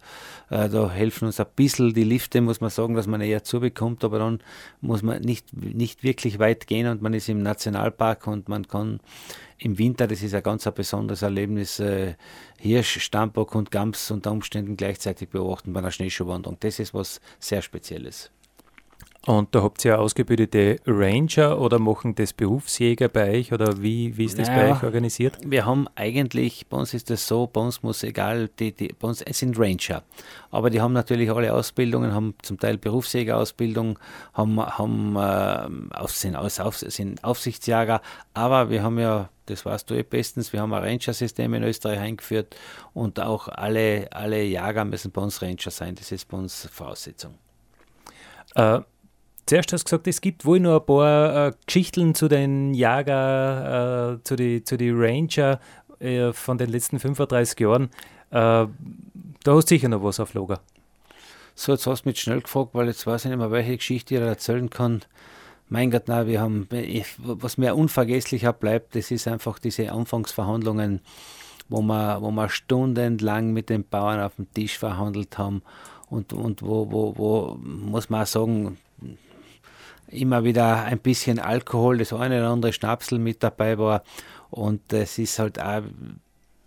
äh, 0.50 0.68
da 0.70 0.90
helfen 0.90 1.28
uns 1.28 1.40
ein 1.40 1.46
bisschen 1.56 1.94
die 1.94 2.04
Lifte, 2.04 2.42
muss 2.42 2.60
man 2.60 2.70
sagen, 2.70 2.96
dass 2.96 3.08
man 3.08 3.22
eher 3.22 3.44
zubekommt, 3.44 4.04
aber 4.04 4.20
dann 4.20 4.42
muss 4.82 5.02
man 5.02 5.22
nicht, 5.22 5.54
nicht 5.54 6.04
wirklich 6.04 6.40
weit 6.40 6.68
gehen 6.68 6.88
und 6.88 7.02
man 7.02 7.14
ist 7.14 7.30
im 7.30 7.42
Nationalpark 7.42 8.28
und 8.28 8.50
man 8.50 8.68
kann 8.68 9.00
im 9.60 9.78
Winter, 9.78 10.08
das 10.08 10.22
ist 10.24 10.34
ein 10.34 10.44
ganz 10.44 10.68
ein 10.68 10.74
besonderes 10.74 11.22
Erlebnis, 11.22 11.80
äh, 11.80 12.16
Hirsch, 12.58 13.00
Stambock 13.00 13.56
und 13.56 13.72
Gams 13.72 14.12
unter 14.12 14.32
Umständen 14.32 14.76
gleichzeitig 14.76 15.30
beobachten 15.30 15.72
bei 15.72 15.80
einer 15.80 15.92
Schneeschuhwanderung. 15.92 16.58
Das 16.60 16.80
ist 16.80 16.94
was 16.94 17.22
sehr 17.40 17.62
Spezielles. 17.62 18.32
Und 19.26 19.54
da 19.54 19.62
habt 19.62 19.84
ihr 19.84 19.92
ja 19.92 19.98
ausgebildete 19.98 20.78
Ranger 20.88 21.60
oder 21.60 21.78
machen 21.78 22.16
das 22.16 22.34
Berufsjäger 22.34 23.10
bei 23.10 23.38
euch 23.38 23.54
oder 23.54 23.82
wie, 23.82 24.18
wie 24.18 24.26
ist 24.26 24.40
das 24.40 24.48
naja, 24.48 24.64
bei 24.64 24.72
euch 24.72 24.84
organisiert? 24.84 25.38
Wir 25.46 25.66
haben 25.66 25.88
eigentlich, 25.94 26.68
bei 26.68 26.78
uns 26.78 26.94
ist 26.94 27.10
das 27.10 27.28
so, 27.28 27.46
bei 27.46 27.62
uns 27.62 27.84
muss 27.84 28.02
egal, 28.04 28.50
die, 28.60 28.72
die, 28.72 28.88
bei 28.88 29.08
uns 29.08 29.22
es 29.22 29.40
sind 29.40 29.60
Ranger. 29.60 30.04
Aber 30.52 30.70
die 30.70 30.80
haben 30.82 30.94
natürlich 30.94 31.30
alle 31.30 31.54
Ausbildungen, 31.54 32.14
haben 32.14 32.34
zum 32.42 32.60
Teil 32.60 32.78
Berufsjägerausbildung, 32.78 34.00
haben, 34.34 34.60
haben 34.60 35.16
äh, 35.16 36.08
sind, 36.08 36.36
aus, 36.36 36.60
auf, 36.60 36.78
sind 36.78 37.24
Aufsichtsjäger, 37.24 38.02
aber 38.34 38.70
wir 38.70 38.84
haben 38.84 38.98
ja 38.98 39.30
das 39.46 39.66
weißt 39.66 39.90
du 39.90 39.96
eh 39.96 40.04
bestens. 40.04 40.54
Wir 40.54 40.62
haben 40.62 40.74
ein 40.74 40.84
Ranger-System 40.84 41.54
in 41.56 41.64
Österreich 41.64 42.00
eingeführt 42.00 42.56
und 42.94 43.20
auch 43.20 43.48
alle, 43.48 44.08
alle 44.12 44.44
Jäger 44.44 44.86
müssen 44.86 45.12
bei 45.12 45.22
uns 45.22 45.42
Ranger 45.42 45.72
sein. 45.72 45.96
Das 45.96 46.12
ist 46.12 46.28
bei 46.28 46.38
uns 46.38 46.68
Voraussetzung. 46.72 47.34
Äh, 48.56 48.82
Zuerst 49.50 49.74
hast 49.74 49.86
du 49.86 49.86
gesagt, 49.86 50.08
es 50.08 50.22
gibt 50.22 50.46
wohl 50.46 50.60
noch 50.60 50.80
ein 50.80 50.86
paar 50.86 51.48
äh, 51.48 51.52
Geschichten 51.66 52.14
zu 52.14 52.28
den 52.28 52.76
Jager, 52.76 54.20
äh, 54.20 54.24
zu 54.24 54.36
den 54.36 54.64
zu 54.64 54.78
die 54.78 54.92
Ranger 54.92 55.60
äh, 56.00 56.32
von 56.34 56.60
den 56.60 56.70
letzten 56.70 57.00
35 57.00 57.60
Jahren. 57.60 57.86
Äh, 58.30 58.68
da 58.70 58.70
hast 59.48 59.72
du 59.72 59.76
sicher 59.76 59.90
noch 59.90 60.04
was 60.04 60.20
auf 60.20 60.36
Lager. 60.36 60.60
So, 61.56 61.72
jetzt 61.72 61.88
hast 61.88 62.06
du 62.06 62.10
mich 62.10 62.22
schnell 62.22 62.42
gefragt, 62.42 62.70
weil 62.74 62.86
jetzt 62.86 63.08
weiß 63.08 63.26
ich 63.26 63.32
nicht 63.32 63.40
mehr, 63.40 63.50
welche 63.50 63.76
Geschichte 63.76 64.14
ich 64.14 64.22
erzählen 64.22 64.70
kann. 64.70 65.02
Mein 65.68 65.90
Gott, 65.90 66.08
nein, 66.08 66.28
wir 66.28 66.42
haben, 66.42 66.68
was 67.18 67.58
mir 67.58 67.76
unvergesslicher 67.76 68.54
bleibt, 68.54 68.96
das 68.96 69.10
ist 69.10 69.28
einfach 69.28 69.58
diese 69.58 69.92
Anfangsverhandlungen, 69.92 71.02
wo 71.70 71.82
wir, 71.82 72.22
wo 72.22 72.30
wir 72.30 72.50
stundenlang 72.50 73.52
mit 73.52 73.72
den 73.72 73.84
Bauern 73.84 74.20
auf 74.20 74.36
dem 74.36 74.54
Tisch 74.54 74.78
verhandelt 74.78 75.40
haben 75.40 75.64
und, 76.10 76.34
und 76.34 76.62
wo, 76.62 76.92
wo, 76.92 77.18
wo, 77.18 77.58
muss 77.62 78.10
man 78.10 78.24
auch 78.24 78.28
sagen, 78.28 78.78
immer 80.08 80.44
wieder 80.44 80.84
ein 80.84 81.00
bisschen 81.00 81.40
Alkohol, 81.40 82.00
das 82.00 82.14
eine 82.14 82.40
oder 82.40 82.50
andere 82.50 82.74
Schnapsel 82.74 83.20
mit 83.20 83.44
dabei 83.44 83.78
war. 83.78 84.04
Und 84.50 84.92
es 84.94 85.18
ist 85.20 85.40
halt 85.40 85.62
auch 85.62 85.84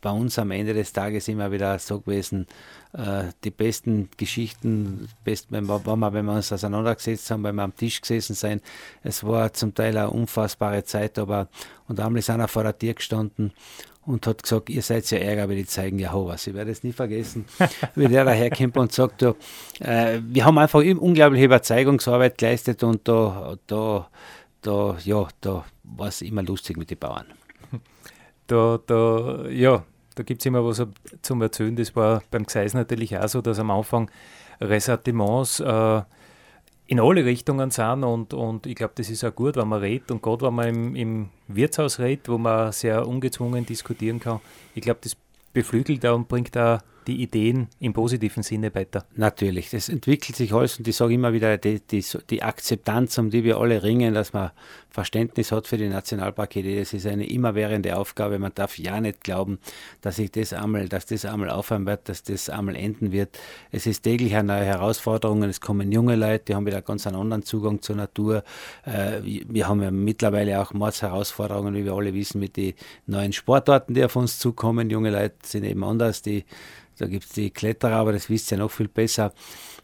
bei 0.02 0.10
uns 0.10 0.38
am 0.38 0.50
Ende 0.50 0.74
des 0.74 0.92
Tages 0.92 1.28
immer 1.28 1.50
wieder 1.52 1.78
so 1.78 2.00
gewesen, 2.00 2.46
äh, 2.92 3.24
die 3.44 3.50
besten 3.50 4.10
Geschichten, 4.16 5.08
best, 5.24 5.46
wenn, 5.50 5.66
wir, 5.66 5.80
wenn, 5.86 6.26
wir, 6.26 6.32
uns 6.32 6.52
auseinandergesetzt 6.52 7.30
haben, 7.30 7.44
wenn 7.44 7.54
wir 7.54 7.62
am 7.62 7.74
Tisch 7.74 8.00
gesessen 8.00 8.34
sind, 8.34 8.62
es 9.02 9.24
war 9.24 9.52
zum 9.54 9.74
Teil 9.74 9.96
eine 9.96 10.10
unfassbare 10.10 10.84
Zeit, 10.84 11.18
aber 11.18 11.48
und 11.88 12.00
einmal 12.00 12.18
ist 12.18 12.30
einer 12.30 12.48
vor 12.48 12.64
der 12.64 12.76
Tür 12.76 12.94
gestanden 12.94 13.52
und 14.04 14.26
hat 14.26 14.42
gesagt, 14.42 14.70
ihr 14.70 14.82
seid 14.82 15.08
ja 15.12 15.18
Ärger 15.18 15.48
wie 15.48 15.56
die 15.56 15.66
Zeigen 15.66 15.98
Jehovas. 15.98 16.46
Ich 16.48 16.54
werde 16.54 16.72
es 16.72 16.82
nie 16.82 16.92
vergessen, 16.92 17.44
wie 17.94 18.08
der 18.08 18.24
daherkommt 18.24 18.76
und 18.76 18.92
sagt, 18.92 19.22
du, 19.22 19.36
äh, 19.78 20.18
wir 20.20 20.44
haben 20.44 20.58
einfach 20.58 20.80
unglaubliche 20.80 21.44
Überzeugungsarbeit 21.44 22.36
geleistet 22.38 22.82
und 22.82 23.06
da, 23.06 23.56
da, 23.68 24.08
da, 24.62 24.96
ja, 25.04 25.28
da 25.40 25.64
war 25.84 26.08
es 26.08 26.22
immer 26.22 26.42
lustig 26.42 26.76
mit 26.76 26.90
den 26.90 26.98
Bauern. 26.98 27.26
Da, 28.48 28.78
da, 28.84 29.48
ja, 29.48 29.84
da 30.14 30.22
gibt 30.22 30.42
es 30.42 30.46
immer 30.46 30.64
was 30.64 30.84
zum 31.22 31.42
Erzählen. 31.42 31.76
Das 31.76 31.94
war 31.96 32.22
beim 32.30 32.44
Gseis 32.46 32.74
natürlich 32.74 33.16
auch 33.18 33.28
so, 33.28 33.40
dass 33.40 33.58
am 33.58 33.70
Anfang 33.70 34.10
Ressentiments 34.60 35.60
äh, 35.60 36.02
in 36.86 37.00
alle 37.00 37.24
Richtungen 37.24 37.70
sind 37.70 38.04
und, 38.04 38.34
und 38.34 38.66
ich 38.66 38.74
glaube, 38.74 38.92
das 38.96 39.08
ist 39.08 39.24
auch 39.24 39.34
gut, 39.34 39.56
wenn 39.56 39.68
man 39.68 39.80
redet 39.80 40.10
und 40.10 40.20
gerade 40.20 40.46
wenn 40.46 40.54
man 40.54 40.68
im, 40.68 40.94
im 40.94 41.28
Wirtshaus 41.48 41.98
redet, 41.98 42.28
wo 42.28 42.38
man 42.38 42.72
sehr 42.72 43.06
ungezwungen 43.06 43.64
diskutieren 43.64 44.20
kann. 44.20 44.40
Ich 44.74 44.82
glaube, 44.82 45.00
das 45.02 45.16
beflügelt 45.52 46.04
auch 46.04 46.16
und 46.16 46.28
bringt 46.28 46.54
da 46.54 46.80
die 47.06 47.22
Ideen 47.22 47.68
im 47.80 47.92
positiven 47.92 48.42
Sinne 48.42 48.74
weiter. 48.74 49.04
Natürlich, 49.16 49.70
das 49.70 49.88
entwickelt 49.88 50.36
sich 50.36 50.52
alles 50.52 50.78
und 50.78 50.86
ich 50.86 50.96
sage 50.96 51.14
immer 51.14 51.32
wieder, 51.32 51.58
die, 51.58 51.80
die, 51.80 52.04
die, 52.30 52.42
Akzeptanz, 52.42 53.18
um 53.18 53.30
die 53.30 53.44
wir 53.44 53.58
alle 53.58 53.82
ringen, 53.82 54.14
dass 54.14 54.32
man 54.32 54.50
Verständnis 54.90 55.52
hat 55.52 55.66
für 55.66 55.78
die 55.78 55.88
Nationalparkidee, 55.88 56.78
das 56.78 56.92
ist 56.92 57.06
eine 57.06 57.28
immerwährende 57.28 57.96
Aufgabe. 57.96 58.38
Man 58.38 58.52
darf 58.54 58.78
ja 58.78 59.00
nicht 59.00 59.22
glauben, 59.24 59.58
dass 60.02 60.18
ich 60.18 60.30
das 60.30 60.52
einmal, 60.52 60.88
dass 60.88 61.06
das 61.06 61.24
einmal 61.24 61.50
aufhören 61.50 61.86
wird, 61.86 62.08
dass 62.08 62.22
das 62.22 62.50
einmal 62.50 62.76
enden 62.76 63.10
wird. 63.10 63.38
Es 63.70 63.86
ist 63.86 64.02
täglich 64.02 64.34
eine 64.34 64.48
neue 64.48 64.64
Herausforderung. 64.64 65.42
Es 65.44 65.60
kommen 65.60 65.92
junge 65.92 66.16
Leute, 66.16 66.44
die 66.48 66.54
haben 66.54 66.66
wieder 66.66 66.82
ganz 66.82 67.06
einen 67.06 67.16
anderen 67.16 67.42
Zugang 67.42 67.80
zur 67.80 67.96
Natur. 67.96 68.44
Äh, 68.84 69.22
wir 69.22 69.66
haben 69.66 69.82
ja 69.82 69.90
mittlerweile 69.90 70.60
auch 70.60 70.72
Mordsherausforderungen, 70.74 71.74
wie 71.74 71.84
wir 71.84 71.94
alle 71.94 72.12
wissen, 72.12 72.38
mit 72.38 72.56
den 72.56 72.74
neuen 73.06 73.32
Sportarten, 73.32 73.94
die 73.94 74.04
auf 74.04 74.16
uns 74.16 74.38
zukommen. 74.38 74.90
Junge 74.90 75.10
Leute 75.10 75.36
sind 75.42 75.64
eben 75.64 75.84
anders, 75.84 76.20
die 76.20 76.44
da 76.98 77.06
gibt 77.06 77.24
es 77.24 77.30
die 77.32 77.50
Kletterer, 77.50 77.96
aber 77.96 78.12
das 78.12 78.28
wisst 78.30 78.50
ihr 78.52 78.58
noch 78.58 78.70
viel 78.70 78.88
besser. 78.88 79.32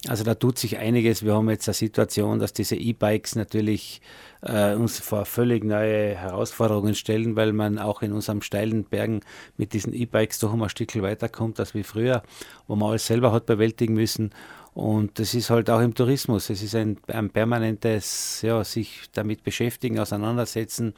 Also 0.06 0.22
da 0.22 0.34
tut 0.34 0.58
sich 0.58 0.78
einiges. 0.78 1.24
Wir 1.24 1.34
haben 1.34 1.50
jetzt 1.50 1.68
eine 1.68 1.74
Situation, 1.74 2.38
dass 2.38 2.52
diese 2.52 2.76
E-Bikes 2.76 3.34
natürlich 3.34 4.00
äh, 4.42 4.74
uns 4.74 5.00
vor 5.00 5.24
völlig 5.24 5.64
neue 5.64 6.14
Herausforderungen 6.14 6.94
stellen, 6.94 7.34
weil 7.34 7.52
man 7.52 7.78
auch 7.78 8.02
in 8.02 8.12
unserem 8.12 8.42
steilen 8.42 8.84
Bergen 8.84 9.20
mit 9.56 9.72
diesen 9.72 9.92
E-Bikes 9.92 10.38
doch 10.38 10.52
um 10.52 10.62
ein 10.62 10.68
Stückchen 10.68 11.02
weiterkommt 11.02 11.58
als 11.58 11.74
wie 11.74 11.82
früher, 11.82 12.22
wo 12.68 12.76
man 12.76 12.90
alles 12.90 13.06
selber 13.06 13.32
hat 13.32 13.46
bewältigen 13.46 13.94
müssen. 13.94 14.30
Und 14.74 15.18
das 15.18 15.34
ist 15.34 15.50
halt 15.50 15.70
auch 15.70 15.80
im 15.80 15.94
Tourismus. 15.94 16.50
Es 16.50 16.62
ist 16.62 16.74
ein, 16.74 16.98
ein 17.08 17.30
permanentes, 17.30 18.42
ja, 18.42 18.62
sich 18.62 19.08
damit 19.12 19.42
beschäftigen, 19.42 19.98
auseinandersetzen 19.98 20.94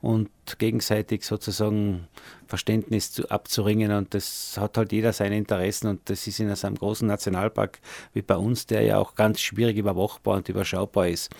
und 0.00 0.30
gegenseitig 0.58 1.24
sozusagen 1.24 2.08
Verständnis 2.46 3.12
zu, 3.12 3.30
abzuringen. 3.30 3.92
Und 3.92 4.14
das 4.14 4.56
hat 4.58 4.76
halt 4.76 4.92
jeder 4.92 5.12
seine 5.12 5.36
Interessen. 5.36 5.88
Und 5.88 6.08
das 6.10 6.26
ist 6.26 6.40
in 6.40 6.50
einem 6.50 6.74
großen 6.74 7.06
Nationalpark 7.06 7.78
wie 8.14 8.22
bei 8.22 8.36
uns, 8.36 8.66
der 8.66 8.82
ja 8.82 8.98
auch 8.98 9.14
ganz 9.14 9.40
schwierig 9.40 9.76
überwachbar 9.76 10.38
und 10.38 10.48
überschaubar 10.48 11.08
ist. 11.08 11.30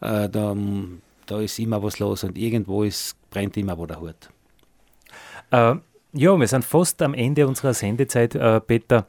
Äh, 0.00 0.28
da, 0.28 0.56
da 1.26 1.40
ist 1.40 1.58
immer 1.58 1.82
was 1.82 1.98
los 1.98 2.24
und 2.24 2.36
irgendwo 2.36 2.82
ist, 2.82 3.16
brennt 3.30 3.56
immer 3.56 3.78
wo 3.78 3.86
der 3.86 4.00
Hut. 4.00 4.28
Äh, 5.50 5.76
ja, 6.12 6.38
wir 6.38 6.48
sind 6.48 6.64
fast 6.64 7.00
am 7.02 7.14
Ende 7.14 7.46
unserer 7.46 7.74
Sendezeit, 7.74 8.34
äh, 8.34 8.60
Peter. 8.60 9.06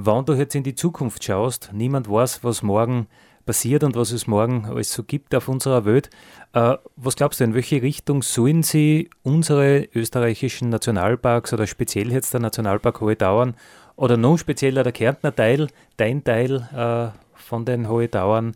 Wenn 0.00 0.24
du 0.24 0.34
jetzt 0.34 0.54
in 0.54 0.62
die 0.62 0.76
Zukunft 0.76 1.24
schaust, 1.24 1.70
niemand 1.72 2.08
weiß, 2.08 2.44
was 2.44 2.62
morgen 2.62 3.08
passiert 3.44 3.82
und 3.82 3.96
was 3.96 4.12
es 4.12 4.26
morgen 4.26 4.64
alles 4.66 4.92
so 4.92 5.02
gibt 5.02 5.34
auf 5.34 5.48
unserer 5.48 5.84
Welt. 5.84 6.08
Äh, 6.52 6.76
was 6.96 7.16
glaubst 7.16 7.40
du, 7.40 7.44
in 7.44 7.54
welche 7.54 7.82
Richtung 7.82 8.22
sollen 8.22 8.62
sie 8.62 9.10
unsere 9.22 9.88
österreichischen 9.94 10.68
Nationalparks 10.68 11.52
oder 11.52 11.66
speziell 11.66 12.12
jetzt 12.12 12.32
der 12.32 12.40
Nationalpark 12.40 13.00
Hohe 13.00 13.16
Dauern 13.16 13.56
oder 13.96 14.16
noch 14.16 14.38
spezieller 14.38 14.84
der 14.84 14.92
Kärntner 14.92 15.34
Teil, 15.34 15.66
dein 15.96 16.22
Teil 16.22 16.68
äh, 16.72 17.18
von 17.34 17.64
den 17.64 17.88
Hohe 17.88 18.06
Dauern, 18.06 18.54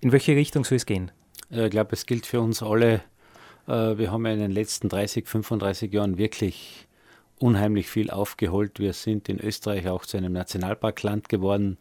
in 0.00 0.12
welche 0.12 0.36
Richtung 0.36 0.64
soll 0.64 0.76
es 0.76 0.86
gehen? 0.86 1.10
Ich 1.50 1.70
glaube, 1.70 1.94
es 1.94 2.06
gilt 2.06 2.26
für 2.26 2.40
uns 2.40 2.62
alle, 2.62 3.00
Äh, 3.66 3.98
wir 3.98 4.12
haben 4.12 4.26
ja 4.26 4.32
in 4.32 4.40
den 4.40 4.50
letzten 4.50 4.88
30, 4.88 5.26
35 5.26 5.92
Jahren 5.92 6.18
wirklich 6.18 6.86
unheimlich 7.38 7.88
viel 7.88 8.10
aufgeholt. 8.10 8.78
Wir 8.78 8.92
sind 8.92 9.28
in 9.28 9.40
Österreich 9.40 9.88
auch 9.88 10.06
zu 10.06 10.16
einem 10.16 10.32
Nationalparkland 10.32 11.28
geworden. 11.28 11.78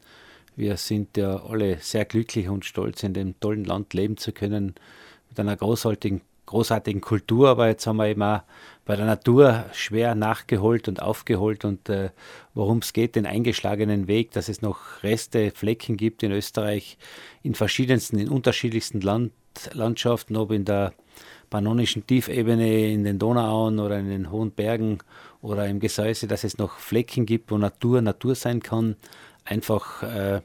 Wir 0.56 0.78
sind 0.78 1.18
ja 1.18 1.44
alle 1.44 1.80
sehr 1.80 2.06
glücklich 2.06 2.50
und 2.50 2.66
stolz, 2.66 3.04
in 3.04 3.14
dem 3.14 3.40
tollen 3.40 3.66
Land 3.66 3.94
leben 3.94 4.18
zu 4.18 4.32
können, 4.32 4.76
mit 5.30 5.40
einer 5.40 5.56
großartigen, 5.56 6.22
großartigen 6.46 7.02
Kultur. 7.02 7.50
Aber 7.50 7.68
jetzt 7.68 7.88
haben 7.88 7.98
wir 7.98 8.08
eben 8.08 8.22
auch 8.22 8.42
bei 8.86 8.96
der 8.96 9.06
Natur 9.06 9.66
schwer 9.74 10.14
nachgeholt 10.14 10.88
und 10.88 11.02
aufgeholt 11.02 11.66
und 11.66 11.90
äh, 11.90 12.10
worum 12.54 12.80
es 12.80 12.94
geht, 12.94 13.16
den 13.16 13.26
eingeschlagenen 13.26 14.08
Weg, 14.08 14.32
dass 14.32 14.50
es 14.50 14.62
noch 14.62 15.02
Reste, 15.02 15.52
Flecken 15.52 15.98
gibt 15.98 16.22
in 16.22 16.32
Österreich, 16.32 16.98
in 17.42 17.56
verschiedensten, 17.56 18.20
in 18.20 18.30
unterschiedlichsten 18.30 19.02
Land, 19.02 19.32
Landschaften, 19.72 20.36
ob 20.36 20.52
in 20.52 20.66
der 20.66 20.94
pannonischen 21.50 22.06
Tiefebene, 22.06 22.92
in 22.92 23.04
den 23.04 23.20
Donauauen 23.20 23.80
oder 23.80 24.00
in 24.00 24.10
den 24.10 24.32
hohen 24.32 24.52
Bergen 24.52 25.00
oder 25.44 25.68
im 25.68 25.80
Gesäuse, 25.80 26.26
dass 26.26 26.46
es 26.46 26.58
noch 26.58 26.80
Flecken 26.80 27.26
gibt, 27.26 27.52
wo 27.52 27.58
Natur 27.58 28.02
Natur 28.02 28.34
sein 28.34 28.64
kann. 28.64 28.96
Einfach, 29.44 30.02
äh, 30.02 30.42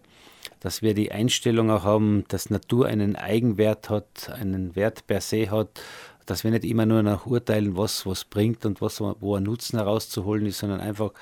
dass 0.59 0.83
wir 0.83 0.93
die 0.93 1.13
Einstellung 1.13 1.71
auch 1.71 1.85
haben, 1.85 2.25
dass 2.29 2.51
Natur 2.51 2.87
einen 2.87 3.15
Eigenwert 3.15 3.91
hat, 3.91 4.29
einen 4.31 4.75
Wert 4.75 5.07
per 5.07 5.21
se 5.21 5.51
hat, 5.53 5.81
dass 6.27 6.43
wir 6.43 6.51
nicht 6.51 6.65
immer 6.65 6.85
nur 6.85 7.05
nach 7.05 7.27
urteilen, 7.27 7.77
was 7.77 8.07
was 8.07 8.25
bringt 8.25 8.67
und 8.67 8.83
was, 8.83 9.01
wo 9.01 9.37
ein 9.37 9.45
Nutzen 9.45 9.79
herauszuholen 9.79 10.47
ist, 10.47 10.59
sondern 10.59 10.81
einfach 10.81 11.13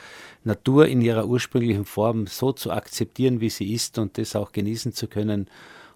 Natur 0.43 0.87
in 0.89 1.03
ihrer 1.03 1.27
ursprünglichen 1.27 1.85
Form 1.85 2.27
so 2.27 2.53
zu 2.53 2.73
akzeptieren, 2.73 3.43
wie 3.43 3.51
sie 3.51 3.75
ist 3.75 3.99
und 3.99 4.17
das 4.17 4.35
auch 4.35 4.53
genießen 4.53 4.95
zu 4.95 5.07
können. 5.07 5.51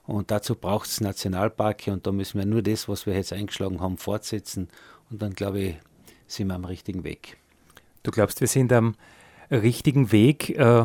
Und 0.05 0.31
dazu 0.31 0.55
braucht 0.55 0.89
es 0.89 1.01
Nationalparke 1.01 1.93
und 1.93 2.07
da 2.07 2.13
müssen 2.13 2.39
wir 2.39 2.47
nur 2.47 2.63
das, 2.63 2.91
was 2.91 3.07
wir 3.07 3.15
jetzt 3.15 3.33
eingeschlagen 3.33 3.81
haben, 3.81 3.97
fortsetzen. 3.97 4.69
Und 5.11 5.23
dann, 5.23 5.33
glaube 5.33 5.61
ich, 5.61 5.77
sind 6.27 6.49
wir 6.49 6.55
am 6.55 6.65
richtigen 6.67 7.05
Weg. 7.05 7.39
Du 8.03 8.11
glaubst, 8.11 8.41
wir 8.41 8.49
sind 8.49 8.73
am 8.73 8.95
richtigen 9.51 10.13
Weg. 10.13 10.51
Äh, 10.51 10.85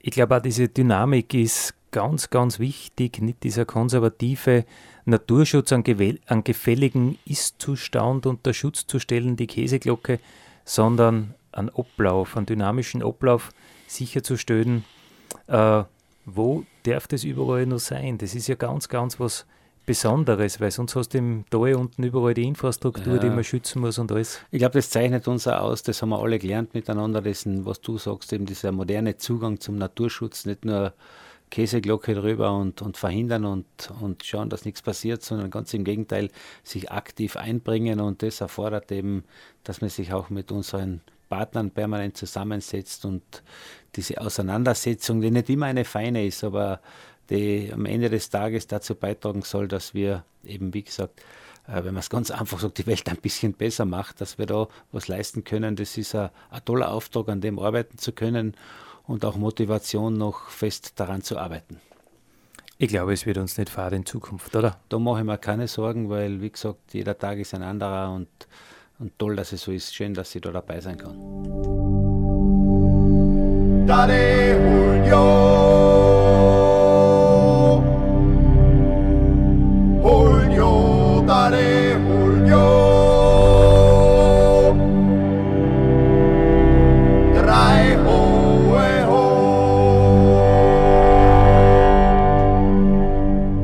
ich 0.00 0.10
glaube 0.10 0.36
auch, 0.36 0.42
diese 0.42 0.68
Dynamik 0.68 1.34
ist 1.34 1.74
ganz, 1.90 2.30
ganz 2.30 2.58
wichtig. 2.58 3.20
Nicht 3.20 3.42
dieser 3.42 3.64
konservative 3.64 4.64
Naturschutz 5.04 5.72
an, 5.72 5.84
an 6.26 6.44
gefälligen 6.44 7.18
Ist-Zustand 7.24 8.26
unter 8.26 8.52
Schutz 8.52 8.86
zu 8.86 8.98
stellen, 8.98 9.36
die 9.36 9.46
Käseglocke, 9.46 10.18
sondern 10.64 11.34
einen 11.52 11.70
Ablauf, 11.70 12.36
einen 12.36 12.46
dynamischen 12.46 13.02
Ablauf 13.02 13.50
sicherzustellen. 13.86 14.84
Äh, 15.46 15.84
wo 16.24 16.64
darf 16.82 17.06
das 17.06 17.24
überall 17.24 17.66
noch 17.66 17.78
sein? 17.78 18.18
Das 18.18 18.34
ist 18.34 18.48
ja 18.48 18.56
ganz, 18.56 18.88
ganz 18.88 19.20
was 19.20 19.46
Besonderes, 19.86 20.60
weil 20.60 20.72
sonst 20.72 20.96
hast 20.96 21.14
du 21.14 21.18
im 21.18 21.44
Tal 21.48 21.74
unten 21.74 22.02
überall 22.02 22.34
die 22.34 22.44
Infrastruktur, 22.44 23.14
ja. 23.14 23.18
die 23.20 23.30
man 23.30 23.44
schützen 23.44 23.80
muss 23.80 23.98
und 23.98 24.10
alles. 24.10 24.40
Ich 24.50 24.58
glaube, 24.58 24.72
das 24.72 24.90
zeichnet 24.90 25.28
uns 25.28 25.46
auch 25.46 25.60
aus, 25.60 25.84
das 25.84 26.02
haben 26.02 26.08
wir 26.08 26.20
alle 26.20 26.40
gelernt 26.40 26.74
miteinander, 26.74 27.22
dessen, 27.22 27.64
was 27.64 27.80
du 27.80 27.96
sagst, 27.96 28.32
eben 28.32 28.46
dieser 28.46 28.72
moderne 28.72 29.16
Zugang 29.16 29.60
zum 29.60 29.78
Naturschutz, 29.78 30.44
nicht 30.44 30.64
nur 30.64 30.92
Käseglocke 31.50 32.14
drüber 32.14 32.56
und, 32.56 32.82
und 32.82 32.96
verhindern 32.96 33.44
und, 33.44 33.66
und 34.00 34.24
schauen, 34.24 34.50
dass 34.50 34.64
nichts 34.64 34.82
passiert, 34.82 35.22
sondern 35.22 35.50
ganz 35.50 35.72
im 35.72 35.84
Gegenteil, 35.84 36.30
sich 36.64 36.90
aktiv 36.90 37.36
einbringen 37.36 38.00
und 38.00 38.22
das 38.22 38.40
erfordert 38.40 38.90
eben, 38.90 39.24
dass 39.62 39.80
man 39.80 39.90
sich 39.90 40.12
auch 40.12 40.30
mit 40.30 40.50
unseren 40.50 41.00
Partnern 41.28 41.70
permanent 41.70 42.16
zusammensetzt 42.16 43.04
und 43.04 43.22
diese 43.94 44.20
Auseinandersetzung, 44.20 45.20
die 45.20 45.30
nicht 45.30 45.48
immer 45.48 45.66
eine 45.66 45.84
feine 45.84 46.26
ist, 46.26 46.44
aber 46.44 46.80
die 47.30 47.70
am 47.72 47.86
Ende 47.86 48.10
des 48.10 48.30
Tages 48.30 48.66
dazu 48.66 48.94
beitragen 48.94 49.42
soll, 49.42 49.68
dass 49.68 49.94
wir 49.94 50.24
eben, 50.44 50.74
wie 50.74 50.82
gesagt, 50.82 51.20
äh, 51.68 51.84
wenn 51.84 51.94
man 51.94 51.98
es 51.98 52.10
ganz 52.10 52.30
einfach 52.30 52.60
sagt, 52.60 52.78
die 52.78 52.86
Welt 52.86 53.08
ein 53.08 53.16
bisschen 53.16 53.52
besser 53.52 53.84
macht, 53.84 54.20
dass 54.20 54.38
wir 54.38 54.46
da 54.46 54.68
was 54.92 55.08
leisten 55.08 55.44
können. 55.44 55.76
Das 55.76 55.96
ist 55.98 56.14
ein, 56.14 56.30
ein 56.50 56.64
toller 56.64 56.90
Auftrag, 56.90 57.28
an 57.28 57.40
dem 57.40 57.58
arbeiten 57.58 57.98
zu 57.98 58.12
können 58.12 58.54
und 59.06 59.24
auch 59.24 59.36
Motivation, 59.36 60.16
noch 60.16 60.48
fest 60.48 60.94
daran 60.96 61.22
zu 61.22 61.38
arbeiten. 61.38 61.80
Ich 62.78 62.88
glaube, 62.88 63.14
es 63.14 63.24
wird 63.24 63.38
uns 63.38 63.56
nicht 63.56 63.70
fad 63.70 63.94
in 63.94 64.04
Zukunft, 64.04 64.54
oder? 64.54 64.78
Da 64.90 64.98
mache 64.98 65.20
ich 65.20 65.24
mir 65.24 65.38
keine 65.38 65.66
Sorgen, 65.66 66.10
weil, 66.10 66.42
wie 66.42 66.50
gesagt, 66.50 66.92
jeder 66.92 67.16
Tag 67.16 67.38
ist 67.38 67.54
ein 67.54 67.62
anderer 67.62 68.12
und, 68.12 68.28
und 68.98 69.18
toll, 69.18 69.34
dass 69.34 69.52
es 69.52 69.62
so 69.62 69.72
ist. 69.72 69.94
Schön, 69.94 70.12
dass 70.12 70.34
ich 70.34 70.42
da 70.42 70.52
dabei 70.52 70.80
sein 70.82 70.98
kann. 70.98 71.16
Dale 73.86 75.06
Julio. 75.06 75.65